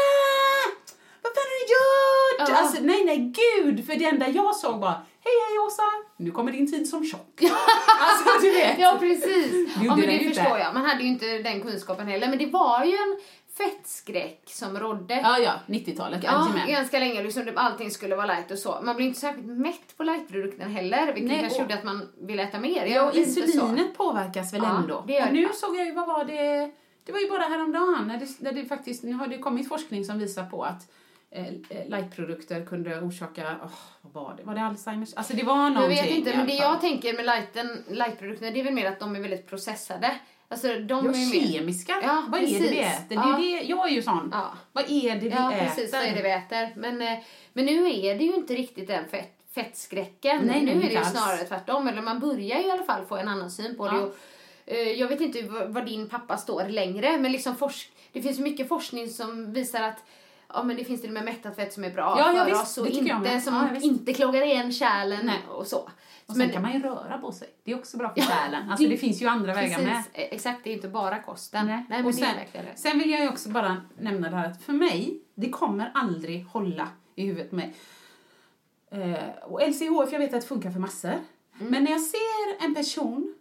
Vad 1.22 1.32
fan 1.34 1.44
har 1.44 1.58
du 1.58 1.72
gjort? 1.74 2.48
Ja. 2.50 2.56
Alltså 2.62 2.82
nej, 2.82 3.04
nej, 3.04 3.18
gud! 3.36 3.86
För 3.86 3.96
det 3.96 4.04
enda 4.04 4.28
jag 4.28 4.56
såg 4.56 4.80
var, 4.80 4.90
hej 5.24 5.34
hej 5.48 5.58
Åsa, 5.66 5.82
nu 6.16 6.30
kommer 6.30 6.52
din 6.52 6.72
tid 6.72 6.88
som 6.88 7.04
tjock. 7.04 7.40
alltså 8.00 8.40
du 8.40 8.50
vet. 8.52 8.78
Ja, 8.78 8.96
precis. 9.00 9.68
Ja, 9.82 9.96
men 9.96 10.06
det 10.06 10.12
inte. 10.12 10.34
förstår 10.34 10.58
jag. 10.58 10.74
Man 10.74 10.84
hade 10.84 11.02
ju 11.02 11.08
inte 11.08 11.38
den 11.38 11.60
kunskapen 11.60 12.06
heller. 12.06 12.28
Men 12.28 12.38
det 12.38 12.46
var 12.46 12.84
ju 12.84 12.92
en 12.92 13.16
fettskräck 13.56 14.42
som 14.46 14.78
rådde. 14.78 15.14
Ja, 15.14 15.38
ja, 15.38 15.52
90-talet. 15.66 16.20
Ja, 16.24 16.48
ganska 16.68 16.98
länge. 16.98 17.22
Liksom, 17.22 17.52
allting 17.56 17.90
skulle 17.90 18.16
vara 18.16 18.26
light 18.26 18.50
och 18.50 18.58
så. 18.58 18.80
Man 18.82 18.96
blir 18.96 19.06
inte 19.06 19.20
särskilt 19.20 19.46
mätt 19.46 19.96
på 19.96 20.02
lightprodukten 20.02 20.70
heller. 20.70 21.06
Vilket 21.06 21.24
Nej, 21.32 21.40
kanske 21.40 21.56
och- 21.58 21.62
gjorde 21.62 21.74
att 21.74 21.84
man 21.84 22.08
ville 22.20 22.42
äta 22.42 22.58
mer. 22.60 22.86
Ja, 22.86 23.02
och 23.08 23.14
så. 23.14 23.20
insulinet 23.20 23.96
påverkas 23.96 24.52
väl 24.54 24.60
Ja, 24.64 24.76
ändå. 24.78 25.04
det 25.06 25.22
och 25.26 25.32
nu 25.32 25.46
det. 25.46 25.54
såg 25.54 25.76
jag 25.76 25.86
ju, 25.86 25.92
vad 25.92 26.06
var 26.06 26.24
det? 26.24 26.70
Det 27.04 27.12
var 27.12 27.20
ju 27.20 27.30
bara 27.30 27.42
häromdagen 27.42 28.04
när 28.08 28.18
det, 28.18 28.26
när 28.40 28.52
det 28.52 28.64
faktiskt, 28.64 29.02
nu 29.04 29.12
har 29.12 29.26
det 29.26 29.38
kommit 29.38 29.68
forskning 29.68 30.04
som 30.04 30.18
visar 30.18 30.44
på 30.44 30.62
att 30.62 30.82
lightprodukter 31.88 32.64
kunde 32.64 33.00
orsaka, 33.00 33.56
åh, 33.64 33.70
vad 34.02 34.12
var 34.24 34.34
det? 34.36 34.42
Var 34.42 34.54
det 34.54 34.60
Alzheimers? 34.60 35.14
Alltså 35.14 35.32
det 35.36 35.42
var 35.42 35.70
någonting 35.70 35.96
Jag 35.96 36.04
vet 36.04 36.16
inte, 36.16 36.36
men 36.36 36.46
det 36.46 36.54
jag 36.54 36.80
tänker 36.80 37.12
med 37.12 37.24
lighten, 37.26 37.84
lightprodukterna 37.90 38.50
det 38.50 38.60
är 38.60 38.64
väl 38.64 38.74
mer 38.74 38.86
att 38.86 39.00
de 39.00 39.16
är 39.16 39.20
väldigt 39.20 39.46
processade. 39.46 40.14
Alltså 40.48 40.68
de 40.68 41.04
Ja, 41.06 41.10
är 41.10 41.42
kemiska. 41.52 41.92
Ja, 42.02 42.24
vad 42.28 42.40
är 42.40 42.46
det 42.46 42.52
vi 42.52 42.58
precis. 42.58 42.78
äter? 42.78 43.08
Det 43.08 43.14
är 43.14 43.38
det, 43.60 43.64
jag 43.64 43.88
är 43.88 43.92
ju 43.94 44.02
sån. 44.02 44.28
Ja. 44.32 44.52
Vad 44.72 44.84
är 44.90 45.14
det 45.14 45.20
vi 45.20 45.28
Ja, 45.30 45.52
äter? 45.52 45.64
precis. 45.66 45.92
Vad 45.92 46.02
är 46.02 46.14
det 46.14 46.22
vi 46.22 46.30
äter? 46.30 46.72
Men, 46.76 47.02
eh, 47.02 47.18
men 47.52 47.66
nu 47.66 47.90
är 47.90 48.14
det 48.18 48.24
ju 48.24 48.34
inte 48.34 48.54
riktigt 48.54 48.86
den 48.88 49.08
fett, 49.08 49.32
fettskräcken. 49.54 50.42
Nej, 50.46 50.62
nu 50.62 50.72
är 50.72 50.80
det 50.86 50.90
ju 50.92 50.96
alls. 50.96 51.10
snarare 51.10 51.44
tvärtom. 51.44 51.88
Eller 51.88 52.02
man 52.02 52.20
börjar 52.20 52.58
ju 52.58 52.66
i 52.66 52.70
alla 52.70 52.84
fall 52.84 53.04
få 53.06 53.16
en 53.16 53.28
annan 53.28 53.50
syn 53.50 53.76
på 53.76 53.88
det. 53.88 53.98
Och, 53.98 54.16
eh, 54.66 54.78
jag 54.78 55.08
vet 55.08 55.20
inte 55.20 55.42
vad, 55.42 55.68
vad 55.68 55.86
din 55.86 56.08
pappa 56.08 56.36
står 56.36 56.64
längre, 56.68 57.18
men 57.18 57.32
liksom 57.32 57.56
forsk, 57.56 57.90
det 58.12 58.22
finns 58.22 58.38
mycket 58.38 58.68
forskning 58.68 59.08
som 59.08 59.52
visar 59.52 59.82
att 59.82 60.04
Ja 60.48 60.62
men 60.62 60.76
det 60.76 60.84
finns 60.84 61.00
till 61.00 61.10
och 61.10 61.14
med 61.14 61.24
mättat 61.24 61.56
fett 61.56 61.72
som 61.72 61.84
är 61.84 61.90
bra 61.90 62.16
Ja, 62.18 62.32
ja, 62.32 62.38
för 62.44 62.50
visst. 62.50 62.62
oss 62.62 62.78
och 62.78 62.86
inte, 62.86 63.18
med. 63.18 63.42
som 63.42 63.54
Ja, 63.54 63.80
inte 63.80 64.12
klogar 64.14 64.42
igen 64.42 64.72
kärlen 64.72 65.26
Nej. 65.26 65.40
och 65.48 65.66
så. 65.66 65.90
Och 66.26 66.36
sen 66.36 66.50
kan 66.50 66.62
man 66.62 66.72
ju 66.72 66.78
röra 66.82 67.18
på 67.18 67.32
sig. 67.32 67.48
Det 67.64 67.72
är 67.72 67.78
också 67.78 67.96
bra 67.96 68.14
för 68.14 68.20
själen. 68.20 68.62
Alltså 68.70 68.88
det- 68.88 68.96
finns 68.96 69.22
ju 69.22 69.26
andra 69.26 69.54
vägar 69.54 69.78
med. 69.78 69.86
Precis, 69.94 70.10
eh, 70.14 70.22
exakt, 70.30 70.64
det 70.64 70.70
är 70.70 70.74
inte 70.74 70.88
bara 70.88 71.22
kosten. 71.22 71.66
Nej. 71.66 71.84
men 71.88 72.06
och 72.06 72.14
sen, 72.14 72.34
sen 72.74 72.98
vill 72.98 73.10
jag 73.10 73.20
ju 73.20 73.28
också 73.28 73.48
bara 73.48 73.76
nämna 73.98 74.30
det 74.30 74.36
här 74.36 74.50
att 74.50 74.62
för 74.62 74.72
mig, 74.72 75.20
det 75.34 75.48
kommer 75.50 75.90
aldrig 75.94 76.46
hålla 76.46 76.88
i 77.14 77.26
huvudet 77.26 77.52
mig. 77.52 77.74
Eh, 78.90 79.42
och 79.42 79.60
LCHF, 79.68 80.12
jag 80.12 80.18
vet 80.18 80.34
att 80.34 80.40
det 80.40 80.46
funkar 80.46 80.70
för 80.70 80.80
massor. 80.80 81.08
Mm. 81.10 81.70
Men 81.72 81.84
när 81.84 81.90
jag 81.90 82.00
ser 82.00 82.64
en 82.64 82.74
person 82.74 83.34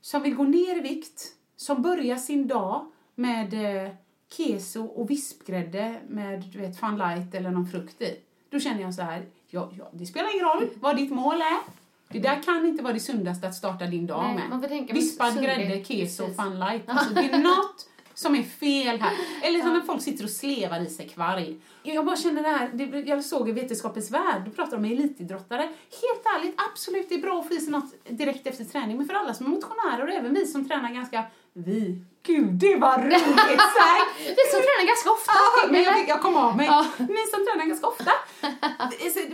som 0.00 0.22
vill 0.22 0.34
gå 0.34 0.42
ner 0.44 0.76
i 0.76 0.80
vikt, 0.80 1.22
som 1.56 1.82
börjar 1.82 2.16
sin 2.16 2.48
dag 2.48 2.92
med 3.14 3.54
eh, 3.86 3.90
keso 4.36 4.84
och 4.84 5.10
vispgrädde 5.10 5.96
med 6.08 6.40
du 6.40 6.58
vet, 6.58 6.80
Fun 6.80 6.98
Light 6.98 7.34
eller 7.34 7.50
någon 7.50 7.66
frukt 7.66 8.02
i. 8.02 8.16
Då 8.50 8.60
känner 8.60 8.82
jag 8.82 8.94
så 8.94 9.02
här, 9.02 9.26
ja, 9.48 9.70
ja, 9.78 9.90
det 9.92 10.06
spelar 10.06 10.34
ingen 10.34 10.46
roll 10.46 10.68
vad 10.74 10.96
ditt 10.96 11.10
mål 11.10 11.36
är. 11.40 11.80
Det 12.12 12.18
där 12.18 12.42
kan 12.42 12.66
inte 12.66 12.82
vara 12.82 12.92
det 12.92 13.00
sundaste 13.00 13.48
att 13.48 13.54
starta 13.54 13.86
din 13.86 14.06
dag 14.06 14.34
Nej, 14.36 14.48
med. 14.48 14.90
Vispad 14.92 15.32
sundhet. 15.32 15.56
grädde, 15.56 15.84
keso, 15.84 16.22
Precis. 16.22 16.36
Fun 16.36 16.58
Light. 16.58 16.82
Alltså, 16.86 17.14
det 17.14 17.20
är 17.20 17.38
något 17.38 17.86
som 18.14 18.34
är 18.34 18.42
fel 18.42 19.00
här. 19.00 19.12
Eller 19.42 19.60
som 19.60 19.72
när 19.72 19.80
folk 19.80 20.02
sitter 20.02 20.24
och 20.24 20.30
slevar 20.30 20.80
i 20.80 20.86
sig 20.86 21.08
kvarg. 21.08 21.56
Jag 21.82 22.06
bara 22.06 22.16
känner 22.16 22.42
det 22.42 22.48
här, 22.48 22.70
det, 22.72 23.00
jag 23.00 23.24
såg 23.24 23.48
i 23.48 23.52
Vetenskapens 23.52 24.10
Värld, 24.10 24.42
då 24.44 24.50
pratar 24.50 24.72
de 24.72 24.82
med 24.82 24.92
elitidrottare. 24.92 25.62
Helt 25.62 26.26
ärligt, 26.36 26.54
absolut, 26.72 27.08
det 27.08 27.14
är 27.14 27.20
bra 27.20 27.40
att 27.40 27.48
få 27.48 27.54
i 27.54 27.60
sig 27.60 27.70
något 27.70 27.94
direkt 28.08 28.46
efter 28.46 28.64
träning. 28.64 28.96
Men 28.96 29.06
för 29.06 29.14
alla 29.14 29.34
som 29.34 29.46
är 29.46 29.50
motionärer 29.50 30.02
och 30.02 30.10
även 30.10 30.34
vi 30.34 30.46
som 30.46 30.68
tränar 30.68 30.90
ganska... 30.94 31.24
Vi? 31.52 32.04
Gud, 32.22 32.52
det 32.52 32.76
var 32.76 32.98
roligt 32.98 33.60
sagt! 33.60 34.10
Vi 34.18 34.42
som 34.52 34.60
tränar 34.60 34.86
ganska 34.86 35.10
ofta. 35.10 35.32
Ah, 35.32 35.72
men 35.72 35.82
jag, 35.82 36.08
jag 36.08 36.22
kom 36.22 36.36
av 36.36 36.56
mig. 36.56 36.66
Ja. 36.66 36.86
Ni 36.98 37.26
som 37.34 37.46
tränar 37.46 37.66
ganska 37.66 37.86
ofta. 37.86 38.10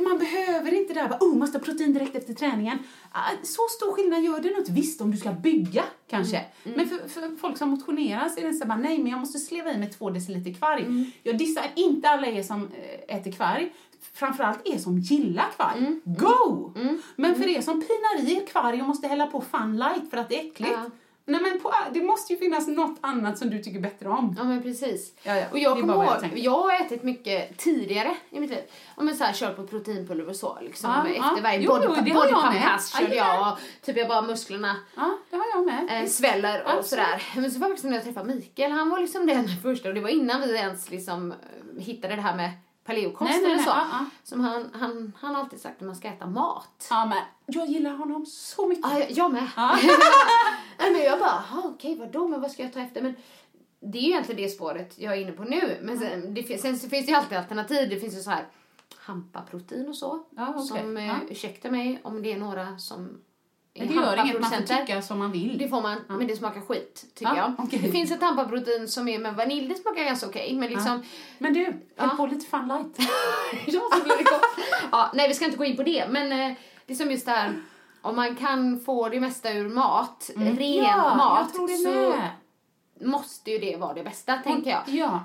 Man 0.09 0.19
behöver 0.19 0.75
inte 0.75 0.95
det 0.95 1.01
här, 1.01 1.17
oh, 1.21 1.37
måste 1.37 1.59
ha 1.59 1.65
protein 1.65 1.93
direkt 1.95 2.17
efter 2.17 2.35
träningen. 2.35 2.79
Ah, 3.13 3.31
Så 3.43 3.63
stor 3.71 3.93
skillnad 3.93 4.23
gör 4.23 4.41
det 4.41 4.53
inte. 4.59 4.73
Visst, 4.73 5.01
om 5.01 5.11
du 5.11 5.17
ska 5.17 5.31
bygga 5.31 5.85
kanske. 6.11 6.37
Mm, 6.37 6.77
Men 6.77 6.89
för, 6.89 7.09
för 7.09 7.37
folk 7.37 7.59
som 7.59 7.69
motionerar 7.69 8.29
så 8.29 8.41
är 8.41 8.45
det 8.47 8.53
så 8.55 8.67
bara, 8.67 8.79
nej 8.79 8.99
men 8.99 9.07
jag 9.11 9.21
måste 9.21 9.39
sleva 9.39 9.73
i 9.73 9.79
mig 9.79 9.91
två 9.93 10.11
deciliter 10.11 10.55
kvarg. 10.59 10.83
Mm. 10.83 11.11
Jag 11.23 11.39
dissar 11.39 11.65
inte 11.77 12.09
alla 12.09 12.27
er 12.27 12.43
som 12.43 12.71
eh, 13.09 13.17
äter 13.17 13.33
kvarg. 13.33 13.73
Framförallt 14.15 14.69
er 14.69 14.79
som 14.79 14.99
gillar 14.99 15.47
kvarg. 15.57 15.79
Mm. 15.79 16.01
Go! 16.05 16.73
Men 17.17 17.35
för 17.35 17.49
er 17.49 17.61
som 17.61 17.81
pinar 17.81 18.31
i 18.31 18.37
er 18.37 18.47
kvarg 18.47 18.81
och 18.81 18.89
måste 18.89 19.09
hälla 19.09 19.27
på 19.27 19.41
fun 19.41 19.77
light 19.77 20.11
för 20.11 20.17
att 20.17 20.29
det 20.29 20.41
är 20.41 20.47
äckligt. 20.47 20.73
Ja. 20.73 20.91
Nej 21.29 21.41
men 21.41 21.61
på, 21.61 21.73
det 21.95 22.03
måste 22.03 22.33
ju 22.33 22.39
finnas 22.39 22.69
något 22.69 22.99
annat 23.01 23.39
som 23.39 23.51
du 23.51 23.59
tycker 23.63 23.81
bättre 23.81 24.09
om. 24.09 24.35
Ja 24.39 24.45
men 24.45 24.63
precis. 24.63 25.13
Ja, 25.23 25.35
ja. 25.37 25.45
Och 25.53 25.59
jag 25.59 25.81
kommer 25.81 25.95
jag 25.95 26.23
ihåg, 26.25 26.39
jag, 26.39 26.51
har 26.63 26.73
ätit 26.81 27.03
mycket 27.03 27.59
tidigare 27.59 28.17
i 28.31 28.41
mitt 28.41 28.51
liv. 28.51 28.59
Om 28.97 29.09
jag 29.09 29.17
så 29.17 29.25
här, 29.25 29.33
kört 29.33 29.57
på 29.57 29.67
proteinpulver 29.67 30.29
och 30.31 30.37
så. 30.37 30.59
Liksom, 30.61 30.91
Ja, 30.91 31.09
efter 31.09 31.37
ja. 31.37 31.43
varje 31.43 31.59
Jo, 31.61 31.69
body, 31.71 31.87
body 31.87 32.33
med. 32.33 32.63
pass 32.63 32.99
körde 32.99 33.15
jag. 33.15 33.53
Och, 33.53 33.59
typ 33.87 33.97
jag 33.97 34.09
bara 34.09 34.23
musklerna 34.23 34.77
Ja, 34.97 35.19
det 35.31 35.37
har 35.37 35.45
jag 35.55 35.67
med. 35.67 36.03
eh, 36.03 36.09
sväller 36.09 36.63
och 36.65 36.71
Absolut. 36.71 36.87
sådär. 36.87 37.23
Men 37.37 37.51
så 37.51 37.59
var 37.59 37.69
det 37.69 37.73
också 37.75 37.87
när 37.87 37.95
jag 37.95 38.05
träffade 38.05 38.35
Mikael. 38.35 38.71
Han 38.73 38.91
var 38.91 38.99
liksom 38.99 39.27
den 39.27 39.49
första 39.63 39.89
och 39.89 39.95
det 39.95 40.01
var 40.01 40.09
innan 40.11 40.41
vi 40.41 40.57
ens 40.57 40.91
liksom 40.91 41.33
eh, 41.33 41.83
hittade 41.85 42.17
det 42.17 42.23
här 42.23 42.37
med 42.37 42.51
paleokost 42.87 43.31
Nej, 43.31 43.41
nej, 43.43 43.45
eller 43.45 43.57
nej, 43.57 43.65
så. 43.65 43.71
ja, 43.71 43.87
ja. 43.91 44.05
Som 44.25 44.41
han, 44.41 44.71
han, 44.75 45.13
han 45.21 45.37
alltid 45.37 45.61
sagt 45.61 45.81
att 45.83 45.87
man 45.87 45.97
ska 45.97 46.09
äta 46.09 46.27
mat. 46.27 46.87
Ja, 46.91 47.07
men 47.07 47.19
jag 47.47 47.67
gillar 47.67 47.97
honom 47.97 48.27
så 48.27 48.69
mycket. 48.69 48.85
Ja, 48.91 48.99
jag, 48.99 49.11
jag 49.11 49.33
med. 49.33 49.49
Ja. 49.57 49.77
Nej, 50.79 50.93
men 50.93 51.03
jag 51.03 51.19
bara, 51.19 51.45
"Jaha, 51.51 51.63
okej 51.65 51.97
vadå, 51.99 52.29
men 52.29 52.41
vad 52.41 52.51
ska 52.51 52.63
jag 52.63 52.73
ta 52.73 52.81
efter? 52.81 53.03
Men 53.03 53.15
det 53.81 53.99
är 53.99 54.03
ju 54.03 54.09
egentligen 54.09 54.43
det 54.43 54.49
spåret 54.49 54.99
jag 54.99 55.13
är 55.17 55.21
inne 55.21 55.33
på 55.33 55.45
nu. 55.45 55.79
Men 55.83 55.99
sen, 55.99 56.35
det, 56.35 56.61
sen 56.61 56.79
så 56.79 56.89
finns 56.89 57.07
det 57.07 57.13
ju 57.13 57.19
alltid 57.19 57.39
alternativ. 57.39 57.89
Det 57.91 57.97
finns 58.01 58.17
ju 58.17 58.21
så 58.23 58.31
här 58.31 58.47
hampaprotein 58.99 59.89
och 59.89 59.97
så. 59.97 60.25
Ja, 60.37 60.49
okej. 60.57 60.67
Som, 60.83 60.97
eh, 60.97 61.07
Ja. 61.07 61.15
ursäkta 61.31 61.71
mig 61.71 62.01
om 62.05 62.23
det 62.23 62.33
är 62.33 62.37
några 62.39 62.79
som 62.79 63.21
Men 63.79 63.89
det 63.89 63.95
gör 63.95 64.25
inget, 64.25 64.41
man 64.41 64.51
får 64.51 64.61
tycka 64.79 65.03
som 65.03 65.19
man 65.19 65.33
vill. 65.33 65.59
Det 65.59 65.69
får 65.69 65.83
man, 65.83 65.99
men 66.09 66.27
det 66.27 66.37
smakar 66.37 66.61
skit 66.61 67.05
tycker 67.15 67.35
Ja, 67.35 67.37
jag. 67.37 67.67
okej. 67.67 67.79
Det 67.79 67.91
finns 67.93 68.11
ett 68.11 68.23
hampaprotein 68.23 68.89
som 68.89 69.09
är 69.09 69.19
med 69.19 69.35
vanilj, 69.35 69.69
det 69.69 69.75
smakar 69.75 70.05
ganska 70.05 70.27
okej. 70.27 70.55
men 70.57 70.69
liksom, 70.71 71.03
Men 71.39 71.53
du, 71.55 71.65
häll 71.65 71.75
Ja. 71.97 72.09
på 72.17 72.27
lite 72.27 72.47
fun 72.47 72.69
light. 72.69 72.99
ja, 73.67 73.81
så 73.93 74.05
blir 74.05 74.17
det 74.17 74.23
gott. 74.25 74.67
ja, 74.93 75.11
nej, 75.15 75.29
vi 75.29 75.35
ska 75.35 75.45
inte 75.45 75.57
gå 75.57 75.65
in 75.65 75.77
på 75.77 75.83
det, 75.83 76.07
men 76.11 76.33
eh, 76.33 76.57
det 76.87 76.93
är 76.93 76.97
som 76.97 77.11
just 77.11 77.27
det 77.27 77.33
här, 77.33 77.55
om 78.03 78.17
man 78.17 78.37
kan 78.37 78.81
få 78.81 79.09
det 79.09 79.21
mesta 79.21 79.53
ur 79.53 79.69
mat, 79.69 80.31
ren 80.37 80.47
Mm. 80.47 80.73
ja, 80.85 81.15
mat, 81.17 81.55
så 81.55 82.15
måste 83.05 83.51
ju 83.51 83.59
det 83.59 83.77
vara 83.77 83.95
det 83.95 84.03
bästa, 84.05 84.37
tänker 84.37 84.71
jag. 84.71 84.83
Ja. 84.87 85.21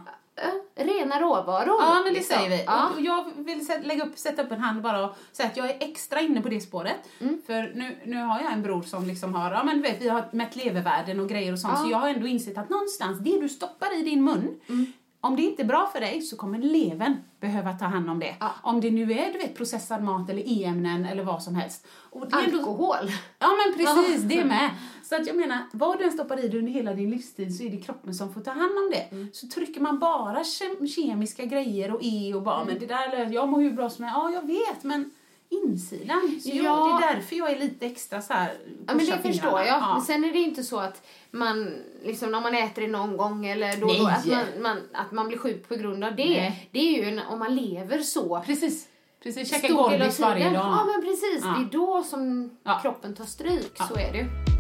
Rena 0.76 1.20
råvaror. 1.20 1.76
Ja, 1.82 1.94
men 1.94 2.14
det 2.14 2.20
liksom. 2.20 2.36
säger 2.38 2.50
vi. 2.50 2.64
Ja. 2.68 2.90
Och 2.96 3.02
jag 3.02 3.32
vill 3.36 3.66
sätta, 3.66 3.88
lägga 3.88 4.06
upp, 4.06 4.18
sätta 4.18 4.44
upp 4.44 4.52
en 4.52 4.60
hand 4.60 4.82
bara 4.82 5.06
och 5.06 5.16
säga 5.32 5.50
att 5.50 5.58
jag 5.58 5.70
är 5.70 5.78
extra 5.80 6.22
inne 6.22 6.42
på 6.42 6.50
det 6.50 6.62
spåret. 6.62 6.96
Mm. 7.20 7.42
För 7.46 7.72
nu, 7.76 7.98
nu 8.06 8.22
har 8.24 8.42
jag 8.42 8.52
en 8.54 8.62
bror 8.62 8.82
som 8.82 9.08
liksom 9.08 9.34
har, 9.36 9.52
ja 9.52 9.64
men 9.64 9.82
vet, 9.82 10.02
vi 10.02 10.10
har 10.10 10.24
mätt 10.32 10.56
levervärden 10.56 11.20
och 11.20 11.30
grejer 11.30 11.54
och 11.54 11.60
sånt. 11.60 11.74
Ja. 11.78 11.84
Så 11.84 11.92
jag 11.92 11.98
har 11.98 12.10
ändå 12.10 12.28
insett 12.28 12.58
att 12.58 12.70
någonstans, 12.70 13.20
det 13.20 13.42
du 13.42 13.50
stoppar 13.50 14.00
i 14.00 14.02
din 14.04 14.24
mun, 14.24 14.60
Mm. 14.70 14.86
om 15.22 15.36
det 15.36 15.42
inte 15.42 15.62
är 15.62 15.66
bra 15.66 15.90
för 15.94 16.00
dig 16.00 16.22
så 16.22 16.36
kommer 16.38 16.58
levern 16.58 17.16
behöva 17.40 17.74
ta 17.74 17.86
hand 17.86 18.10
om 18.10 18.20
det. 18.20 18.36
Ja. 18.40 18.52
Om 18.62 18.82
det 18.82 18.92
nu 18.92 19.02
är 19.14 19.34
du 19.34 19.40
vet, 19.40 19.56
processad 19.58 20.04
mat 20.04 20.30
eller 20.30 20.42
e-ämnen 20.42 21.06
eller 21.06 21.24
vad 21.24 21.44
som 21.44 21.56
helst. 21.56 21.88
Och 22.10 22.30
det 22.30 22.36
är 22.36 22.44
ändå- 22.44 22.58
Alkohol. 22.58 23.12
Ja 23.40 23.48
men 23.66 23.74
precis, 23.86 24.22
det 24.22 24.46
med. 24.46 24.70
Så 25.12 25.18
att 25.22 25.28
jag 25.28 25.36
menar, 25.36 25.58
vad 25.74 26.00
du 26.00 26.04
än 26.06 26.12
stoppar 26.12 26.40
i 26.46 26.48
dig 26.48 26.60
under 26.60 26.72
hela 26.72 26.94
din 26.94 27.10
livstid 27.10 27.56
så 27.58 27.64
är 27.64 27.70
det 27.70 27.78
kroppen 27.78 28.14
som 28.14 28.34
får 28.34 28.42
ta 28.42 28.52
hand 28.52 28.78
om 28.78 28.92
det. 28.92 29.16
Mm. 29.16 29.30
Så 29.34 29.48
trycker 29.48 29.82
man 29.82 30.00
bara 30.00 30.44
kem- 30.44 30.88
kemiska 30.88 31.46
grejer 31.46 31.92
och 31.92 32.00
e 32.04 32.34
och 32.36 32.42
bara, 32.42 32.64
men 32.66 32.80
det 32.80 32.86
där, 32.86 33.34
jag 33.34 33.50
mår 33.50 33.62
hur 33.62 33.72
bra 33.72 33.90
som 33.90 34.06
helst. 34.06 34.18
Ja, 34.18 34.32
jag 34.32 34.48
vet, 34.48 34.84
men 34.84 35.12
insidan. 35.50 36.40
Så 36.44 36.50
jag, 36.50 36.66
Ja. 36.66 37.00
det 37.02 37.06
är 37.06 37.14
därför 37.16 37.36
jag 37.36 37.52
är 37.52 37.60
lite 37.60 37.86
extra 37.86 38.22
så 38.22 38.34
här. 38.34 38.54
Ja, 38.88 38.94
men 38.94 39.06
det 39.06 39.18
förstår 39.18 39.60
jag. 39.60 39.68
Ja. 39.68 39.94
Men 39.94 40.02
sen 40.02 40.24
är 40.26 40.32
det 40.32 40.40
inte 40.40 40.64
så 40.64 40.80
att 40.80 41.08
man, 41.32 41.74
liksom 42.04 42.32
när 42.32 42.42
man 42.42 42.56
äter 42.56 42.82
det 42.82 42.88
någon 42.88 43.18
gång 43.18 43.46
eller 43.46 43.78
då, 43.78 43.88
då 43.88 44.08
att, 44.08 44.26
man, 44.26 44.46
man, 44.62 44.78
att 44.94 45.12
man 45.12 45.28
blir 45.28 45.38
sjuk 45.38 45.68
på 45.70 45.76
grund 45.76 46.04
av 46.04 46.16
det. 46.16 46.24
Nej. 46.30 46.70
Det 46.72 46.80
är 46.80 47.04
ju 47.04 47.10
en, 47.10 47.20
om 47.28 47.40
man 47.40 47.56
lever 47.56 48.00
så. 48.00 48.44
Precis, 48.46 48.88
precis. 49.24 49.50
Käka 49.52 49.74
Gorbis 49.74 50.20
varje 50.20 50.46
dag. 50.50 50.54
Ja, 50.54 50.86
men 50.86 51.02
precis. 51.02 51.42
Ja. 51.44 51.56
Det 51.60 51.78
är 51.78 51.80
då 51.80 52.04
som 52.04 52.50
kroppen 52.82 53.16
tar 53.16 53.26
stryk. 53.26 53.78
Så 53.88 53.94
är 54.00 54.14
det 54.14 54.51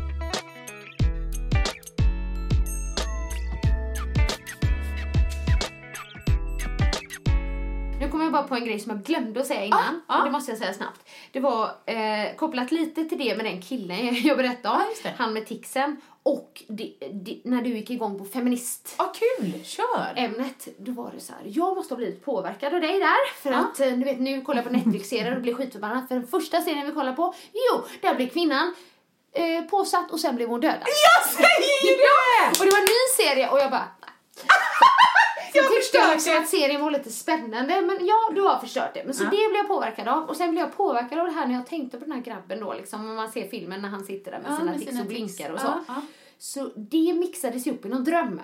jag 8.34 8.44
bara 8.44 8.48
på 8.48 8.56
en 8.56 8.66
grej 8.66 8.80
som 8.80 8.92
jag 8.92 9.04
glömde 9.04 9.42
att 9.42 9.48
säga 9.48 9.64
innan. 9.66 10.02
ja. 10.08 10.18
Och 10.20 10.26
det 10.26 10.32
måste 10.32 10.52
jag 10.52 10.58
säga 10.58 10.74
snabbt. 10.74 11.10
Det 11.32 11.40
var 11.40 11.72
eh, 11.86 12.36
kopplat 12.38 12.72
lite 12.72 13.06
till 13.06 13.18
det 13.18 13.36
med 13.38 13.46
den 13.46 13.62
killen 13.62 14.16
jag 14.24 14.38
berättade 14.38 14.76
om. 14.76 14.82
Det. 15.04 15.14
Han 15.18 15.34
med 15.34 15.48
tixen. 15.48 16.02
Och 16.24 16.64
det, 16.68 16.94
det, 17.12 17.42
när 17.44 17.62
du 17.62 17.70
gick 17.70 17.90
igång 17.90 18.18
på 18.20 18.26
feminist 18.26 18.96
Ja, 18.98 19.14
kul! 19.16 19.54
Kör! 19.64 20.14
ämnet, 20.16 20.68
då 20.78 20.92
var 20.92 21.12
det 21.16 21.20
så 21.20 21.34
här, 21.34 21.42
jag 21.46 21.76
måste 21.76 21.94
ha 21.94 21.98
blivit 21.98 22.26
påverkad 22.26 22.74
av 22.74 22.82
dig 22.82 23.00
där. 23.00 23.34
För 23.42 23.52
att 23.52 23.80
eh, 23.80 23.88
du 23.88 24.04
vet, 24.04 24.20
nu 24.20 24.42
kollar 24.42 24.62
jag 24.62 24.68
på 24.72 24.74
Netflix-serier 24.78 25.36
och 25.36 25.42
blir 25.42 25.54
skitförbannad. 25.54 26.08
För 26.08 26.16
den 26.16 26.28
första 26.28 26.62
serien 26.62 26.86
vi 26.86 26.92
kollar 26.92 27.14
på, 27.14 27.34
jo, 27.54 27.84
där 28.02 28.16
blir 28.16 28.28
kvinnan 28.28 28.74
eh, 29.34 29.62
påsatt 29.62 30.12
och 30.12 30.20
sen 30.20 30.36
blev 30.36 30.50
hon 30.50 30.62
dödad. 30.62 30.80
Jag 30.88 31.30
säger 31.34 31.92
ju 31.92 31.98
det! 31.98 32.60
Och 32.60 32.66
det 32.66 32.72
var 32.72 32.80
en 32.80 32.84
ny 32.84 33.26
serie 33.26 33.50
och 33.50 33.60
jag 33.60 33.72
bara... 33.72 33.88
Jag 35.54 35.64
Jag 35.66 35.72
tyckte 35.72 36.00
också 36.16 36.30
det. 36.30 36.38
att 36.38 36.48
serien 36.50 36.82
var 36.82 36.92
lite 36.92 37.10
spännande, 37.12 37.82
men 37.82 37.98
ja, 38.06 38.32
du 38.36 38.42
har 38.42 38.60
förstört 38.60 38.94
det. 38.94 39.04
Men 39.06 39.14
så 39.14 39.24
Ja. 39.24 39.30
det 39.30 39.36
blev 39.38 39.56
jag 39.56 39.68
påverkad 39.68 40.08
av. 40.08 40.24
Och 40.30 40.36
sen 40.38 40.52
blev 40.52 40.64
jag 40.64 40.78
påverkad 40.78 41.20
av 41.20 41.26
det 41.26 41.32
här 41.34 41.48
när 41.48 41.54
jag 41.56 41.68
tänkte 41.68 41.98
på 41.98 42.06
den 42.06 42.14
här 42.14 42.22
grabben 42.22 42.60
då, 42.60 42.74
liksom, 42.74 43.08
när 43.08 43.14
man 43.16 43.32
ser 43.32 43.48
filmen 43.48 43.82
när 43.82 43.90
han 43.90 44.04
sitter 44.04 44.32
där 44.32 44.40
med 44.40 44.52
Ja, 44.52 44.58
sina 44.58 44.72
med 44.72 44.80
tics 44.80 44.92
sina 44.92 45.02
och 45.04 45.10
tics. 45.10 45.38
blinkar 45.38 45.54
och 45.54 45.60
så. 45.60 45.74
Ja. 45.88 46.02
Så 46.40 46.70
det 46.76 47.14
mixades 47.14 47.68
ihop 47.68 47.86
i 47.86 47.90
någon 47.90 48.04
dröm 48.04 48.42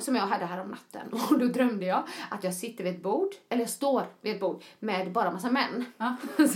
som 0.00 0.16
jag 0.16 0.22
hade 0.22 0.44
här 0.44 0.60
om 0.60 0.68
natten. 0.68 1.20
Och 1.30 1.38
då 1.38 1.46
drömde 1.46 1.86
jag 1.86 2.02
att 2.30 2.44
jag 2.44 2.54
sitter 2.54 2.84
vid 2.84 2.94
ett 2.94 3.02
bord, 3.02 3.28
eller 3.48 3.62
jag 3.62 3.70
står 3.70 4.02
vid 4.20 4.34
ett 4.34 4.40
bord 4.40 4.62
med 4.78 5.12
bara 5.12 5.30
massa 5.30 5.50
män. 5.50 5.84
Ja. 5.98 6.16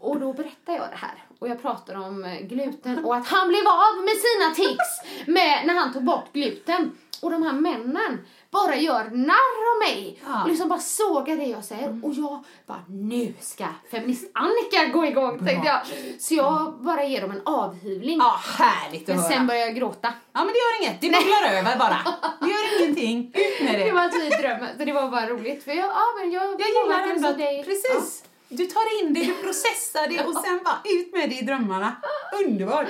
Och 0.00 0.20
då 0.20 0.32
berättar 0.32 0.72
jag 0.72 0.88
det 0.90 0.96
här. 0.96 1.24
Och 1.38 1.48
jag 1.48 1.62
pratar 1.62 1.94
om 1.94 2.24
eh, 2.24 2.40
gluten 2.40 3.04
och 3.04 3.16
att 3.16 3.26
han 3.26 3.48
blev 3.48 3.66
av 3.66 4.04
med 4.04 4.14
sina 4.14 4.54
tics 4.68 5.00
med, 5.26 5.66
när 5.66 5.74
han 5.74 5.92
tog 5.92 6.04
bort 6.04 6.32
gluten. 6.32 6.92
Och 7.22 7.30
de 7.30 7.42
här 7.42 7.52
männen 7.52 8.18
bara 8.54 8.76
gör 8.76 9.04
narr 9.04 9.60
av 9.72 9.78
mig 9.88 10.18
Ja. 10.26 10.42
och 10.42 10.48
liksom 10.48 10.68
bara 10.68 10.78
sågar 10.80 11.36
det 11.36 11.44
jag 11.44 11.64
säger. 11.64 12.00
Och 12.02 12.14
jag 12.14 12.44
bara, 12.66 12.82
nu 12.88 13.34
ska 13.40 13.64
feminist-Annika 13.90 14.86
gå 14.92 15.06
igång 15.06 15.46
tänkte 15.46 15.68
jag. 15.68 15.80
Så 16.20 16.34
jag 16.34 16.72
bara 16.80 17.04
ger 17.04 17.20
dem 17.20 17.30
en 17.30 17.42
avhyvling. 17.44 18.18
Ja, 18.18 18.40
härligt 18.58 19.08
att 19.08 19.16
Men 19.16 19.24
sen 19.24 19.46
börjar 19.46 19.60
jag 19.66 19.74
gråta. 19.76 20.12
Ja, 20.32 20.44
men 20.44 20.46
det 20.46 20.58
gör 20.58 20.82
inget. 20.82 21.00
Det 21.00 21.10
bubblar 21.10 21.58
över 21.58 21.78
bara. 21.78 21.98
Det 22.40 22.50
gör 22.50 22.80
ingenting. 22.82 23.32
Ut 23.34 23.64
med 23.64 23.74
det. 23.80 23.84
Det 23.84 23.92
var 23.92 24.08
typ 24.08 24.40
drömmen. 24.40 24.78
Så 24.78 24.84
det 24.84 24.92
var 24.92 25.08
bara 25.08 25.26
roligt. 25.28 25.64
För 25.64 25.72
jag, 25.72 25.86
ja, 25.86 26.04
men 26.18 26.30
jag, 26.30 26.44
Jag 26.60 26.68
gillar 26.68 27.16
ändå 27.16 27.32
dig. 27.32 27.64
precis. 27.64 28.24
Du 28.48 28.66
tar 28.66 29.02
in 29.02 29.14
det, 29.14 29.20
du 29.24 29.34
processar 29.42 30.08
det 30.08 30.24
och 30.26 30.34
sen 30.34 30.60
bara 30.64 30.80
ut 30.84 31.12
med 31.12 31.28
det 31.30 31.34
i 31.38 31.42
drömmarna. 31.44 31.96
Underbart. 32.46 32.86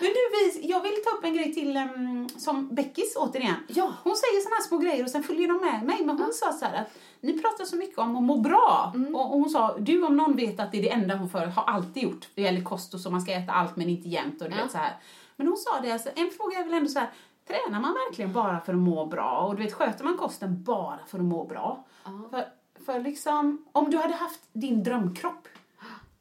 Men 0.00 0.08
du, 0.10 0.60
jag 0.60 0.80
vill 0.82 0.92
ta 1.04 1.10
upp 1.16 1.24
en 1.24 1.34
grej 1.34 1.54
till 1.54 1.76
em, 1.76 2.28
som 2.28 2.68
Beckis 2.74 3.16
återigen. 3.16 3.54
Ja. 3.68 3.92
Hon 4.02 4.16
säger 4.16 4.40
såna 4.40 4.54
här 4.56 4.62
små 4.62 4.78
grejer 4.78 5.04
och 5.04 5.10
sen 5.10 5.22
följer 5.22 5.48
de 5.48 5.56
med 5.56 5.82
mig. 5.82 6.04
Men 6.04 6.18
hon 6.18 6.32
sa 6.32 6.52
så 6.52 6.64
här 6.64 6.80
att 6.82 6.88
ni 7.20 7.38
pratar 7.38 7.64
så 7.64 7.76
mycket 7.76 7.98
om 7.98 8.16
att 8.16 8.22
må 8.22 8.36
bra. 8.36 8.92
Mm. 8.94 9.14
Och, 9.16 9.32
och 9.32 9.38
hon 9.40 9.50
sa, 9.50 9.76
du 9.78 10.02
om 10.02 10.16
någon 10.16 10.36
vet 10.36 10.60
att 10.60 10.72
det 10.72 10.78
är 10.78 10.82
det 10.82 10.90
enda 10.90 11.16
hon 11.16 11.30
för, 11.30 11.46
har 11.46 11.62
alltid 11.64 12.02
gjort. 12.02 12.28
Det 12.34 12.42
gäller 12.42 12.62
kost 12.62 12.94
och 12.94 13.00
så, 13.00 13.10
man 13.10 13.20
ska 13.22 13.32
äta 13.32 13.52
allt 13.52 13.76
men 13.76 13.88
inte 13.88 14.08
jämt 14.08 14.42
och 14.42 14.50
du 14.50 14.56
Ja. 14.56 14.62
vet 14.62 14.72
så 14.72 14.78
här. 14.78 14.96
Men 15.36 15.46
hon 15.46 15.56
sa 15.56 15.80
det, 15.80 15.92
alltså, 15.92 16.08
en 16.14 16.30
fråga 16.30 16.58
är 16.58 16.64
väl 16.64 16.74
ändå 16.74 16.88
så 16.88 16.98
här, 16.98 17.10
tränar 17.48 17.80
man 17.80 17.94
verkligen 17.94 18.32
bara 18.32 18.60
för 18.60 18.72
att 18.72 18.78
må 18.78 19.06
bra? 19.06 19.38
Och 19.40 19.56
du 19.56 19.62
vet, 19.62 19.72
sköter 19.72 20.04
man 20.04 20.16
kosten 20.16 20.62
bara 20.62 20.98
för 21.06 21.18
att 21.18 21.24
må 21.24 21.44
bra? 21.44 21.84
För, 22.30 22.44
för 22.86 23.00
liksom, 23.00 23.64
om 23.72 23.90
du 23.90 23.96
hade 23.96 24.14
haft 24.14 24.40
din 24.52 24.82
drömkropp 24.82 25.48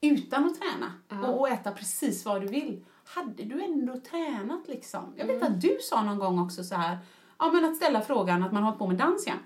utan 0.01 0.45
att 0.45 0.59
träna 0.59 0.93
och, 1.27 1.39
och 1.39 1.49
äta 1.49 1.71
precis 1.71 2.25
vad 2.25 2.41
du 2.41 2.47
vill, 2.47 2.85
hade 3.05 3.43
du 3.43 3.63
ändå 3.63 3.99
tränat 3.99 4.67
liksom? 4.67 5.13
Jag 5.15 5.25
vet 5.25 5.43
att 5.43 5.61
du 5.61 5.77
sa 5.81 6.03
någon 6.03 6.19
gång 6.19 6.39
också 6.39 6.63
så 6.63 6.75
här, 6.75 6.97
ja 7.39 7.51
men 7.51 7.65
att 7.65 7.75
ställa 7.75 8.01
frågan 8.01 8.43
att 8.43 8.51
man 8.51 8.63
har 8.63 8.71
på 8.71 8.87
med 8.87 8.97
dans 8.97 9.27
igen. 9.27 9.39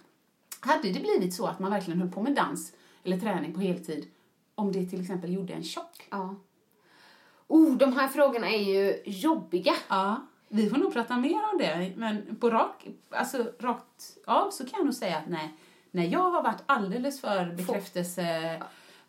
Hade 0.60 0.92
det 0.92 1.00
blivit 1.00 1.34
så 1.34 1.46
att 1.46 1.60
man 1.60 1.72
verkligen 1.72 2.02
höll 2.02 2.12
på 2.12 2.22
med 2.22 2.36
dans 2.36 2.74
eller 3.04 3.20
träning 3.20 3.54
på 3.54 3.60
heltid 3.60 4.08
om 4.56 4.72
det 4.72 4.86
till 4.86 5.02
exempel 5.02 5.34
gjorde 5.34 5.54
en 5.54 5.64
tjock? 5.64 6.08
Ja. 6.10 6.36
Oh, 7.48 7.78
de 7.78 7.94
här 7.94 8.08
frågorna 8.08 8.50
är 8.50 8.64
ju 8.64 9.02
jobbiga. 9.06 9.74
Ja, 9.88 10.22
vi 10.50 10.70
får 10.70 10.78
nog 10.78 10.94
prata 10.94 11.18
mer 11.18 11.42
om 11.54 11.58
det. 11.58 11.94
Men 11.96 12.36
på 12.36 12.50
rak, 12.50 12.88
alltså, 13.10 13.52
rakt 13.60 14.18
av 14.26 14.52
så 14.52 14.64
kan 14.64 14.78
jag 14.78 14.86
nog 14.86 14.94
säga 14.94 15.18
att 15.18 15.28
nej, 15.28 15.54
nej 15.96 16.08
jag 16.12 16.32
har 16.32 16.44
varit 16.44 16.64
alldeles 16.66 17.22
för 17.22 17.54
bekräftelse... 17.58 18.62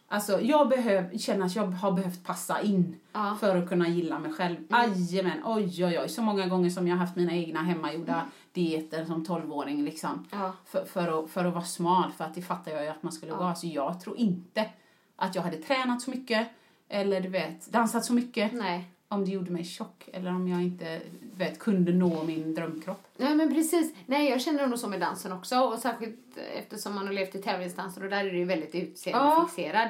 Alltså 0.09 0.41
jag 0.41 0.69
behöv, 0.69 1.19
känner 1.19 1.47
att 1.47 1.57
jag 1.57 1.67
har 1.67 1.93
behövt 1.93 2.25
passa 2.25 2.61
in 2.61 2.97
Ja. 3.13 3.37
för 3.41 3.57
att 3.57 3.69
kunna 3.69 3.89
gilla 3.89 4.19
mig 4.19 4.33
själv. 4.33 4.57
Jajamän, 4.71 5.43
oj 5.45 5.85
oj 5.85 5.99
oj. 6.01 6.09
Så 6.09 6.23
många 6.23 6.47
gånger 6.47 6.71
som 6.71 6.89
jag 6.89 6.97
har 6.97 7.01
haft 7.01 7.17
mina 7.17 7.33
egna 7.33 7.63
hemmagjorda 7.63 8.27
dieter 8.53 9.05
som 9.05 9.25
12-åring 9.25 9.85
liksom. 9.85 10.27
Ja. 10.33 10.53
För, 10.65 10.85
för, 10.85 11.25
att, 11.25 11.31
för 11.31 11.45
att 11.45 11.55
vara 11.55 11.65
smal, 11.65 12.13
för 12.17 12.25
att 12.25 12.35
det 12.35 12.43
fattar 12.43 12.73
jag 12.73 12.83
ju 12.83 12.89
att 12.89 13.03
man 13.03 13.13
skulle 13.13 13.33
vara. 13.33 13.55
Så 13.55 13.67
jag 13.67 14.01
tror 14.01 14.17
inte 14.17 14.71
att 15.17 15.35
jag 15.35 15.43
hade 15.43 15.57
tränat 15.57 16.03
så 16.03 16.11
mycket 16.11 16.49
eller 16.89 17.21
du 17.21 17.29
vet, 17.29 17.73
dansat 17.73 18.05
så 18.05 18.13
mycket 18.13 18.53
Nej. 18.55 18.91
Om 19.09 19.25
det 19.25 19.31
gjorde 19.31 19.51
mig 19.51 19.65
tjock 19.65 20.09
eller 20.13 20.31
om 20.31 20.49
jag 20.49 20.63
inte 20.63 21.01
vet, 21.37 21.59
kunde 21.59 21.93
nå 21.93 22.23
min 22.25 22.55
drömkropp. 22.55 23.03
Nej 23.17 23.35
men 23.35 23.55
precis. 23.55 23.95
Nej 24.07 24.31
jag 24.31 24.41
känner 24.41 24.67
nog 24.67 24.79
så 24.79 24.89
med 24.89 25.01
dansen 25.01 25.33
också 25.33 25.59
och 25.61 25.79
särskilt 25.79 26.39
eftersom 26.57 26.95
man 26.95 27.07
har 27.07 27.15
levt 27.15 27.35
i 27.35 27.43
tävlingsdanser 27.43 28.05
och 28.05 28.11
där 28.11 28.25
är 28.25 28.31
det 28.33 28.39
ju 28.39 28.45
väldigt 28.45 28.75
utseendefixerad. 28.75 29.89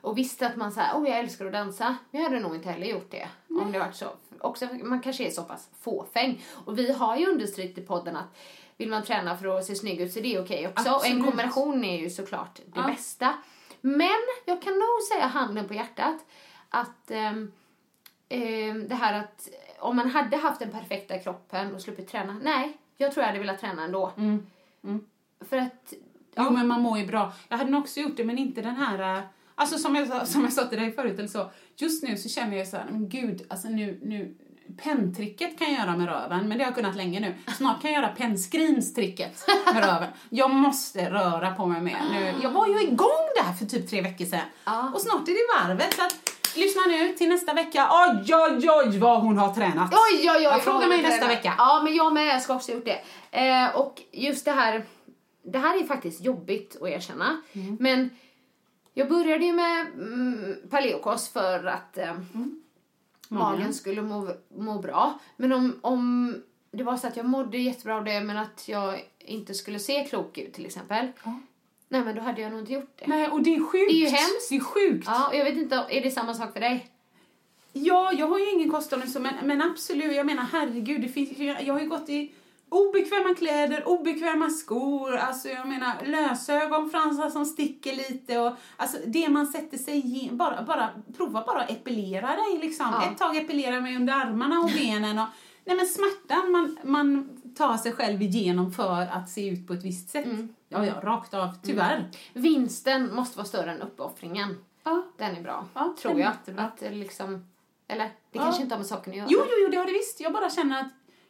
Och 0.00 0.18
visste 0.18 0.46
att 0.46 0.56
man 0.56 0.72
säger, 0.72 0.90
åh 0.96 1.08
jag 1.08 1.18
älskar 1.18 1.46
att 1.46 1.52
dansa. 1.52 1.96
Men 2.10 2.20
jag 2.22 2.30
hade 2.30 2.40
nog 2.42 2.54
inte 2.54 2.68
heller 2.70 2.86
gjort 2.86 3.10
det 3.10 3.28
om 3.48 3.72
det 3.72 3.78
varit 3.78 3.94
så. 3.96 4.06
Också, 4.40 4.68
man 4.82 5.00
kanske 5.00 5.26
är 5.26 5.30
så 5.30 5.42
pass 5.42 5.68
fåfäng. 5.80 6.44
Och 6.64 6.78
vi 6.78 6.92
har 6.92 7.16
ju 7.16 7.26
understrykt 7.26 7.78
i 7.78 7.80
podden 7.80 8.16
att 8.16 8.36
vill 8.76 8.88
man 8.88 9.02
träna 9.02 9.36
för 9.36 9.58
att 9.58 9.64
se 9.64 9.74
snygg 9.74 10.00
ut 10.00 10.12
så 10.12 10.20
det 10.20 10.34
är 10.34 10.42
okej 10.44 10.68
också. 10.68 10.82
Och 10.82 10.88
en 10.88 10.94
Absolut. 11.12 11.24
kombination 11.24 11.84
är 11.84 11.98
ju 11.98 12.10
såklart 12.10 12.56
det 12.66 12.80
Ja. 12.80 12.86
bästa. 12.86 13.34
Men 13.80 14.10
jag 14.44 14.62
kan 14.62 14.72
nog 14.72 15.02
säga 15.12 15.26
handen 15.26 15.68
på 15.68 15.74
hjärtat 15.74 16.16
att 16.68 17.10
ehm, 17.10 17.52
ehm, 18.28 18.88
det 18.88 18.94
här 18.94 19.20
att 19.20 19.48
om 19.78 19.96
man 19.96 20.10
hade 20.10 20.36
haft 20.36 20.60
den 20.60 20.70
perfekta 20.70 21.18
kroppen 21.18 21.74
och 21.74 21.80
sluppit 21.82 22.08
träna, 22.08 22.36
nej, 22.42 22.76
jag 22.96 23.12
tror 23.12 23.22
jag 23.22 23.26
hade 23.26 23.38
velat 23.38 23.60
träna 23.60 23.84
ändå. 23.84 24.12
Mm. 24.16 24.46
För 25.48 25.56
att, 25.56 25.92
Jo, 26.36 26.50
men 26.50 26.66
man 26.66 26.80
mår 26.80 26.98
ju 26.98 27.06
bra. 27.06 27.32
Jag 27.48 27.56
hade 27.58 27.70
nog 27.70 27.80
också 27.80 28.00
gjort 28.00 28.16
det, 28.16 28.24
men 28.24 28.38
inte 28.38 28.62
den 28.62 28.76
här... 28.76 29.18
äh, 29.18 29.22
Alltså 29.54 29.78
som 29.78 29.94
jag, 29.96 30.28
som 30.28 30.42
jag 30.44 30.52
sa 30.52 30.64
till 30.64 30.78
dig 30.78 30.92
förut, 30.92 31.18
eller 31.18 31.28
så. 31.28 31.50
Just 31.76 32.02
nu 32.02 32.16
så 32.16 32.28
känner 32.28 32.56
jag 32.56 32.68
så 32.68 32.76
här, 32.76 32.86
men 32.90 33.08
gud, 33.08 33.46
alltså 33.48 33.68
nu... 33.68 34.00
nu 34.02 34.34
Penntricket 34.82 35.58
kan 35.58 35.72
jag 35.72 35.80
göra 35.80 35.96
med 35.96 36.06
röven, 36.06 36.48
men 36.48 36.58
det 36.58 36.64
har 36.64 36.70
jag 36.70 36.74
kunnat 36.74 36.96
länge 36.96 37.20
nu. 37.20 37.34
Snart 37.56 37.82
kan 37.82 37.92
jag 37.92 38.02
göra 38.02 38.12
pennskrinstricket 38.14 39.44
med 39.74 39.84
röven. 39.84 40.08
Jag 40.28 40.50
måste 40.50 41.10
röra 41.10 41.54
på 41.54 41.66
mig 41.66 41.80
mer 41.82 41.98
nu. 42.12 42.34
Jag 42.42 42.50
var 42.50 42.66
ju 42.66 42.82
igång 42.82 43.28
där 43.36 43.52
för 43.52 43.66
typ 43.66 43.90
tre 43.90 44.02
veckor 44.02 44.24
sedan. 44.24 44.40
Ja. 44.64 44.90
Och 44.94 45.00
snart 45.00 45.28
är 45.28 45.32
det 45.32 45.68
varvet. 45.68 45.94
Så 45.94 46.02
att, 46.02 46.14
lyssna 46.58 46.82
nu 46.88 47.12
till 47.12 47.28
nästa 47.28 47.54
vecka. 47.54 47.88
Oj, 47.90 48.34
oj, 48.34 48.70
oj 48.70 48.98
vad 48.98 49.20
hon 49.22 49.38
har 49.38 49.54
tränat. 49.54 49.92
oj, 49.92 50.20
oj, 50.20 50.30
oj. 50.36 50.42
Jag 50.42 50.62
frågar 50.62 50.88
mig 50.88 51.02
nästa 51.02 51.26
vecka. 51.26 51.54
Ja, 51.58 51.80
men 51.84 51.94
jag 51.94 52.12
med, 52.12 52.26
jag 52.26 52.42
ska 52.42 52.54
också 52.54 52.72
ha 52.72 52.76
gjort 52.76 52.84
det. 52.84 53.00
Eh, 53.30 53.76
och 53.76 54.02
just 54.12 54.44
det 54.44 54.52
här, 54.52 54.84
det 55.42 55.58
här 55.58 55.80
är 55.80 55.84
faktiskt 55.84 56.20
jobbigt 56.20 56.76
att 56.82 56.88
erkänna. 56.88 57.42
Mm. 57.52 57.76
Men 57.80 58.10
jag 58.94 59.08
började 59.08 59.44
ju 59.44 59.52
med 59.52 59.86
mm, 59.86 60.56
paleokost 60.70 61.32
för 61.32 61.64
att 61.64 61.98
eh, 61.98 62.14
magen 63.28 63.74
skulle 63.74 64.02
må, 64.02 64.28
må 64.56 64.78
bra. 64.78 65.18
Men 65.36 65.52
om, 65.52 65.78
om 65.80 66.34
det 66.70 66.84
var 66.84 66.96
så 66.96 67.06
att 67.06 67.16
jag 67.16 67.26
mådde 67.26 67.58
jättebra 67.58 67.96
av 67.96 68.04
det 68.04 68.20
men 68.20 68.36
att 68.36 68.68
jag 68.68 69.04
inte 69.18 69.54
skulle 69.54 69.78
se 69.78 70.04
klok 70.04 70.38
ut 70.38 70.52
till 70.52 70.66
exempel. 70.66 71.08
Nej 71.88 72.04
men 72.04 72.16
då 72.16 72.22
hade 72.22 72.40
jag 72.40 72.50
nog 72.50 72.60
inte 72.60 72.72
gjort 72.72 72.92
det. 72.98 73.06
Nej, 73.06 73.28
och 73.28 73.42
det 73.42 73.54
är 73.54 73.60
sjukt. 73.60 73.90
Det 73.90 73.96
är 73.96 74.00
ju 74.00 74.06
hemskt. 74.06 74.48
Det 74.50 74.56
är 74.56 74.60
sjukt. 74.60 75.06
Ja, 75.06 75.28
och 75.28 75.36
jag 75.36 75.44
vet 75.44 75.56
inte, 75.56 75.86
är 75.90 76.02
det 76.02 76.10
samma 76.10 76.34
sak 76.34 76.52
för 76.52 76.60
dig? 76.60 76.90
Ja, 77.72 78.12
jag 78.12 78.26
har 78.26 78.38
ju 78.38 78.50
ingen 78.50 78.70
kostångest, 78.70 79.20
men, 79.20 79.34
men 79.42 79.62
absolut, 79.62 80.16
jag 80.16 80.26
menar 80.26 80.42
herregud, 80.52 81.00
det 81.00 81.08
finns, 81.08 81.38
jag 81.38 81.74
har 81.74 81.80
ju 81.80 81.88
gått 81.88 82.08
i 82.08 82.32
obekväma 82.68 83.34
kläder, 83.34 83.88
obekväma 83.88 84.50
skor, 84.50 85.16
alltså 85.16 85.48
jag 85.48 85.68
menar 85.68 85.94
lösögonfransar 86.04 87.30
som 87.30 87.44
sticker 87.44 87.96
lite 87.96 88.38
och 88.38 88.52
alltså 88.76 88.98
det 89.06 89.28
man 89.28 89.46
sätter 89.46 89.78
sig 89.78 90.24
i, 90.24 90.30
bara, 90.32 90.62
bara 90.62 90.88
prova 91.16 91.44
bara 91.46 91.60
att 91.60 91.70
epilera 91.70 92.26
dig 92.26 92.58
liksom. 92.60 92.86
Ja. 92.92 93.10
Ett 93.10 93.18
tag 93.18 93.36
epilera 93.36 93.80
mig 93.80 93.96
under 93.96 94.14
armarna 94.14 94.60
och 94.60 94.70
benen 94.70 95.18
och 95.18 95.28
nej 95.64 95.76
men 95.76 95.86
smärtan 95.86 96.52
man, 96.52 96.78
man 96.82 97.37
tar 97.58 97.76
sig 97.76 97.92
själv 97.92 98.22
igenom 98.22 98.72
för 98.72 99.00
att 99.02 99.28
se 99.28 99.48
ut 99.48 99.66
på 99.66 99.72
ett 99.72 99.84
visst 99.84 100.10
sätt. 100.10 100.26
Ja, 100.68 100.86
ja, 100.86 100.92
rakt 101.02 101.34
av, 101.34 101.48
tyvärr. 101.62 102.10
Vinsten 102.32 103.14
måste 103.14 103.38
vara 103.38 103.46
större 103.46 103.70
än 103.72 103.82
uppoffringen. 103.82 104.56
Ja. 104.84 105.02
Den 105.18 105.36
är 105.36 105.42
bra, 105.42 105.66
Ja, 105.74 105.94
tror 106.02 106.20
jag. 106.20 106.30
jättebra. 106.30 106.62
Att 106.64 106.78
det 106.78 106.90
liksom, 106.90 107.46
eller, 107.88 108.04
det 108.04 108.12
Ja. 108.32 108.42
kanske 108.42 108.62
inte 108.62 108.74
har 108.74 108.78
med 108.78 108.86
saken 108.86 109.10
att 109.12 109.16
göra. 109.16 109.28
Jo, 109.30 109.38
jo, 109.44 109.54
jo, 109.62 109.68
det 109.70 109.76
har 109.76 109.86
det 109.86 109.92
visst. 109.92 110.20
Jag 110.20 110.32
bara 110.32 110.50
känner 110.50 110.80
att 110.80 110.88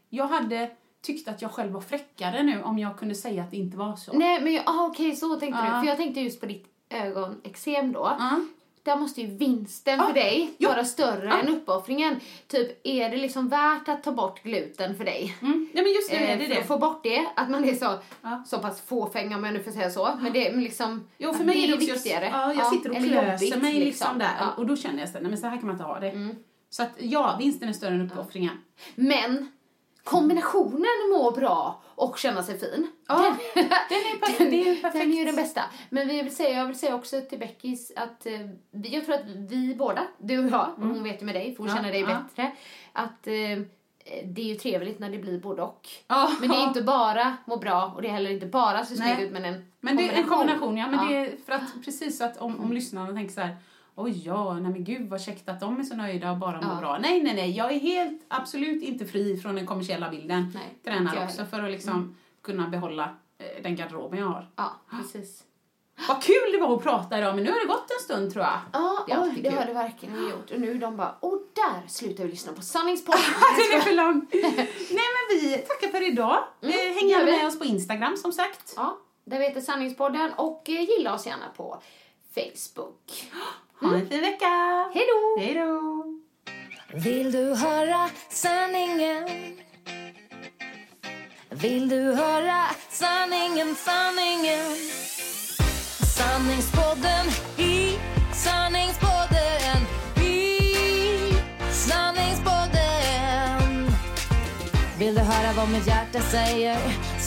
jag 0.08 0.26
hade 0.28 0.70
tyckt 1.02 1.28
att 1.28 1.42
jag 1.42 1.50
själv 1.52 1.72
var 1.72 1.80
fräckare 1.80 2.42
nu 2.42 2.62
om 2.62 2.78
jag 2.78 2.98
kunde 2.98 3.14
säga 3.14 3.42
att 3.42 3.50
det 3.50 3.56
inte 3.56 3.76
var 3.76 3.96
så. 3.96 4.12
Nej, 4.12 4.40
men 4.42 4.52
jag- 4.52 4.62
ah, 4.66 4.86
okej, 4.86 5.16
så 5.16 5.36
tänkte 5.36 5.60
Ja. 5.64 5.74
du. 5.74 5.80
För 5.80 5.86
jag 5.88 5.96
tänkte 5.96 6.20
just 6.20 6.40
på 6.40 6.46
ditt 6.46 6.66
ögonexem 6.90 7.92
då. 7.92 8.16
Ja. 8.18 8.40
Där 8.88 8.96
måste 8.96 9.20
ju 9.20 9.26
vinsten 9.26 9.98
för 10.06 10.12
dig 10.12 10.50
ja. 10.58 10.68
vara 10.68 10.84
större 10.84 11.32
än 11.32 11.48
uppoffringen. 11.48 12.20
Typ, 12.46 12.80
är 12.86 13.10
det 13.10 13.16
liksom 13.16 13.48
värt 13.48 13.88
att 13.88 14.02
ta 14.02 14.12
bort 14.12 14.42
gluten 14.42 14.96
för 14.96 15.04
dig? 15.04 15.36
Mm. 15.42 15.68
Ja, 15.72 15.82
men 15.82 15.92
just 15.92 16.12
är 16.12 16.20
Eh, 16.20 16.38
det 16.38 16.44
för 16.44 16.54
det. 16.54 16.60
att 16.60 16.66
få 16.66 16.78
bort 16.78 17.02
det, 17.02 17.26
att 17.36 17.50
man 17.50 17.64
är 17.64 17.74
så, 17.74 17.98
så 18.46 18.58
pass 18.58 18.80
fåfäng 18.80 19.34
om 19.34 19.44
jag 19.44 19.54
nu 19.54 19.62
får 19.62 19.70
säga 19.70 19.90
så. 19.90 20.18
Men 20.20 20.32
det 20.32 20.52
men 20.52 20.64
liksom, 20.64 21.08
Jo, 21.18 21.32
för 21.32 21.44
mig 21.44 21.54
det 21.54 21.72
är 21.72 21.76
det 21.76 21.92
viktigare. 21.92 22.28
Ja, 22.32 22.54
jag 22.54 22.66
sitter 22.66 22.90
och 22.90 22.96
klöser 22.96 23.46
jobbigt, 23.46 23.62
mig 23.62 23.74
liksom, 23.74 24.18
där. 24.18 24.30
Ja. 24.38 24.44
Mm. 24.44 24.54
Och 24.56 24.66
då 24.66 24.76
känner 24.76 25.00
jag 25.00 25.08
så 25.08 25.18
nej 25.20 25.28
men 25.28 25.38
så 25.38 25.46
här 25.46 25.56
kan 25.56 25.66
man 25.66 25.74
inte 25.74 25.84
ha 25.84 26.00
det. 26.00 26.34
Så 26.70 26.82
att 26.82 26.90
ja, 26.98 27.36
vinsten 27.38 27.68
är 27.68 27.72
större 27.72 27.94
än 27.94 28.10
uppoffringen. 28.10 28.58
Men 28.94 29.52
kombinationen 30.08 31.10
må 31.12 31.30
bra 31.30 31.82
och 31.94 32.18
känna 32.18 32.42
sig 32.42 32.58
fin. 32.58 32.90
Ja, 33.08 33.36
den 33.54 33.64
är 33.64 34.18
perfekt. 34.18 34.50
Det 34.50 34.68
är 34.68 34.74
perfekt. 34.74 35.04
Den 35.04 35.12
är 35.12 35.16
ju 35.18 35.24
den 35.24 35.36
bästa. 35.36 35.62
Men 35.90 36.08
vi 36.08 36.22
vill 36.22 36.36
säga, 36.36 36.58
jag 36.58 36.66
vill 36.66 36.78
säga 36.78 36.94
också 36.94 37.20
till 37.20 37.38
Beckis 37.38 37.92
att 37.96 38.26
eh, 38.26 38.40
jag 38.70 39.04
tror 39.04 39.14
att 39.14 39.26
vi 39.26 39.74
båda, 39.78 40.02
du 40.18 40.44
och 40.44 40.50
jag, 40.50 40.70
och 40.76 40.86
hon 40.86 41.02
vet 41.02 41.22
ju 41.22 41.26
med 41.26 41.34
dig 41.34 41.54
för 41.54 41.62
hon 41.62 41.68
Mm. 41.68 41.76
Ja, 41.76 41.82
känner 41.82 41.92
dig 41.92 42.00
ja. 42.00 42.06
bättre, 42.06 42.52
att 42.92 43.26
eh, 43.26 43.64
det 44.24 44.40
är 44.42 44.46
ju 44.46 44.54
trevligt 44.54 44.98
när 44.98 45.10
det 45.10 45.18
blir 45.18 45.40
både 45.40 45.62
och. 45.62 45.88
Ja, 46.06 46.30
Men 46.40 46.48
det 46.48 46.56
är 46.56 46.62
inte 46.62 46.82
bara 46.82 47.36
må 47.44 47.56
bra 47.56 47.92
och 47.96 48.02
det 48.02 48.08
är 48.08 48.12
heller 48.12 48.30
inte 48.30 48.46
bara 48.46 48.84
se 48.84 48.96
snygg 48.96 49.20
ut 49.20 49.32
men 49.32 49.44
en 49.44 49.72
Men 49.80 49.96
det 49.96 50.08
är 50.08 50.12
en 50.12 50.28
kombination, 50.28 50.76
ja. 50.76 50.86
Men 50.86 51.08
det 51.08 51.16
är 51.16 51.36
för 51.46 51.52
att 51.52 51.84
precis 51.84 52.18
så 52.18 52.24
att 52.24 52.36
om, 52.36 52.60
om 52.60 52.72
lyssnarna 52.72 53.12
tänker 53.12 53.34
så 53.34 53.40
här, 53.40 53.56
oj 53.98 54.22
ja, 54.26 54.54
nej 54.54 54.72
men 54.72 54.84
gud 54.84 55.08
vad 55.08 55.20
käckt 55.20 55.48
att 55.48 55.60
de 55.60 55.80
är 55.80 55.84
så 55.84 55.96
nöjda 55.96 56.30
och 56.30 56.36
bara 56.38 56.60
mår 56.60 56.74
Ja. 56.74 56.80
bra. 56.80 56.98
Nej, 56.98 57.22
nej, 57.22 57.34
nej, 57.34 57.50
jag 57.50 57.72
är 57.72 57.78
helt 57.78 58.22
absolut 58.28 58.82
inte 58.82 59.04
fri 59.06 59.36
från 59.36 59.54
den 59.54 59.66
kommersiella 59.66 60.10
bilden. 60.10 60.52
Nej, 60.54 60.78
Tränar 60.84 61.24
också 61.24 61.44
för 61.44 61.62
att 61.62 61.70
liksom 61.70 62.16
kunna 62.42 62.68
behålla 62.68 63.04
eh, 63.38 63.62
den 63.62 63.76
garderoben 63.76 64.18
jag 64.18 64.26
har. 64.26 64.50
Ja, 64.56 64.72
precis. 64.90 65.44
Vad 66.08 66.22
kul 66.22 66.52
det 66.52 66.58
var 66.58 66.76
att 66.76 66.82
prata 66.82 67.18
idag, 67.18 67.34
men 67.34 67.44
nu 67.44 67.50
har 67.50 67.60
det 67.60 67.66
gått 67.66 67.90
en 67.90 68.04
stund 68.04 68.32
tror 68.32 68.44
jag. 68.44 68.58
Ja, 68.72 69.04
Det 69.08 69.18
oj, 69.18 69.40
det 69.42 69.50
har 69.50 69.66
det 69.66 69.72
verkligen 69.72 70.28
gjort. 70.28 70.50
Och 70.50 70.60
nu 70.60 70.74
de 70.78 70.96
bara, 70.96 71.14
och 71.20 71.42
där 71.54 71.88
slutar 71.88 72.24
vi 72.24 72.30
lyssna 72.30 72.52
på 72.52 72.62
Sanningspodden. 72.62 73.20
Den 73.70 73.78
är 73.78 73.82
för 73.82 73.92
lång. 73.92 74.26
Nej 74.90 75.06
men 75.16 75.40
vi 75.40 75.58
tackar 75.58 75.88
för 75.88 76.08
idag. 76.08 76.38
eh, 76.60 76.68
häng 76.70 77.08
gärna 77.08 77.24
med 77.24 77.46
oss 77.46 77.58
på 77.58 77.64
Instagram 77.64 78.16
som 78.16 78.32
sagt. 78.32 78.72
ja, 78.76 78.98
där 79.24 79.38
vi 79.38 79.44
heter 79.44 79.60
Sanningspodden 79.60 80.30
och 80.36 80.68
eh, 80.68 80.80
gilla 80.82 81.14
oss 81.14 81.26
gärna 81.26 81.48
på 81.56 81.82
Facebook. 82.34 83.30
Ha 83.80 83.94
en 83.94 84.08
fin 84.08 84.20
vecka! 84.20 84.90
Hej 84.94 85.04
då! 85.06 85.42
Hej 85.42 85.54
då! 85.54 86.04
Vill 86.94 87.32
du 87.32 87.54
höra 87.54 88.10
sanningen? 88.28 89.28
Vill 91.50 91.88
du 91.88 92.14
höra 92.14 92.64
sanningen, 92.90 93.74
sanningen? 93.74 94.76
Sanningspodden 96.16 97.26
i 97.58 97.98
sanningspodden 98.34 99.78
i 100.22 100.60
sanningspodden 101.72 103.90
Vill 104.98 105.14
du 105.14 105.20
höra 105.20 105.52
vad 105.56 105.68
mitt 105.68 105.86
hjärta 105.86 106.20
säger? 106.20 106.78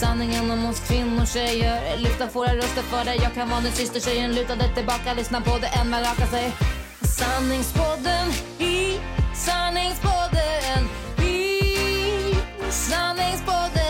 Sanningen 0.02 0.52
om 0.52 0.66
oss 0.66 0.80
kvinnor, 0.88 1.26
tjejer. 1.26 1.98
Lyfta 1.98 2.28
våra 2.34 2.56
röster 2.56 2.82
för 2.82 3.06
dig. 3.06 3.20
Jag 3.24 3.34
kan 3.34 3.50
vara 3.50 3.62
din 3.62 3.72
syster, 3.72 4.00
tjejen 4.00 4.36
Luta 4.36 4.56
dig 4.56 4.76
tillbaka. 4.76 5.14
Lyssna 5.14 5.42
på 5.42 5.58
det 5.58 5.68
än 5.68 5.90
man 5.90 6.02
raka 6.02 6.28
sig. 6.28 6.54
Sanningspodden 7.02 8.28
i 8.60 9.00
Sanningspodden 9.36 10.82
i 11.18 11.72
Sanningspodden. 12.70 13.81